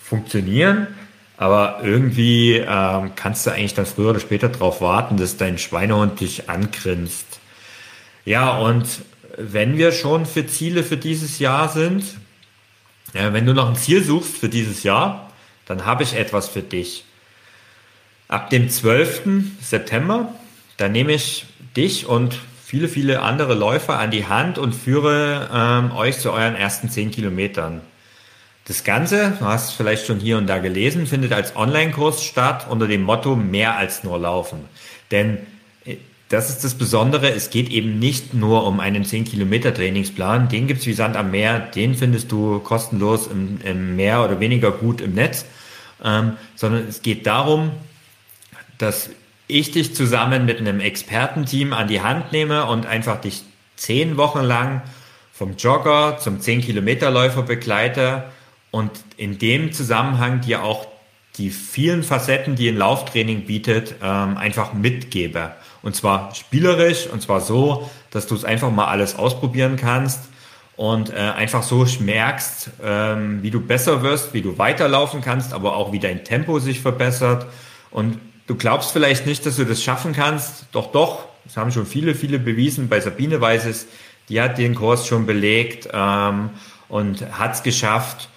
funktionieren. 0.00 0.88
Aber 1.38 1.80
irgendwie 1.84 2.56
ähm, 2.56 3.12
kannst 3.14 3.46
du 3.46 3.50
eigentlich 3.50 3.74
dann 3.74 3.86
früher 3.86 4.10
oder 4.10 4.20
später 4.20 4.48
darauf 4.48 4.80
warten, 4.80 5.16
dass 5.16 5.36
dein 5.36 5.56
Schweinehund 5.56 6.20
dich 6.20 6.50
angrinst. 6.50 7.38
Ja, 8.24 8.58
und 8.58 8.86
wenn 9.36 9.78
wir 9.78 9.92
schon 9.92 10.26
für 10.26 10.46
Ziele 10.46 10.82
für 10.82 10.96
dieses 10.96 11.38
Jahr 11.38 11.68
sind, 11.68 12.04
äh, 13.14 13.32
wenn 13.32 13.46
du 13.46 13.54
noch 13.54 13.68
ein 13.68 13.76
Ziel 13.76 14.02
suchst 14.02 14.36
für 14.36 14.48
dieses 14.48 14.82
Jahr, 14.82 15.32
dann 15.64 15.86
habe 15.86 16.02
ich 16.02 16.14
etwas 16.14 16.48
für 16.48 16.62
dich. 16.62 17.04
Ab 18.26 18.50
dem 18.50 18.68
12. 18.68 19.22
September, 19.62 20.34
da 20.76 20.88
nehme 20.88 21.12
ich 21.12 21.46
dich 21.76 22.06
und 22.06 22.36
viele, 22.64 22.88
viele 22.88 23.22
andere 23.22 23.54
Läufer 23.54 23.98
an 23.98 24.10
die 24.10 24.26
Hand 24.26 24.58
und 24.58 24.74
führe 24.74 25.48
ähm, 25.52 25.92
euch 25.96 26.18
zu 26.18 26.32
euren 26.32 26.56
ersten 26.56 26.90
10 26.90 27.12
Kilometern. 27.12 27.80
Das 28.68 28.84
Ganze, 28.84 29.32
du 29.38 29.46
hast 29.46 29.70
es 29.70 29.74
vielleicht 29.74 30.06
schon 30.06 30.20
hier 30.20 30.36
und 30.36 30.46
da 30.46 30.58
gelesen, 30.58 31.06
findet 31.06 31.32
als 31.32 31.56
Online-Kurs 31.56 32.22
statt 32.22 32.66
unter 32.68 32.86
dem 32.86 33.02
Motto 33.02 33.34
mehr 33.34 33.78
als 33.78 34.04
nur 34.04 34.18
laufen. 34.18 34.60
Denn 35.10 35.38
äh, 35.86 35.96
das 36.28 36.50
ist 36.50 36.64
das 36.64 36.74
Besondere, 36.74 37.30
es 37.30 37.48
geht 37.48 37.70
eben 37.70 37.98
nicht 37.98 38.34
nur 38.34 38.66
um 38.66 38.78
einen 38.78 39.06
10 39.06 39.24
Kilometer 39.24 39.72
Trainingsplan, 39.72 40.50
den 40.50 40.66
gibt's 40.66 40.84
wie 40.84 40.92
Sand 40.92 41.16
am 41.16 41.30
Meer, 41.30 41.60
den 41.60 41.94
findest 41.94 42.30
du 42.30 42.58
kostenlos 42.58 43.26
im, 43.26 43.58
im 43.64 43.96
mehr 43.96 44.22
oder 44.22 44.38
weniger 44.38 44.70
gut 44.70 45.00
im 45.00 45.14
Netz, 45.14 45.46
ähm, 46.04 46.36
sondern 46.54 46.86
es 46.86 47.00
geht 47.00 47.26
darum, 47.26 47.70
dass 48.76 49.08
ich 49.46 49.70
dich 49.70 49.94
zusammen 49.94 50.44
mit 50.44 50.58
einem 50.58 50.80
Expertenteam 50.80 51.72
an 51.72 51.88
die 51.88 52.02
Hand 52.02 52.32
nehme 52.32 52.66
und 52.66 52.84
einfach 52.84 53.18
dich 53.18 53.44
zehn 53.76 54.18
Wochen 54.18 54.42
lang 54.42 54.82
vom 55.32 55.56
Jogger 55.56 56.18
zum 56.20 56.38
10 56.38 56.60
Kilometer 56.60 57.10
Läufer 57.10 57.44
begleite 57.44 58.24
und 58.70 58.90
in 59.16 59.38
dem 59.38 59.72
Zusammenhang 59.72 60.40
dir 60.40 60.62
auch 60.62 60.86
die 61.36 61.50
vielen 61.50 62.02
Facetten, 62.02 62.56
die 62.56 62.68
ein 62.68 62.76
Lauftraining 62.76 63.46
bietet, 63.46 63.94
ähm, 64.02 64.36
einfach 64.36 64.72
mitgebe. 64.72 65.52
Und 65.82 65.94
zwar 65.94 66.34
spielerisch 66.34 67.06
und 67.06 67.22
zwar 67.22 67.40
so, 67.40 67.88
dass 68.10 68.26
du 68.26 68.34
es 68.34 68.44
einfach 68.44 68.70
mal 68.70 68.86
alles 68.86 69.16
ausprobieren 69.16 69.76
kannst 69.76 70.20
und 70.76 71.10
äh, 71.10 71.16
einfach 71.16 71.62
so 71.62 71.86
merkst, 72.00 72.70
ähm, 72.82 73.42
wie 73.42 73.50
du 73.50 73.60
besser 73.60 74.02
wirst, 74.02 74.34
wie 74.34 74.42
du 74.42 74.58
weiterlaufen 74.58 75.20
kannst, 75.20 75.52
aber 75.52 75.76
auch 75.76 75.92
wie 75.92 75.98
dein 75.98 76.24
Tempo 76.24 76.58
sich 76.58 76.80
verbessert. 76.80 77.46
Und 77.90 78.18
du 78.46 78.56
glaubst 78.56 78.92
vielleicht 78.92 79.26
nicht, 79.26 79.46
dass 79.46 79.56
du 79.56 79.64
das 79.64 79.82
schaffen 79.82 80.12
kannst, 80.12 80.66
doch 80.72 80.92
doch, 80.92 81.24
das 81.44 81.56
haben 81.56 81.72
schon 81.72 81.86
viele, 81.86 82.14
viele 82.14 82.38
bewiesen. 82.38 82.88
Bei 82.88 83.00
Sabine 83.00 83.40
Weises, 83.40 83.86
die 84.28 84.40
hat 84.40 84.58
den 84.58 84.74
Kurs 84.74 85.06
schon 85.06 85.26
belegt 85.26 85.88
ähm, 85.92 86.50
und 86.88 87.38
hat 87.38 87.54
es 87.54 87.62
geschafft. 87.62 88.28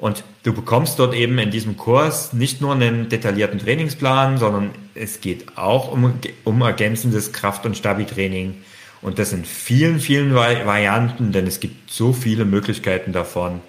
Und 0.00 0.24
du 0.44 0.54
bekommst 0.54 0.98
dort 0.98 1.14
eben 1.14 1.38
in 1.38 1.50
diesem 1.50 1.76
Kurs 1.76 2.32
nicht 2.32 2.62
nur 2.62 2.72
einen 2.72 3.10
detaillierten 3.10 3.58
Trainingsplan, 3.58 4.38
sondern 4.38 4.70
es 4.94 5.20
geht 5.20 5.58
auch 5.58 5.92
um, 5.92 6.14
um 6.44 6.62
ergänzendes 6.62 7.32
Kraft- 7.32 7.66
und 7.66 7.76
Stabi-Training. 7.76 8.54
Und 9.02 9.18
das 9.18 9.34
in 9.34 9.44
vielen, 9.44 10.00
vielen 10.00 10.34
Varianten, 10.34 11.32
denn 11.32 11.46
es 11.46 11.60
gibt 11.60 11.90
so 11.90 12.14
viele 12.14 12.46
Möglichkeiten 12.46 13.12
davon. 13.12 13.60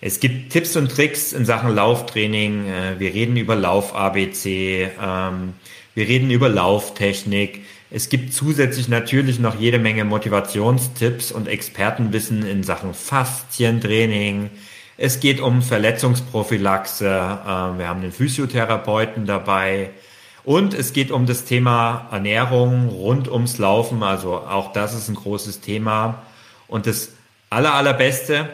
Es 0.00 0.20
gibt 0.20 0.52
Tipps 0.52 0.74
und 0.76 0.90
Tricks 0.90 1.34
in 1.34 1.44
Sachen 1.44 1.74
Lauftraining. 1.74 2.66
Äh, 2.66 2.98
wir 3.00 3.12
reden 3.12 3.36
über 3.36 3.54
Lauf-ABC. 3.54 4.88
Ähm, 5.02 5.52
wir 5.94 6.08
reden 6.08 6.30
über 6.30 6.48
Lauftechnik. 6.48 7.64
Es 7.90 8.08
gibt 8.08 8.32
zusätzlich 8.32 8.88
natürlich 8.88 9.38
noch 9.38 9.58
jede 9.58 9.78
Menge 9.78 10.04
Motivationstipps 10.04 11.32
und 11.32 11.48
Expertenwissen 11.48 12.46
in 12.46 12.62
Sachen 12.62 12.94
Faszientraining, 12.94 14.50
es 15.00 15.20
geht 15.20 15.40
um 15.40 15.62
Verletzungsprophylaxe. 15.62 17.06
Äh, 17.06 17.78
wir 17.78 17.88
haben 17.88 18.02
den 18.02 18.12
Physiotherapeuten 18.12 19.24
dabei. 19.24 19.90
Und 20.44 20.74
es 20.74 20.92
geht 20.92 21.10
um 21.12 21.24
das 21.24 21.44
Thema 21.44 22.08
Ernährung 22.10 22.88
rund 22.88 23.28
ums 23.28 23.58
Laufen. 23.58 24.02
Also 24.02 24.34
auch 24.34 24.72
das 24.72 24.94
ist 24.94 25.08
ein 25.08 25.14
großes 25.14 25.60
Thema. 25.60 26.22
Und 26.66 26.86
das 26.86 27.12
aller, 27.48 27.74
allerbeste, 27.74 28.48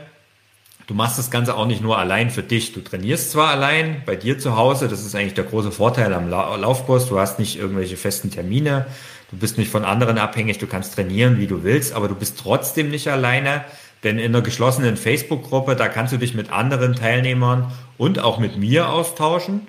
du 0.87 0.93
machst 0.93 1.19
das 1.19 1.31
Ganze 1.31 1.57
auch 1.57 1.67
nicht 1.67 1.81
nur 1.81 1.99
allein 1.99 2.31
für 2.31 2.43
dich. 2.43 2.75
Du 2.75 2.81
trainierst 2.83 3.31
zwar 3.31 3.49
allein 3.49 4.03
bei 4.05 4.15
dir 4.15 4.39
zu 4.39 4.55
Hause. 4.55 4.89
Das 4.89 5.01
ist 5.01 5.15
eigentlich 5.15 5.35
der 5.35 5.45
große 5.45 5.73
Vorteil 5.73 6.13
am 6.13 6.29
Laufkurs. 6.29 7.09
Du 7.09 7.19
hast 7.19 7.39
nicht 7.39 7.59
irgendwelche 7.59 7.97
festen 7.97 8.31
Termine. 8.31 8.87
Du 9.31 9.39
bist 9.39 9.57
nicht 9.57 9.71
von 9.71 9.85
anderen 9.85 10.19
abhängig. 10.19 10.59
Du 10.59 10.67
kannst 10.67 10.95
trainieren, 10.95 11.39
wie 11.39 11.47
du 11.47 11.63
willst, 11.63 11.95
aber 11.95 12.09
du 12.09 12.15
bist 12.15 12.39
trotzdem 12.39 12.91
nicht 12.91 13.09
alleine, 13.09 13.65
denn 14.05 14.19
in 14.19 14.27
einer 14.27 14.43
geschlossenen 14.43 14.97
Facebook-Gruppe, 14.97 15.77
da 15.77 15.89
kannst 15.89 16.13
du 16.13 16.19
dich 16.19 16.35
mit 16.35 16.53
anderen 16.53 16.95
Teilnehmern 16.95 17.73
und 17.97 18.19
auch 18.19 18.39
mit 18.39 18.57
mir 18.57 18.91
austauschen. 18.91 19.67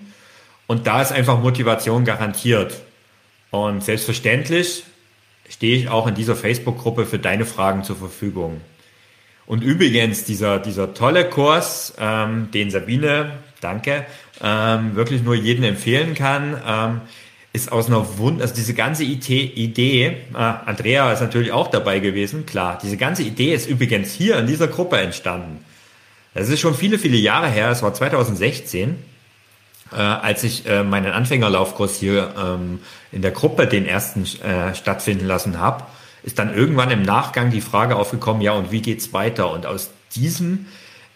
Und 0.67 0.87
da 0.87 1.01
ist 1.01 1.11
einfach 1.11 1.39
Motivation 1.39 2.05
garantiert. 2.05 2.81
Und 3.51 3.83
selbstverständlich 3.83 4.83
stehe 5.49 5.77
ich 5.77 5.89
auch 5.89 6.07
in 6.07 6.15
dieser 6.15 6.35
Facebook-Gruppe 6.35 7.05
für 7.05 7.19
deine 7.19 7.45
Fragen 7.45 7.83
zur 7.83 7.95
Verfügung. 7.95 8.61
Und 9.45 9.63
übrigens, 9.63 10.23
dieser, 10.25 10.59
dieser 10.59 10.93
tolle 10.93 11.29
Kurs, 11.29 11.93
ähm, 11.99 12.49
den 12.51 12.71
Sabine, 12.71 13.31
danke, 13.61 14.05
ähm, 14.41 14.95
wirklich 14.95 15.21
nur 15.23 15.35
jedem 15.35 15.63
empfehlen 15.63 16.15
kann, 16.15 16.61
ähm, 16.67 17.01
ist 17.55 17.71
aus 17.71 17.87
einer 17.87 18.17
Wund, 18.17 18.41
also 18.41 18.53
diese 18.53 18.73
ganze 18.73 19.03
Idee, 19.03 20.05
äh, 20.33 20.37
Andrea 20.37 21.11
ist 21.13 21.21
natürlich 21.21 21.53
auch 21.53 21.69
dabei 21.69 21.99
gewesen, 21.99 22.45
klar, 22.45 22.77
diese 22.83 22.97
ganze 22.97 23.23
Idee 23.23 23.53
ist 23.53 23.67
übrigens 23.67 24.11
hier 24.11 24.37
in 24.37 24.45
dieser 24.45 24.67
Gruppe 24.67 24.97
entstanden. 24.97 25.63
Das 26.33 26.49
ist 26.49 26.59
schon 26.59 26.75
viele, 26.75 26.99
viele 26.99 27.15
Jahre 27.15 27.47
her, 27.47 27.69
es 27.69 27.81
war 27.81 27.93
2016, 27.93 28.97
äh, 29.91 29.95
als 29.95 30.43
ich 30.43 30.65
äh, 30.67 30.83
meinen 30.83 31.13
Anfängerlaufkurs 31.13 31.95
hier 31.95 32.33
ähm, 32.37 32.79
in 33.13 33.21
der 33.21 33.31
Gruppe 33.31 33.67
den 33.67 33.85
ersten 33.85 34.25
äh, 34.43 34.75
stattfinden 34.75 35.25
lassen 35.25 35.57
habe, 35.57 35.85
ist 36.23 36.37
dann 36.37 36.53
irgendwann 36.53 36.91
im 36.91 37.03
Nachgang 37.03 37.51
die 37.51 37.61
Frage 37.61 37.95
aufgekommen, 37.95 38.41
ja 38.41 38.51
und 38.51 38.71
wie 38.71 38.81
geht's 38.81 39.13
weiter? 39.13 39.49
Und 39.51 39.65
aus 39.65 39.91
diesem 40.13 40.65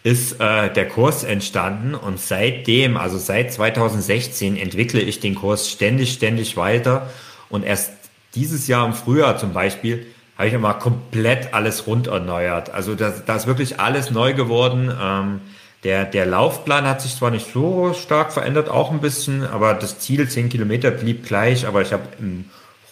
ist 0.09 0.39
äh, 0.39 0.73
der 0.73 0.87
Kurs 0.87 1.23
entstanden 1.23 1.93
und 1.93 2.19
seitdem, 2.19 2.97
also 2.97 3.19
seit 3.19 3.53
2016, 3.53 4.57
entwickle 4.57 4.99
ich 4.99 5.19
den 5.19 5.35
Kurs 5.35 5.69
ständig, 5.69 6.13
ständig 6.13 6.57
weiter 6.57 7.11
und 7.49 7.63
erst 7.63 7.91
dieses 8.33 8.67
Jahr 8.67 8.87
im 8.87 8.93
Frühjahr 8.93 9.37
zum 9.37 9.53
Beispiel 9.53 10.07
habe 10.35 10.47
ich 10.47 10.53
immer 10.55 10.73
komplett 10.73 11.53
alles 11.53 11.85
rund 11.85 12.07
erneuert. 12.07 12.71
Also 12.71 12.95
da, 12.95 13.13
da 13.23 13.35
ist 13.35 13.45
wirklich 13.45 13.79
alles 13.79 14.09
neu 14.09 14.33
geworden. 14.33 14.91
Ähm, 14.99 15.41
der, 15.83 16.05
der 16.05 16.25
Laufplan 16.25 16.87
hat 16.87 17.01
sich 17.01 17.15
zwar 17.15 17.29
nicht 17.29 17.53
so 17.53 17.93
stark 17.93 18.33
verändert, 18.33 18.67
auch 18.67 18.89
ein 18.89 19.01
bisschen, 19.01 19.45
aber 19.45 19.75
das 19.75 19.99
Ziel 19.99 20.27
10 20.27 20.49
Kilometer 20.49 20.89
blieb 20.89 21.25
gleich, 21.25 21.67
aber 21.67 21.83
ich 21.83 21.93
habe 21.93 22.03
im 22.19 22.45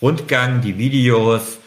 Rundgang 0.03 0.61
die 0.61 0.78
Videos, 0.78 1.57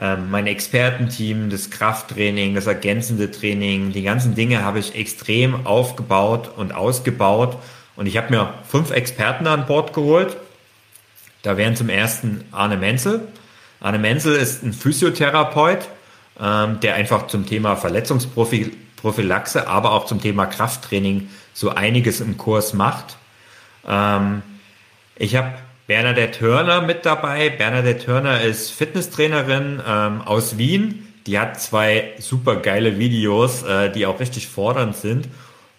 ähm, 0.00 0.30
mein 0.30 0.46
Expertenteam, 0.46 1.50
das 1.50 1.68
Krafttraining, 1.68 2.54
das 2.54 2.66
ergänzende 2.66 3.30
Training, 3.30 3.92
die 3.92 4.02
ganzen 4.02 4.34
Dinge 4.34 4.64
habe 4.64 4.78
ich 4.78 4.94
extrem 4.94 5.66
aufgebaut 5.66 6.50
und 6.56 6.72
ausgebaut. 6.72 7.58
Und 7.96 8.06
ich 8.06 8.16
habe 8.16 8.30
mir 8.30 8.54
fünf 8.66 8.90
Experten 8.90 9.46
an 9.46 9.66
Bord 9.66 9.92
geholt. 9.92 10.38
Da 11.42 11.58
wären 11.58 11.76
zum 11.76 11.90
ersten 11.90 12.44
Arne 12.50 12.78
Menzel. 12.78 13.28
Arne 13.80 13.98
Menzel 13.98 14.36
ist 14.36 14.62
ein 14.62 14.72
Physiotherapeut, 14.72 15.88
ähm, 16.40 16.80
der 16.80 16.94
einfach 16.94 17.26
zum 17.26 17.46
Thema 17.46 17.76
Verletzungsprophylaxe 17.76 18.76
Prophylaxe, 18.96 19.66
aber 19.66 19.92
auch 19.92 20.04
zum 20.06 20.20
Thema 20.20 20.46
Krafttraining 20.46 21.30
so 21.54 21.70
einiges 21.70 22.20
im 22.20 22.36
Kurs 22.36 22.74
macht. 22.74 23.16
Ähm, 23.86 24.42
ich 25.16 25.36
habe 25.36 25.52
Bernadette 25.90 26.40
Hörner 26.40 26.82
mit 26.82 27.04
dabei. 27.04 27.50
Bernadette 27.50 28.06
Hörner 28.06 28.42
ist 28.42 28.70
Fitnesstrainerin 28.70 29.82
ähm, 29.84 30.20
aus 30.20 30.56
Wien. 30.56 31.08
Die 31.26 31.36
hat 31.36 31.60
zwei 31.60 32.12
super 32.20 32.54
geile 32.54 33.00
Videos, 33.00 33.64
äh, 33.64 33.90
die 33.90 34.06
auch 34.06 34.20
richtig 34.20 34.46
fordernd 34.46 34.94
sind. 34.94 35.26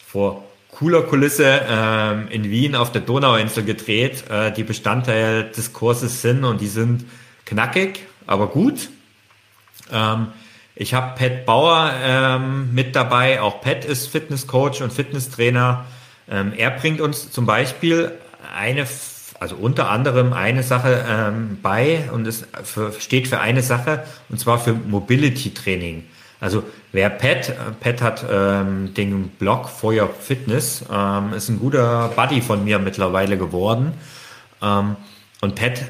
Vor 0.06 0.44
cooler 0.70 1.04
Kulisse 1.04 1.62
ähm, 1.66 2.28
in 2.28 2.44
Wien 2.50 2.76
auf 2.76 2.92
der 2.92 3.04
Donauinsel 3.04 3.64
gedreht, 3.64 4.26
äh, 4.30 4.52
die 4.52 4.66
Bestandteil 4.66 5.46
des 5.46 5.72
Kurses 5.72 6.22
sind 6.22 6.44
und 6.44 6.60
die 6.60 6.68
sind 6.68 7.06
knackig, 7.46 8.06
aber 8.28 8.48
gut. 8.48 8.90
Ähm, 9.94 10.28
ich 10.76 10.94
habe 10.94 11.18
Pat 11.18 11.46
Bauer 11.46 11.94
ähm, 12.04 12.74
mit 12.74 12.98
dabei. 12.98 13.40
Auch 13.40 13.62
Pat 13.62 13.86
ist 13.86 14.08
Fitnesscoach 14.08 14.82
und 14.82 14.92
Fitnesstrainer. 14.92 15.86
Ähm, 16.30 16.52
er 16.58 16.72
bringt 16.72 17.00
uns 17.00 17.32
zum 17.32 17.46
Beispiel 17.46 18.12
eine, 18.54 18.86
also 19.42 19.56
unter 19.56 19.90
anderem 19.90 20.34
eine 20.34 20.62
Sache 20.62 21.04
ähm, 21.10 21.58
bei 21.64 22.10
und 22.14 22.28
es 22.28 22.46
steht 23.00 23.28
für 23.28 23.40
eine 23.40 23.64
Sache 23.64 24.04
und 24.30 24.40
zwar 24.40 24.60
für 24.60 24.74
Mobility 24.74 25.52
Training. 25.52 26.04
Also 26.40 26.64
wer 26.92 27.10
Pat, 27.10 27.54
Pat 27.80 28.02
hat 28.04 28.26
ähm, 28.32 28.94
den 28.94 29.30
Blog 29.30 29.68
For 29.68 29.94
Your 29.94 30.10
Fitness, 30.10 30.86
ähm, 30.92 31.34
ist 31.34 31.50
ein 31.50 31.60
guter 31.60 32.10
Buddy 32.16 32.42
von 32.42 32.64
mir 32.64 32.78
mittlerweile 32.78 33.36
geworden. 33.38 33.94
Ähm, 34.62 34.96
und 35.42 35.56
Pat 35.56 35.82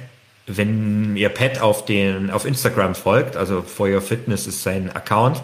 wenn 0.48 1.16
ihr 1.16 1.30
Pat 1.30 1.62
auf 1.62 1.86
den 1.86 2.32
auf 2.32 2.46
Instagram 2.46 2.96
folgt, 2.96 3.36
also 3.36 3.62
For 3.62 3.88
Your 3.88 4.02
Fitness 4.02 4.48
ist 4.48 4.64
sein 4.64 4.92
Account, 4.92 5.44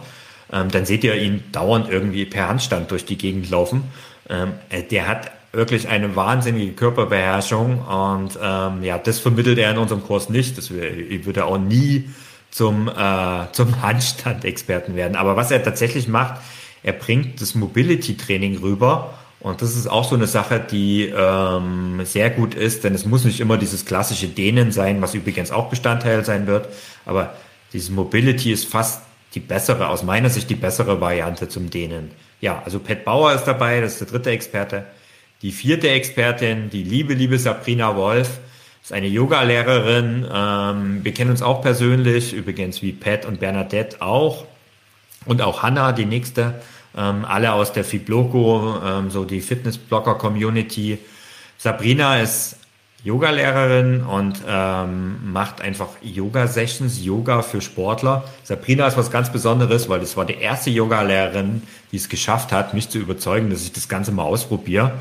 ähm, 0.52 0.70
dann 0.72 0.86
seht 0.86 1.04
ihr 1.04 1.16
ihn 1.16 1.44
dauernd 1.52 1.90
irgendwie 1.90 2.26
per 2.26 2.48
Handstand 2.48 2.92
durch 2.92 3.06
die 3.06 3.18
Gegend 3.18 3.50
laufen. 3.50 3.84
Ähm, 4.30 4.54
äh, 4.70 4.84
der 4.84 5.08
hat 5.08 5.32
wirklich 5.52 5.88
eine 5.88 6.16
wahnsinnige 6.16 6.74
Körperbeherrschung 6.74 7.82
und 7.82 8.38
ähm, 8.42 8.84
ja, 8.84 8.98
das 8.98 9.20
vermittelt 9.20 9.58
er 9.58 9.72
in 9.72 9.78
unserem 9.78 10.04
Kurs 10.04 10.30
nicht. 10.30 10.58
Das 10.58 10.72
würde 10.72 11.46
auch 11.46 11.58
nie 11.58 12.10
zum 12.52 12.88
äh, 12.90 13.52
zum 13.52 13.82
Handstand-Experten 13.82 14.96
werden. 14.96 15.16
Aber 15.16 15.36
was 15.36 15.52
er 15.52 15.64
tatsächlich 15.64 16.08
macht, 16.08 16.42
er 16.84 16.94
bringt 16.94 17.42
das 17.42 17.56
Mobility-Training 17.56 18.58
rüber 18.60 19.14
und 19.40 19.62
das 19.62 19.76
ist 19.76 19.88
auch 19.88 20.04
so 20.08 20.16
eine 20.16 20.28
Sache, 20.28 20.60
die 20.60 21.14
ähm, 21.16 22.02
sehr 22.04 22.30
gut 22.30 22.56
ist, 22.56 22.84
denn 22.84 22.96
es 22.96 23.06
muss 23.06 23.24
nicht 23.24 23.40
immer 23.40 23.58
dieses 23.58 23.86
klassische 23.86 24.28
Dehnen 24.28 24.72
sein, 24.72 25.02
was 25.02 25.14
übrigens 25.14 25.52
auch 25.52 25.70
Bestandteil 25.70 26.26
sein 26.26 26.48
wird, 26.48 26.68
aber 27.06 27.34
dieses 27.74 27.90
Mobility 27.90 28.52
ist 28.52 28.68
fast 28.68 29.04
die 29.36 29.40
bessere, 29.40 29.90
aus 29.90 30.04
meiner 30.04 30.30
Sicht 30.30 30.50
die 30.50 30.56
bessere 30.56 31.00
Variante 31.00 31.50
zum 31.50 31.70
Dehnen. 31.70 32.12
Ja, 32.42 32.62
also 32.66 32.80
Pat 32.80 33.06
Bauer 33.06 33.34
ist 33.34 33.44
dabei, 33.44 33.82
das 33.82 33.94
ist 33.94 34.02
der 34.02 34.08
dritte 34.08 34.32
Experte. 34.32 34.86
Die 35.44 35.52
vierte 35.52 35.90
Expertin, 35.90 36.72
die 36.72 36.84
liebe, 36.84 37.14
liebe 37.14 37.38
Sabrina 37.38 37.96
Wolf, 37.96 38.40
ist 38.82 38.92
eine 38.92 39.08
Yoga-Lehrerin. 39.08 40.26
Ähm, 40.34 41.04
wir 41.04 41.14
kennen 41.14 41.30
uns 41.30 41.44
auch 41.44 41.62
persönlich, 41.62 42.34
übrigens 42.34 42.82
wie 42.82 42.92
Pat 42.92 43.26
und 43.26 43.40
Bernadette 43.40 44.02
auch. 44.02 44.46
Und 45.26 45.42
auch 45.42 45.62
Hannah, 45.62 45.92
die 45.92 46.06
nächste 46.06 46.56
ähm, 46.98 47.24
alle 47.26 47.54
aus 47.54 47.72
der 47.72 47.84
Fibloco, 47.84 48.82
ähm, 48.84 49.12
so 49.12 49.26
die 49.26 49.42
Fitnessblogger-Community. 49.42 50.98
Sabrina 51.58 52.20
ist 52.20 52.58
Yoga-Lehrerin 53.04 54.02
und 54.04 54.42
ähm, 54.48 55.32
macht 55.32 55.62
einfach 55.62 55.90
Yoga-Sessions, 56.02 57.06
Yoga 57.06 57.44
für 57.44 57.62
Sportler. 57.62 58.24
Sabrina 58.44 58.88
ist 58.88 58.98
was 58.98 59.12
ganz 59.12 59.32
Besonderes, 59.32 59.88
weil 59.88 60.00
das 60.00 60.18
war 60.18 60.26
die 60.26 60.38
erste 60.38 60.72
Yoga-Lehrerin, 60.72 61.62
die 61.92 61.98
es 61.98 62.10
geschafft 62.10 62.52
hat, 62.52 62.74
mich 62.74 62.90
zu 62.90 62.98
überzeugen, 62.98 63.52
dass 63.52 63.62
ich 63.62 63.72
das 63.72 63.88
Ganze 63.88 64.12
mal 64.12 64.24
ausprobiere. 64.24 64.94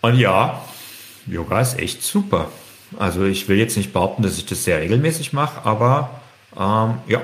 Und 0.00 0.18
ja, 0.18 0.62
Yoga 1.26 1.60
ist 1.60 1.78
echt 1.78 2.02
super. 2.02 2.50
Also 2.98 3.24
ich 3.24 3.48
will 3.48 3.58
jetzt 3.58 3.76
nicht 3.76 3.92
behaupten, 3.92 4.22
dass 4.22 4.38
ich 4.38 4.46
das 4.46 4.64
sehr 4.64 4.80
regelmäßig 4.80 5.32
mache, 5.32 5.64
aber 5.64 6.20
ähm, 6.56 6.98
ja, 7.08 7.22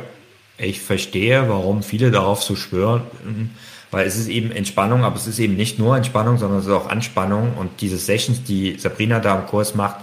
ich 0.58 0.80
verstehe, 0.80 1.48
warum 1.48 1.82
viele 1.82 2.10
darauf 2.10 2.42
so 2.42 2.56
schwören, 2.56 3.02
weil 3.90 4.06
es 4.06 4.16
ist 4.16 4.28
eben 4.28 4.50
Entspannung, 4.52 5.04
aber 5.04 5.16
es 5.16 5.26
ist 5.26 5.38
eben 5.38 5.54
nicht 5.54 5.78
nur 5.78 5.96
Entspannung, 5.96 6.38
sondern 6.38 6.58
es 6.60 6.66
ist 6.66 6.72
auch 6.72 6.88
Anspannung 6.88 7.54
und 7.56 7.80
diese 7.80 7.98
Sessions, 7.98 8.42
die 8.44 8.78
Sabrina 8.78 9.20
da 9.20 9.38
im 9.38 9.46
Kurs 9.46 9.74
macht, 9.74 9.96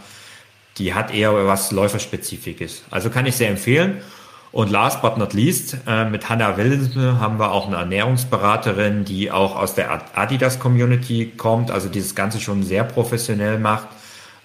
die 0.77 0.93
hat 0.93 1.13
eher 1.13 1.33
was 1.45 1.71
Läuferspezifisches. 1.71 2.83
Also 2.89 3.09
kann 3.09 3.25
ich 3.25 3.35
sehr 3.35 3.49
empfehlen. 3.49 4.01
Und 4.51 4.71
last 4.71 5.01
but 5.01 5.17
not 5.17 5.33
least, 5.33 5.77
äh, 5.85 6.05
mit 6.05 6.29
Hannah 6.29 6.57
Wilson 6.57 7.19
haben 7.19 7.39
wir 7.39 7.51
auch 7.51 7.67
eine 7.67 7.75
Ernährungsberaterin, 7.75 9.05
die 9.05 9.31
auch 9.31 9.55
aus 9.55 9.75
der 9.75 10.01
Adidas 10.17 10.59
Community 10.59 11.31
kommt, 11.37 11.69
also 11.69 11.87
dieses 11.87 12.15
Ganze 12.15 12.39
schon 12.39 12.63
sehr 12.63 12.83
professionell 12.83 13.59
macht. 13.59 13.87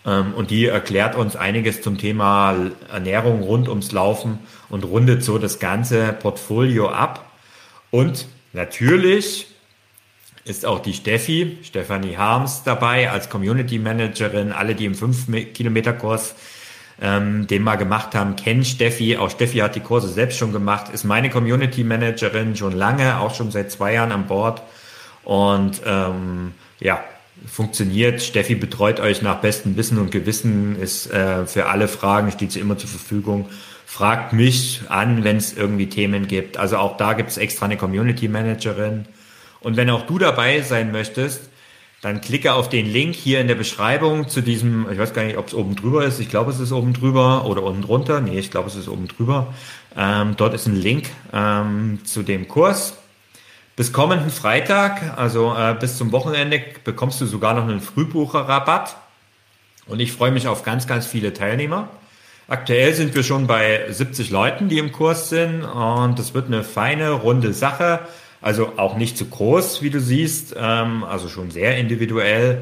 Ähm, 0.04 0.34
und 0.34 0.50
die 0.50 0.66
erklärt 0.66 1.16
uns 1.16 1.36
einiges 1.36 1.80
zum 1.80 1.96
Thema 1.96 2.54
Ernährung 2.92 3.42
rund 3.42 3.68
ums 3.68 3.92
Laufen 3.92 4.40
und 4.68 4.84
rundet 4.84 5.24
so 5.24 5.38
das 5.38 5.58
ganze 5.58 6.12
Portfolio 6.12 6.90
ab. 6.90 7.24
Und 7.90 8.26
Natürlich 8.54 9.48
ist 10.44 10.64
auch 10.64 10.78
die 10.78 10.92
Steffi, 10.92 11.58
Stefanie 11.64 12.16
Harms 12.16 12.62
dabei 12.62 13.10
als 13.10 13.28
Community 13.28 13.80
Managerin. 13.80 14.52
Alle, 14.52 14.76
die 14.76 14.84
im 14.84 14.94
5-Kilometer-Kurs 14.94 16.36
ähm, 17.00 17.46
den 17.46 17.62
mal 17.62 17.76
gemacht 17.76 18.14
haben, 18.14 18.36
kennen 18.36 18.64
Steffi. 18.64 19.16
Auch 19.16 19.30
Steffi 19.30 19.58
hat 19.58 19.74
die 19.74 19.80
Kurse 19.80 20.08
selbst 20.08 20.38
schon 20.38 20.52
gemacht, 20.52 20.92
ist 20.92 21.04
meine 21.04 21.30
Community 21.30 21.84
Managerin 21.84 22.56
schon 22.56 22.72
lange, 22.72 23.20
auch 23.20 23.34
schon 23.34 23.50
seit 23.50 23.70
zwei 23.70 23.94
Jahren 23.94 24.12
an 24.12 24.26
Bord. 24.26 24.62
Und 25.24 25.80
ähm, 25.86 26.52
ja, 26.80 27.02
funktioniert. 27.46 28.22
Steffi 28.22 28.54
betreut 28.54 29.00
euch 29.00 29.22
nach 29.22 29.36
bestem 29.36 29.76
Wissen 29.76 29.98
und 29.98 30.10
Gewissen, 30.10 30.76
ist 30.76 31.10
äh, 31.10 31.46
für 31.46 31.66
alle 31.66 31.88
Fragen, 31.88 32.30
steht 32.30 32.52
sie 32.52 32.60
immer 32.60 32.78
zur 32.78 32.90
Verfügung 32.90 33.48
fragt 33.94 34.32
mich 34.32 34.80
an, 34.88 35.22
wenn 35.22 35.36
es 35.36 35.56
irgendwie 35.56 35.88
Themen 35.88 36.26
gibt. 36.26 36.56
Also 36.56 36.78
auch 36.78 36.96
da 36.96 37.12
gibt 37.12 37.30
es 37.30 37.36
extra 37.36 37.66
eine 37.66 37.76
Community 37.76 38.26
Managerin. 38.26 39.04
Und 39.60 39.76
wenn 39.76 39.88
auch 39.88 40.04
du 40.06 40.18
dabei 40.18 40.62
sein 40.62 40.90
möchtest, 40.90 41.48
dann 42.04 42.20
klicke 42.20 42.52
auf 42.52 42.68
den 42.68 42.84
Link 42.84 43.14
hier 43.14 43.40
in 43.40 43.48
der 43.48 43.54
Beschreibung 43.54 44.28
zu 44.28 44.42
diesem, 44.42 44.86
ich 44.92 44.98
weiß 44.98 45.14
gar 45.14 45.24
nicht, 45.24 45.38
ob 45.38 45.48
es 45.48 45.54
oben 45.54 45.74
drüber 45.74 46.04
ist, 46.04 46.20
ich 46.20 46.28
glaube 46.28 46.50
es 46.50 46.60
ist 46.60 46.70
oben 46.70 46.92
drüber 46.92 47.46
oder 47.46 47.62
unten 47.62 47.80
drunter, 47.80 48.20
nee, 48.20 48.38
ich 48.38 48.50
glaube 48.50 48.68
es 48.68 48.76
ist 48.76 48.88
oben 48.88 49.08
drüber. 49.08 49.54
Ähm, 49.96 50.34
dort 50.36 50.52
ist 50.52 50.66
ein 50.66 50.76
Link 50.76 51.08
ähm, 51.32 52.00
zu 52.04 52.22
dem 52.22 52.46
Kurs. 52.46 52.98
Bis 53.74 53.94
kommenden 53.94 54.28
Freitag, 54.28 55.16
also 55.16 55.54
äh, 55.56 55.74
bis 55.80 55.96
zum 55.96 56.12
Wochenende, 56.12 56.62
bekommst 56.84 57.22
du 57.22 57.26
sogar 57.26 57.54
noch 57.54 57.62
einen 57.62 57.80
Frühbucherrabatt. 57.80 58.96
Und 59.86 59.98
ich 59.98 60.12
freue 60.12 60.30
mich 60.30 60.46
auf 60.46 60.62
ganz, 60.62 60.86
ganz 60.86 61.06
viele 61.06 61.32
Teilnehmer. 61.32 61.88
Aktuell 62.48 62.92
sind 62.92 63.14
wir 63.14 63.22
schon 63.22 63.46
bei 63.46 63.90
70 63.90 64.28
Leuten, 64.28 64.68
die 64.68 64.76
im 64.76 64.92
Kurs 64.92 65.30
sind 65.30 65.64
und 65.64 66.18
das 66.18 66.34
wird 66.34 66.48
eine 66.48 66.64
feine, 66.64 67.12
runde 67.12 67.54
Sache. 67.54 68.00
Also 68.44 68.74
auch 68.76 68.98
nicht 68.98 69.16
zu 69.16 69.24
groß, 69.24 69.80
wie 69.80 69.88
du 69.88 70.00
siehst, 70.00 70.54
ähm, 70.58 71.02
also 71.02 71.30
schon 71.30 71.50
sehr 71.50 71.78
individuell. 71.78 72.60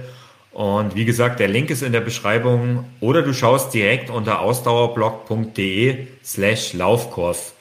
Und 0.53 0.95
wie 0.95 1.05
gesagt, 1.05 1.41
der 1.41 1.49
Link 1.49 1.71
ist 1.71 1.83
in 1.83 1.91
der 1.91 2.03
Beschreibung 2.03 2.85
oder 3.01 3.23
du 3.23 3.33
schaust 3.33 3.75
direkt 3.75 4.09
unter 4.09 4.41
ausdauerblog.de 4.41 6.07
slash 6.25 6.75
Laufkurs. 6.75 7.55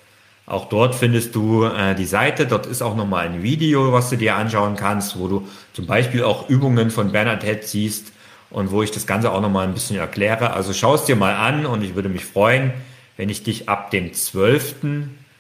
Auch 0.46 0.70
dort 0.70 0.94
findest 0.94 1.34
du 1.34 1.64
äh, 1.64 1.96
die 1.96 2.06
Seite. 2.06 2.46
Dort 2.46 2.68
ist 2.68 2.84
auch 2.84 2.96
nochmal 2.96 3.28
ein 3.28 3.42
Video, 3.42 3.92
was 3.92 4.12
du 4.12 4.18
dir 4.18 4.36
anschauen 4.36 4.76
kannst, 4.76 5.18
wo 5.18 5.28
du 5.28 5.48
zum 5.74 5.88
Beispiel 5.88 6.24
auch 6.24 6.48
Übungen 6.48 6.92
von 6.92 7.12
Bernadette 7.12 7.66
siehst, 7.66 8.12
und 8.52 8.72
wo 8.72 8.84
ich 8.84 8.92
das 8.92 9.08
Ganze 9.08 9.32
auch 9.32 9.42
nochmal 9.42 9.66
ein 9.66 9.74
bisschen 9.74 9.98
erkläre. 9.98 10.52
Also 10.52 10.74
schau 10.74 10.94
es 10.96 11.06
dir 11.06 11.16
mal 11.16 11.36
an 11.36 11.66
und 11.66 11.84
ich 11.84 11.96
würde 11.96 12.10
mich 12.10 12.26
freuen, 12.26 12.74
wenn 13.18 13.30
ich 13.30 13.44
dich 13.44 13.70
ab 13.70 13.92
dem 13.92 14.14
12. 14.14 14.76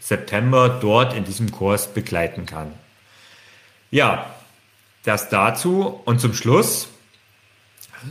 September 0.01 0.67
dort 0.81 1.13
in 1.13 1.23
diesem 1.23 1.51
Kurs 1.51 1.93
begleiten 1.93 2.45
kann. 2.45 2.73
Ja, 3.91 4.33
das 5.03 5.29
dazu 5.29 6.01
und 6.05 6.19
zum 6.19 6.33
Schluss 6.33 6.89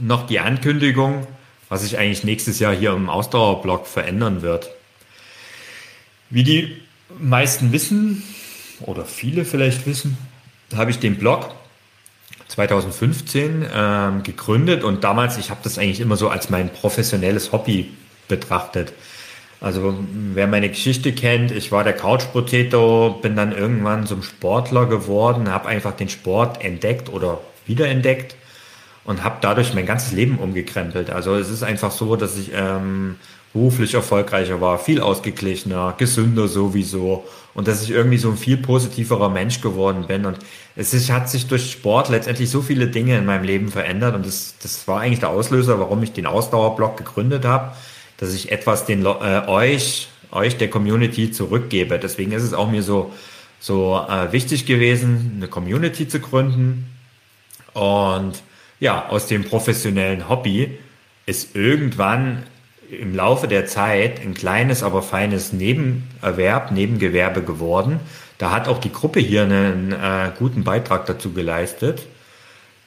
noch 0.00 0.26
die 0.26 0.38
Ankündigung, 0.38 1.26
was 1.68 1.82
sich 1.82 1.98
eigentlich 1.98 2.24
nächstes 2.24 2.60
Jahr 2.60 2.74
hier 2.74 2.92
im 2.92 3.10
Ausdauerblock 3.10 3.86
verändern 3.86 4.42
wird. 4.42 4.70
Wie 6.30 6.44
die 6.44 6.80
meisten 7.18 7.72
wissen 7.72 8.22
oder 8.82 9.04
viele 9.04 9.44
vielleicht 9.44 9.86
wissen, 9.86 10.16
habe 10.74 10.92
ich 10.92 11.00
den 11.00 11.16
Blog 11.16 11.52
2015 12.48 13.66
ähm, 13.72 14.22
gegründet 14.22 14.84
und 14.84 15.02
damals, 15.02 15.38
ich 15.38 15.50
habe 15.50 15.60
das 15.62 15.78
eigentlich 15.78 16.00
immer 16.00 16.16
so 16.16 16.28
als 16.28 16.50
mein 16.50 16.72
professionelles 16.72 17.52
Hobby 17.52 17.90
betrachtet. 18.28 18.92
Also 19.60 19.94
wer 20.34 20.46
meine 20.46 20.70
Geschichte 20.70 21.12
kennt, 21.12 21.50
ich 21.50 21.70
war 21.70 21.84
der 21.84 21.92
Couch 21.92 22.24
Potato, 22.32 23.18
bin 23.20 23.36
dann 23.36 23.52
irgendwann 23.52 24.06
zum 24.06 24.22
Sportler 24.22 24.86
geworden, 24.86 25.52
habe 25.52 25.68
einfach 25.68 25.92
den 25.92 26.08
Sport 26.08 26.64
entdeckt 26.64 27.10
oder 27.10 27.40
wiederentdeckt 27.66 28.36
und 29.04 29.22
habe 29.22 29.36
dadurch 29.42 29.74
mein 29.74 29.84
ganzes 29.84 30.12
Leben 30.12 30.38
umgekrempelt. 30.38 31.10
Also 31.10 31.34
es 31.34 31.50
ist 31.50 31.62
einfach 31.62 31.90
so, 31.90 32.16
dass 32.16 32.38
ich 32.38 32.52
ähm, 32.54 33.16
beruflich 33.52 33.92
erfolgreicher 33.94 34.62
war, 34.62 34.78
viel 34.78 35.00
ausgeglichener, 35.00 35.94
gesünder 35.98 36.48
sowieso 36.48 37.24
und 37.52 37.68
dass 37.68 37.82
ich 37.82 37.90
irgendwie 37.90 38.18
so 38.18 38.30
ein 38.30 38.36
viel 38.38 38.56
positiverer 38.56 39.28
Mensch 39.28 39.60
geworden 39.60 40.06
bin 40.06 40.24
und 40.24 40.38
es 40.76 40.94
ist, 40.94 41.10
hat 41.10 41.28
sich 41.28 41.48
durch 41.48 41.70
Sport 41.70 42.08
letztendlich 42.08 42.48
so 42.48 42.62
viele 42.62 42.86
Dinge 42.86 43.18
in 43.18 43.26
meinem 43.26 43.44
Leben 43.44 43.68
verändert 43.68 44.14
und 44.14 44.24
das, 44.24 44.54
das 44.62 44.86
war 44.86 45.00
eigentlich 45.00 45.20
der 45.20 45.30
Auslöser, 45.30 45.80
warum 45.80 46.02
ich 46.02 46.12
den 46.12 46.26
Ausdauerblock 46.26 46.96
gegründet 46.96 47.44
habe, 47.44 47.72
dass 48.20 48.34
ich 48.34 48.52
etwas 48.52 48.84
den 48.84 49.04
äh, 49.04 49.42
euch, 49.46 50.08
euch 50.30 50.56
der 50.58 50.70
Community 50.70 51.32
zurückgebe. 51.32 51.98
Deswegen 51.98 52.32
ist 52.32 52.42
es 52.42 52.52
auch 52.52 52.70
mir 52.70 52.82
so, 52.82 53.12
so 53.58 54.06
äh, 54.08 54.30
wichtig 54.30 54.66
gewesen, 54.66 55.32
eine 55.36 55.48
Community 55.48 56.06
zu 56.06 56.20
gründen 56.20 56.86
und 57.72 58.42
ja, 58.78 59.08
aus 59.08 59.26
dem 59.26 59.44
professionellen 59.44 60.28
Hobby 60.28 60.78
ist 61.26 61.54
irgendwann 61.54 62.44
im 62.90 63.14
Laufe 63.14 63.46
der 63.46 63.66
Zeit 63.66 64.20
ein 64.20 64.34
kleines, 64.34 64.82
aber 64.82 65.02
feines 65.02 65.52
Nebenerwerb, 65.52 66.72
Nebengewerbe 66.72 67.42
geworden. 67.42 68.00
Da 68.38 68.50
hat 68.50 68.68
auch 68.68 68.78
die 68.78 68.92
Gruppe 68.92 69.20
hier 69.20 69.42
einen 69.42 69.92
äh, 69.92 70.30
guten 70.38 70.64
Beitrag 70.64 71.06
dazu 71.06 71.32
geleistet. 71.32 72.06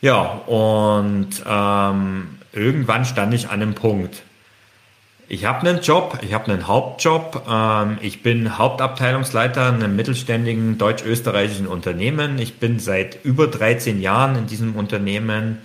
Ja, 0.02 0.24
und 0.24 1.30
ähm, 1.48 2.40
irgendwann 2.52 3.06
stand 3.06 3.34
ich 3.34 3.46
an 3.46 3.62
einem 3.62 3.76
Punkt. 3.76 4.24
Ich 5.30 5.46
habe 5.46 5.68
einen 5.68 5.82
Job, 5.82 6.20
ich 6.22 6.34
habe 6.34 6.52
einen 6.52 6.68
Hauptjob. 6.68 7.46
Ähm, 7.50 7.98
ich 8.02 8.24
bin 8.24 8.58
Hauptabteilungsleiter 8.58 9.70
in 9.70 9.76
einem 9.76 9.96
mittelständigen 9.96 10.78
deutsch-österreichischen 10.78 11.68
Unternehmen. 11.68 12.38
Ich 12.40 12.60
bin 12.60 12.80
seit 12.80 13.24
über 13.24 13.48
13 13.48 14.02
Jahren 14.02 14.36
in 14.36 14.48
diesem 14.48 14.76
Unternehmen. 14.76 15.60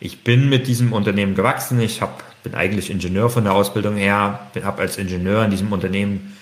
Ich 0.00 0.24
bin 0.24 0.48
mit 0.48 0.66
diesem 0.66 0.92
Unternehmen 0.94 1.34
gewachsen. 1.34 1.78
Ich 1.80 2.00
hab, 2.00 2.22
bin 2.42 2.54
eigentlich 2.54 2.90
Ingenieur 2.90 3.28
von 3.28 3.44
der 3.44 3.52
Ausbildung 3.52 3.96
her, 3.96 4.40
habe 4.64 4.82
als 4.82 4.96
Ingenieur 4.96 5.44
in 5.44 5.50
diesem 5.50 5.70
Unternehmen 5.72 6.36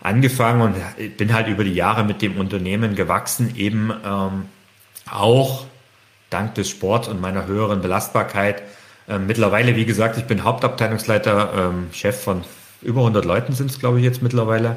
angefangen 0.00 0.60
und 0.60 1.16
bin 1.16 1.32
halt 1.32 1.46
über 1.46 1.64
die 1.64 1.74
Jahre 1.74 2.04
mit 2.04 2.20
dem 2.20 2.36
Unternehmen 2.36 2.96
gewachsen, 2.96 3.54
eben 3.56 3.92
ähm, 4.04 4.46
auch 5.10 5.66
dank 6.30 6.54
des 6.56 6.68
Sports 6.68 7.08
und 7.08 7.20
meiner 7.20 7.46
höheren 7.46 7.80
Belastbarkeit. 7.80 8.62
Ähm, 9.08 9.26
mittlerweile, 9.26 9.74
wie 9.76 9.86
gesagt, 9.86 10.18
ich 10.18 10.24
bin 10.24 10.44
Hauptabteilungsleiter, 10.44 11.52
ähm, 11.56 11.88
Chef 11.92 12.22
von 12.22 12.44
über 12.82 13.00
100 13.00 13.24
Leuten 13.24 13.52
sind 13.54 13.70
es, 13.70 13.78
glaube 13.78 13.98
ich, 13.98 14.04
jetzt 14.04 14.22
mittlerweile. 14.22 14.76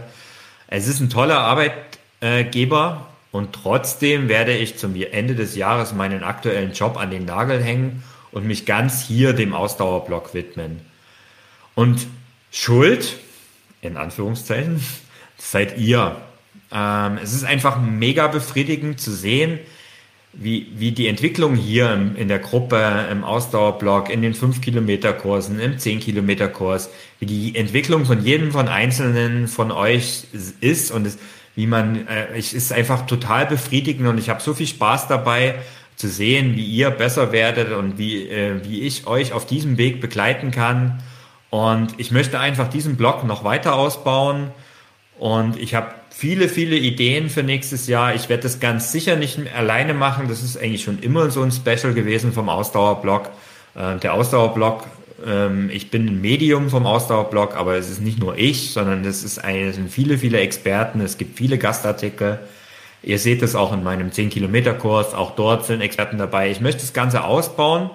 Es 0.67 0.87
ist 0.87 1.01
ein 1.01 1.09
toller 1.09 1.39
Arbeitgeber 1.39 3.07
und 3.31 3.53
trotzdem 3.53 4.29
werde 4.29 4.55
ich 4.55 4.77
zum 4.77 4.95
Ende 4.95 5.35
des 5.35 5.55
Jahres 5.55 5.93
meinen 5.93 6.23
aktuellen 6.23 6.71
Job 6.71 6.97
an 6.97 7.11
den 7.11 7.25
Nagel 7.25 7.61
hängen 7.61 8.03
und 8.31 8.47
mich 8.47 8.65
ganz 8.65 9.01
hier 9.05 9.33
dem 9.33 9.53
Ausdauerblock 9.53 10.33
widmen. 10.33 10.81
Und 11.75 12.07
Schuld, 12.51 13.17
in 13.81 13.97
Anführungszeichen, 13.97 14.81
seid 15.37 15.77
ihr. 15.77 16.15
Ähm, 16.71 17.19
es 17.21 17.33
ist 17.33 17.43
einfach 17.43 17.81
mega 17.81 18.27
befriedigend 18.27 18.99
zu 18.99 19.11
sehen, 19.11 19.59
wie, 20.33 20.67
wie 20.75 20.91
die 20.91 21.07
Entwicklung 21.07 21.55
hier 21.55 21.91
im, 21.93 22.15
in 22.15 22.27
der 22.27 22.39
Gruppe, 22.39 23.07
im 23.11 23.23
Ausdauerblock, 23.23 24.09
in 24.09 24.21
den 24.21 24.33
5-Kilometer-Kursen, 24.33 25.59
im 25.59 25.73
10-Kilometer-Kurs, 25.73 26.89
wie 27.19 27.25
die 27.25 27.55
Entwicklung 27.55 28.05
von 28.05 28.23
jedem 28.23 28.51
von 28.51 28.67
Einzelnen 28.67 29.47
von 29.47 29.71
euch 29.71 30.25
ist 30.61 30.91
und 30.91 31.05
es, 31.05 31.17
wie 31.55 31.67
man, 31.67 32.07
äh, 32.07 32.27
es 32.37 32.53
ist 32.53 32.71
einfach 32.71 33.05
total 33.05 33.45
befriedigend 33.45 34.07
und 34.07 34.17
ich 34.17 34.29
habe 34.29 34.41
so 34.41 34.53
viel 34.53 34.67
Spaß 34.67 35.07
dabei 35.07 35.55
zu 35.97 36.07
sehen, 36.07 36.55
wie 36.55 36.65
ihr 36.65 36.89
besser 36.89 37.31
werdet 37.31 37.73
und 37.73 37.97
wie, 37.97 38.27
äh, 38.27 38.63
wie 38.63 38.81
ich 38.81 39.07
euch 39.07 39.33
auf 39.33 39.45
diesem 39.45 39.77
Weg 39.77 39.99
begleiten 39.99 40.51
kann. 40.51 41.03
Und 41.49 41.99
ich 41.99 42.11
möchte 42.11 42.39
einfach 42.39 42.69
diesen 42.69 42.95
Blog 42.95 43.25
noch 43.25 43.43
weiter 43.43 43.75
ausbauen 43.75 44.51
und 45.19 45.57
ich 45.57 45.75
habe 45.75 45.93
viele, 46.11 46.49
viele 46.49 46.75
Ideen 46.75 47.29
für 47.29 47.41
nächstes 47.41 47.87
Jahr. 47.87 48.13
Ich 48.13 48.29
werde 48.29 48.43
das 48.43 48.59
ganz 48.59 48.91
sicher 48.91 49.15
nicht 49.15 49.39
alleine 49.55 49.93
machen. 49.93 50.27
Das 50.27 50.43
ist 50.43 50.57
eigentlich 50.57 50.83
schon 50.83 50.99
immer 50.99 51.31
so 51.31 51.41
ein 51.41 51.51
Special 51.51 51.93
gewesen 51.93 52.33
vom 52.33 52.49
Ausdauerblog. 52.49 53.29
Äh, 53.75 53.97
der 53.97 54.13
Ausdauerblog, 54.13 54.85
ähm, 55.25 55.69
ich 55.71 55.89
bin 55.89 56.07
ein 56.07 56.21
Medium 56.21 56.69
vom 56.69 56.85
Ausdauerblog, 56.85 57.55
aber 57.55 57.75
es 57.75 57.89
ist 57.89 58.01
nicht 58.01 58.19
nur 58.19 58.37
ich, 58.37 58.71
sondern 58.71 59.03
es, 59.05 59.23
ist 59.23 59.43
eine, 59.43 59.69
es 59.69 59.75
sind 59.75 59.89
viele, 59.91 60.17
viele 60.17 60.39
Experten. 60.39 61.01
Es 61.01 61.17
gibt 61.17 61.37
viele 61.37 61.57
Gastartikel. 61.57 62.39
Ihr 63.03 63.17
seht 63.17 63.41
es 63.41 63.55
auch 63.55 63.73
in 63.73 63.81
meinem 63.81 64.09
10-Kilometer-Kurs. 64.09 65.15
Auch 65.15 65.35
dort 65.35 65.65
sind 65.65 65.81
Experten 65.81 66.19
dabei. 66.19 66.51
Ich 66.51 66.61
möchte 66.61 66.81
das 66.81 66.93
Ganze 66.93 67.23
ausbauen 67.23 67.89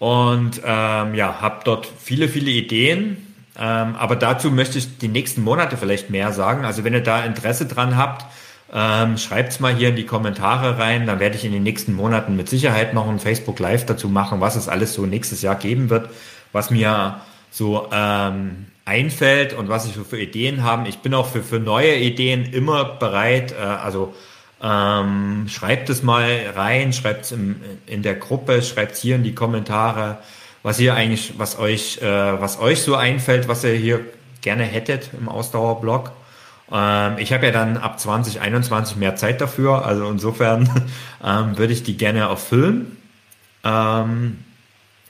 und 0.00 0.60
ähm, 0.64 1.14
ja, 1.14 1.40
habe 1.40 1.60
dort 1.64 1.88
viele, 2.02 2.28
viele 2.28 2.50
Ideen 2.50 3.33
ähm, 3.58 3.94
aber 3.96 4.16
dazu 4.16 4.50
möchte 4.50 4.78
ich 4.78 4.98
die 4.98 5.08
nächsten 5.08 5.42
Monate 5.42 5.76
vielleicht 5.76 6.10
mehr 6.10 6.32
sagen. 6.32 6.64
Also 6.64 6.82
wenn 6.84 6.92
ihr 6.92 7.02
da 7.02 7.24
Interesse 7.24 7.66
dran 7.66 7.96
habt, 7.96 8.24
ähm, 8.72 9.16
schreibt's 9.18 9.60
mal 9.60 9.74
hier 9.74 9.90
in 9.90 9.96
die 9.96 10.06
Kommentare 10.06 10.78
rein. 10.78 11.06
Dann 11.06 11.20
werde 11.20 11.36
ich 11.36 11.44
in 11.44 11.52
den 11.52 11.62
nächsten 11.62 11.92
Monaten 11.92 12.34
mit 12.34 12.48
Sicherheit 12.48 12.94
noch 12.94 13.08
ein 13.08 13.20
Facebook 13.20 13.58
Live 13.60 13.86
dazu 13.86 14.08
machen, 14.08 14.40
was 14.40 14.56
es 14.56 14.68
alles 14.68 14.94
so 14.94 15.06
nächstes 15.06 15.42
Jahr 15.42 15.54
geben 15.54 15.90
wird, 15.90 16.08
was 16.52 16.70
mir 16.70 17.20
so 17.50 17.88
ähm, 17.92 18.66
einfällt 18.84 19.52
und 19.52 19.68
was 19.68 19.86
ich 19.86 19.94
so 19.94 20.02
für 20.02 20.20
Ideen 20.20 20.64
habe. 20.64 20.88
Ich 20.88 20.98
bin 20.98 21.14
auch 21.14 21.28
für, 21.28 21.44
für 21.44 21.60
neue 21.60 21.94
Ideen 21.96 22.52
immer 22.52 22.84
bereit. 22.84 23.52
Äh, 23.52 23.62
also 23.62 24.14
ähm, 24.60 25.46
schreibt 25.48 25.88
es 25.90 26.02
mal 26.02 26.26
rein, 26.56 26.92
schreibt 26.92 27.26
es 27.26 27.32
in 27.32 28.02
der 28.02 28.14
Gruppe, 28.14 28.62
schreibt 28.62 28.92
es 28.92 29.00
hier 29.00 29.14
in 29.14 29.22
die 29.22 29.34
Kommentare 29.34 30.18
was 30.64 30.80
ihr 30.80 30.94
eigentlich, 30.94 31.34
was 31.38 31.58
euch, 31.58 31.98
äh, 31.98 32.40
was 32.40 32.58
euch 32.58 32.82
so 32.82 32.96
einfällt, 32.96 33.46
was 33.46 33.62
ihr 33.62 33.74
hier 33.74 34.00
gerne 34.40 34.64
hättet 34.64 35.10
im 35.12 35.28
Ausdauerblog. 35.28 36.10
Ähm, 36.72 37.18
ich 37.18 37.32
habe 37.34 37.46
ja 37.46 37.52
dann 37.52 37.76
ab 37.76 38.00
2021 38.00 38.96
mehr 38.96 39.14
Zeit 39.14 39.40
dafür, 39.42 39.84
also 39.84 40.08
insofern 40.08 40.68
ähm, 41.24 41.56
würde 41.58 41.74
ich 41.74 41.82
die 41.82 41.98
gerne 41.98 42.20
erfüllen. 42.20 42.96
Ähm, 43.62 44.38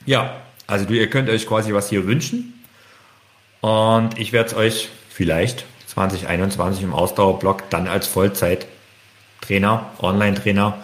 ja, 0.05 0.35
also 0.67 0.85
ihr 0.89 1.09
könnt 1.09 1.29
euch 1.29 1.47
quasi 1.47 1.73
was 1.73 1.89
hier 1.89 2.05
wünschen 2.05 2.61
und 3.61 4.19
ich 4.19 4.33
werde 4.33 4.49
es 4.49 4.55
euch 4.55 4.89
vielleicht 5.09 5.65
2021 5.87 6.83
im 6.83 6.93
Ausdauerblog 6.93 7.69
dann 7.69 7.87
als 7.87 8.07
Vollzeit-Trainer, 8.07 9.85
Online-Trainer 9.99 10.77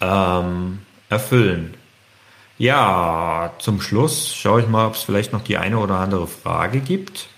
ähm, 0.00 0.80
erfüllen. 1.10 1.74
Ja, 2.58 3.52
zum 3.58 3.80
Schluss 3.82 4.34
schaue 4.34 4.62
ich 4.62 4.68
mal, 4.68 4.86
ob 4.86 4.94
es 4.94 5.02
vielleicht 5.02 5.32
noch 5.32 5.42
die 5.42 5.58
eine 5.58 5.78
oder 5.78 5.98
andere 5.98 6.26
Frage 6.26 6.80
gibt. 6.80 7.28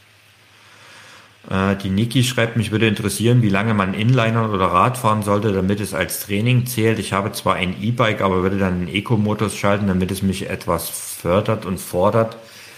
Äh, 1.50 1.74
die 1.76 1.90
Niki 1.90 2.22
schreibt, 2.22 2.56
mich 2.56 2.70
würde 2.70 2.86
interessieren, 2.86 3.42
wie 3.42 3.48
lange 3.48 3.74
man 3.74 3.94
Inliner 3.94 4.52
oder 4.52 4.66
Rad 4.66 4.96
fahren 4.96 5.22
sollte, 5.22 5.52
damit 5.52 5.80
es 5.80 5.92
als 5.92 6.20
Training 6.20 6.66
zählt. 6.66 7.00
Ich 7.00 7.12
habe 7.12 7.32
zwar 7.32 7.56
ein 7.56 7.82
E-Bike, 7.82 8.20
aber 8.20 8.42
würde 8.42 8.58
dann 8.58 8.74
einen 8.74 8.88
Eco-Modus 8.88 9.56
schalten, 9.56 9.88
damit 9.88 10.12
es 10.12 10.22
mich 10.22 10.48
etwas 10.48 10.88
fördert 10.88 11.66
und 11.66 11.78
fordert. 11.78 12.36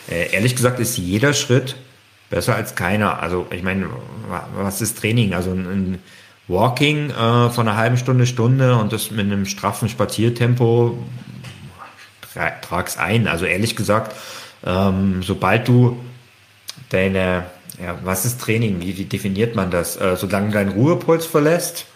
Äh, 0.08 0.32
ehrlich 0.32 0.56
gesagt 0.56 0.80
ist 0.80 0.96
jeder 0.96 1.34
Schritt 1.34 1.76
besser 2.30 2.54
als 2.54 2.74
keiner. 2.74 3.20
Also 3.20 3.46
ich 3.50 3.62
meine, 3.62 3.88
was 4.54 4.80
ist 4.80 4.98
Training? 4.98 5.34
Also 5.34 5.50
ein 5.50 5.98
Walking 6.48 7.10
äh, 7.10 7.50
von 7.50 7.68
einer 7.68 7.76
halben 7.76 7.98
Stunde, 7.98 8.26
Stunde 8.26 8.76
und 8.76 8.92
das 8.92 9.10
mit 9.10 9.26
einem 9.26 9.44
straffen 9.44 9.88
Spaziertempo 9.88 10.98
trag's 12.62 12.96
ein. 12.96 13.28
Also 13.28 13.44
ehrlich 13.44 13.76
gesagt, 13.76 14.14
ähm, 14.64 15.22
sobald 15.22 15.68
du 15.68 15.98
deine, 16.90 17.44
ja, 17.82 17.98
was 18.04 18.24
ist 18.24 18.40
Training? 18.40 18.80
Wie, 18.80 18.96
wie 18.96 19.04
definiert 19.04 19.54
man 19.54 19.70
das? 19.70 19.96
Äh, 19.96 20.16
solange 20.16 20.50
dein 20.50 20.68
Ruhepuls 20.68 21.26
verlässt, 21.26 21.86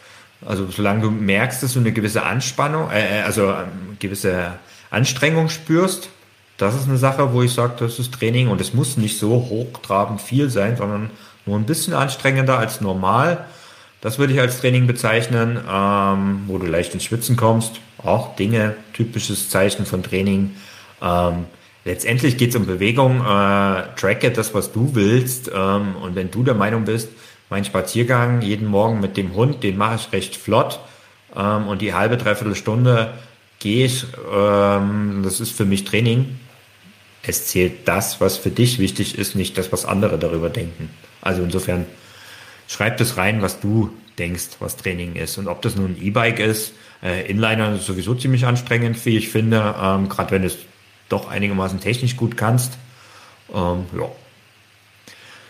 also 0.47 0.67
solange 0.71 1.03
du 1.03 1.11
merkst, 1.11 1.63
dass 1.63 1.73
du 1.73 1.81
eine 1.81 1.93
gewisse 1.93 2.23
Anspannung, 2.23 2.91
äh, 2.91 3.21
äh 3.21 3.23
also 3.23 3.51
ähm, 3.51 3.97
gewisse 3.99 4.53
Anstrengung 4.91 5.49
spürst, 5.49 6.09
das 6.57 6.75
ist 6.75 6.89
eine 6.89 6.99
Sache, 6.99 7.33
wo 7.33 7.43
ich 7.43 7.53
sage, 7.53 7.75
das 7.79 7.99
ist 7.99 8.15
Training 8.15 8.49
und 8.49 8.61
es 8.61 8.75
muss 8.75 8.97
nicht 8.97 9.19
so 9.19 9.31
hochtrabend 9.31 10.21
viel 10.21 10.51
sein, 10.51 10.77
sondern 10.77 11.11
nur 11.47 11.59
ein 11.59 11.67
bisschen 11.67 11.95
anstrengender 11.95 12.59
als 12.59 12.81
normal. 12.81 13.45
Das 14.01 14.19
würde 14.19 14.35
ich 14.35 14.41
als 14.41 14.61
Training 14.61 14.87
bezeichnen, 14.87 15.59
ähm, 15.69 16.45
wo 16.47 16.59
du 16.59 16.67
leicht 16.67 16.95
ins 16.95 17.05
Schwitzen 17.05 17.37
kommst. 17.37 17.81
Auch 18.05 18.37
Dinge, 18.37 18.77
typisches 18.93 19.49
Zeichen 19.49 19.87
von 19.87 20.03
Training. 20.03 20.55
Ähm, 21.03 21.47
letztendlich 21.85 22.37
geht 22.37 22.51
es 22.51 22.57
um 22.57 22.67
Bewegung. 22.67 23.21
Äh, 23.21 23.95
tracke 23.97 24.31
das, 24.31 24.55
was 24.55 24.73
du 24.73 24.95
willst. 24.95 25.51
Ähm, 25.55 25.97
und 25.97 26.15
wenn 26.15 26.31
du 26.31 26.43
der 26.43 26.55
Meinung 26.55 26.85
bist, 26.85 27.09
mein 27.51 27.65
Spaziergang 27.65 28.43
jeden 28.43 28.69
Morgen 28.69 29.01
mit 29.01 29.17
dem 29.17 29.35
Hund, 29.35 29.63
den 29.63 29.77
mache 29.77 29.97
ich 29.97 30.13
recht 30.13 30.37
flott. 30.37 30.81
Ähm, 31.35 31.67
und 31.67 31.83
die 31.83 31.95
halbe, 31.95 32.17
dreiviertel 32.17 32.55
Stunde 32.55 33.15
gehe 33.59 33.87
ich, 33.87 34.05
ähm, 34.33 35.23
das 35.25 35.41
ist 35.41 35.53
für 35.53 35.65
mich 35.65 35.85
Training. 35.85 36.39
Es 37.23 37.47
zählt 37.47 37.89
das, 37.89 38.21
was 38.21 38.37
für 38.37 38.51
dich 38.51 38.79
wichtig 38.79 39.19
ist, 39.19 39.35
nicht 39.35 39.57
das, 39.57 39.73
was 39.73 39.87
andere 39.87 40.19
darüber 40.19 40.51
denken. 40.51 40.91
Also 41.23 41.43
insofern 41.43 41.87
schreib 42.69 42.99
das 42.99 43.17
rein, 43.17 43.41
was 43.41 43.61
du 43.61 43.91
denkst, 44.19 44.57
was 44.61 44.77
Training 44.77 45.17
ist. 45.17 45.39
Und 45.39 45.49
ob 45.49 45.63
das 45.63 45.75
nun 45.75 45.93
ein 45.93 46.03
E-Bike 46.03 46.39
ist, 46.39 46.75
äh, 47.05 47.31
Inliner 47.31 47.75
ist 47.75 47.85
sowieso 47.85 48.15
ziemlich 48.15 48.47
anstrengend, 48.47 49.05
wie 49.05 49.19
ich 49.19 49.29
finde, 49.29 49.75
ähm, 49.81 50.09
gerade 50.09 50.31
wenn 50.31 50.43
du 50.43 50.49
es 50.49 50.57
doch 51.09 51.29
einigermaßen 51.29 51.79
technisch 51.81 52.17
gut 52.17 52.37
kannst. 52.37 52.79
Ähm, 53.53 53.85
ja. 53.97 54.09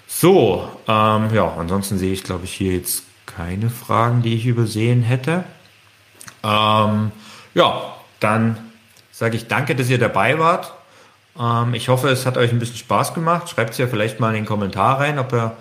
So, 0.06 0.68
ähm, 0.88 1.34
ja, 1.34 1.54
ansonsten 1.56 1.96
sehe 1.98 2.12
ich, 2.12 2.24
glaube 2.24 2.44
ich, 2.44 2.52
hier 2.52 2.74
jetzt 2.74 3.04
keine 3.26 3.70
Fragen, 3.70 4.22
die 4.22 4.34
ich 4.34 4.46
übersehen 4.46 5.02
hätte. 5.02 5.44
Ähm, 6.42 7.12
ja, 7.54 7.94
dann 8.20 8.58
sage 9.12 9.36
ich 9.36 9.46
danke, 9.46 9.74
dass 9.74 9.88
ihr 9.88 9.98
dabei 9.98 10.38
wart. 10.38 10.72
Ähm, 11.38 11.74
ich 11.74 11.88
hoffe, 11.88 12.08
es 12.08 12.26
hat 12.26 12.36
euch 12.36 12.52
ein 12.52 12.58
bisschen 12.58 12.76
Spaß 12.76 13.14
gemacht. 13.14 13.48
Schreibt 13.48 13.70
es 13.70 13.78
ja 13.78 13.86
vielleicht 13.86 14.20
mal 14.20 14.28
in 14.30 14.42
den 14.42 14.46
Kommentar 14.46 15.00
rein, 15.00 15.18
ob, 15.18 15.32
er, 15.32 15.56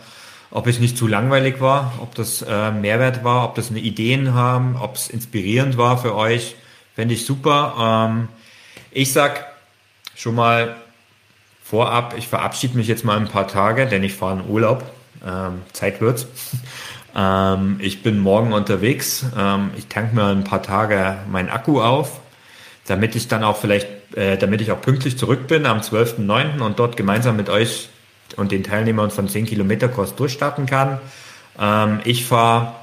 ob 0.54 0.68
es 0.68 0.80
nicht 0.80 0.98
zu 0.98 1.08
langweilig 1.08 1.62
war, 1.62 1.94
ob 2.00 2.14
das 2.14 2.44
äh, 2.44 2.72
Mehrwert 2.72 3.24
war, 3.24 3.44
ob 3.46 3.56
das 3.56 3.72
eine 3.72 3.80
Ideen 3.80 4.36
haben, 4.36 4.76
ob 4.80 4.96
es 4.96 5.10
inspirierend 5.10 5.78
war 5.78 5.98
für 5.98 6.16
euch. 6.16 6.56
Fände 6.96 7.16
ich 7.16 7.26
super. 7.26 8.12
Ähm, 8.12 8.28
ich 8.92 9.12
sag 9.12 9.48
schon 10.16 10.36
mal 10.36 10.76
vorab, 11.64 12.14
ich 12.20 12.28
verabschiede 12.28 12.78
mich 12.78 12.88
jetzt 12.88 13.04
mal 13.04 13.18
ein 13.18 13.30
paar 13.30 13.48
Tage, 13.48 13.88
denn 13.88 14.04
ich 14.04 14.14
fahre 14.14 14.42
in 14.42 14.48
Urlaub. 14.48 14.84
Ähm, 15.26 15.64
Zeit 15.74 16.02
wird's. 16.02 16.28
ähm, 17.16 17.78
ich 17.80 18.04
bin 18.04 18.20
morgen 18.20 18.54
unterwegs. 18.54 19.26
Ähm, 19.36 19.72
ich 19.76 19.88
tanke 19.88 20.14
mir 20.14 20.28
ein 20.28 20.44
paar 20.44 20.62
Tage 20.62 21.18
meinen 21.32 21.50
Akku 21.50 21.82
auf, 21.82 22.20
damit 22.86 23.16
ich 23.16 23.28
dann 23.28 23.44
auch 23.44 23.58
vielleicht, 23.58 23.88
äh, 24.16 24.38
damit 24.38 24.62
ich 24.62 24.72
auch 24.72 24.82
pünktlich 24.82 25.18
zurück 25.18 25.48
bin 25.48 25.66
am 25.66 25.80
12.09. 25.80 26.60
und 26.60 26.78
dort 26.78 26.96
gemeinsam 26.96 27.38
mit 27.38 27.50
euch 27.50 27.90
und 28.38 28.52
den 28.52 28.64
Teilnehmern 28.64 29.12
von 29.12 29.28
10 29.28 29.46
Kilometer 29.46 29.88
Kurs 29.88 30.16
durchstarten 30.16 30.66
kann. 30.66 31.00
Ähm, 31.60 32.00
ich 32.04 32.26
fahre 32.26 32.74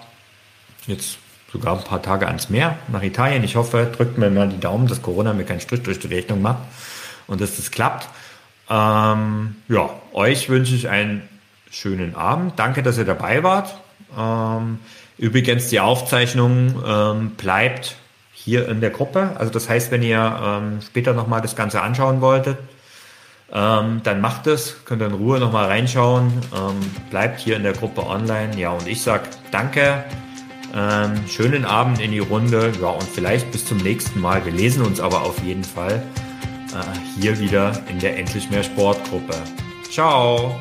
jetzt 0.87 1.19
sogar 1.53 1.77
ein 1.77 1.85
paar 1.85 2.03
Tage 2.03 2.27
ans 2.27 2.51
Meer 2.51 2.79
nach 2.89 3.03
Italien. 3.03 3.43
Ich 3.45 3.57
hoffe, 3.57 3.91
drückt 3.97 4.19
mir 4.19 4.31
mal 4.31 4.49
die 4.49 4.61
Daumen, 4.61 4.87
dass 4.87 5.03
Corona 5.03 5.33
mir 5.33 5.45
keinen 5.45 5.61
Strich 5.61 5.83
durch 5.83 5.99
die 5.99 6.07
Rechnung 6.07 6.43
macht 6.43 6.63
und 7.27 7.41
dass 7.41 7.57
das 7.57 7.71
klappt. 7.71 8.09
Ähm, 8.69 9.57
ja, 9.69 9.91
euch 10.13 10.49
wünsche 10.49 10.75
ich 10.75 10.89
einen 10.89 11.29
schönen 11.71 12.15
Abend. 12.15 12.59
Danke, 12.59 12.83
dass 12.83 12.99
ihr 12.99 13.05
dabei 13.05 13.43
wart. 13.43 13.77
Ähm, 14.17 14.79
übrigens, 15.19 15.69
die 15.69 15.81
Aufzeichnung 15.81 16.83
ähm, 16.87 17.31
bleibt 17.31 17.97
hier 18.33 18.69
in 18.69 18.81
der 18.81 18.91
Gruppe. 18.91 19.33
Also 19.39 19.53
das 19.53 19.69
heißt, 19.69 19.91
wenn 19.91 20.03
ihr 20.03 20.41
ähm, 20.43 20.81
später 20.83 21.13
nochmal 21.13 21.41
das 21.41 21.57
Ganze 21.57 21.83
anschauen 21.83 22.21
wolltet, 22.21 22.59
ähm, 23.53 24.01
dann 24.05 24.21
macht 24.21 24.47
es, 24.47 24.85
könnt 24.85 25.03
in 25.03 25.13
Ruhe 25.13 25.41
nochmal 25.41 25.67
reinschauen. 25.67 26.33
Ähm, 26.55 26.77
bleibt 27.11 27.41
hier 27.41 27.57
in 27.57 27.63
der 27.63 27.73
Gruppe 27.73 28.07
online. 28.07 28.57
Ja, 28.57 28.71
und 28.71 28.87
ich 28.87 29.03
sag 29.03 29.23
danke. 29.51 30.05
Ähm, 30.75 31.15
schönen 31.27 31.65
Abend 31.65 32.01
in 32.01 32.13
die 32.13 32.21
Runde. 32.21 32.73
Ja, 32.81 32.89
und 32.89 33.03
vielleicht 33.09 33.51
bis 33.51 33.65
zum 33.65 33.79
nächsten 33.79 34.21
Mal. 34.21 34.45
Wir 34.45 34.53
lesen 34.53 34.83
uns 34.83 35.01
aber 35.01 35.23
auf 35.23 35.43
jeden 35.43 35.65
Fall 35.65 36.03
äh, 36.73 37.21
hier 37.21 37.39
wieder 37.41 37.73
in 37.89 37.99
der 37.99 38.19
Endlich 38.19 38.51
mehr 38.51 38.63
Sportgruppe. 38.63 39.35
Ciao! 39.91 40.55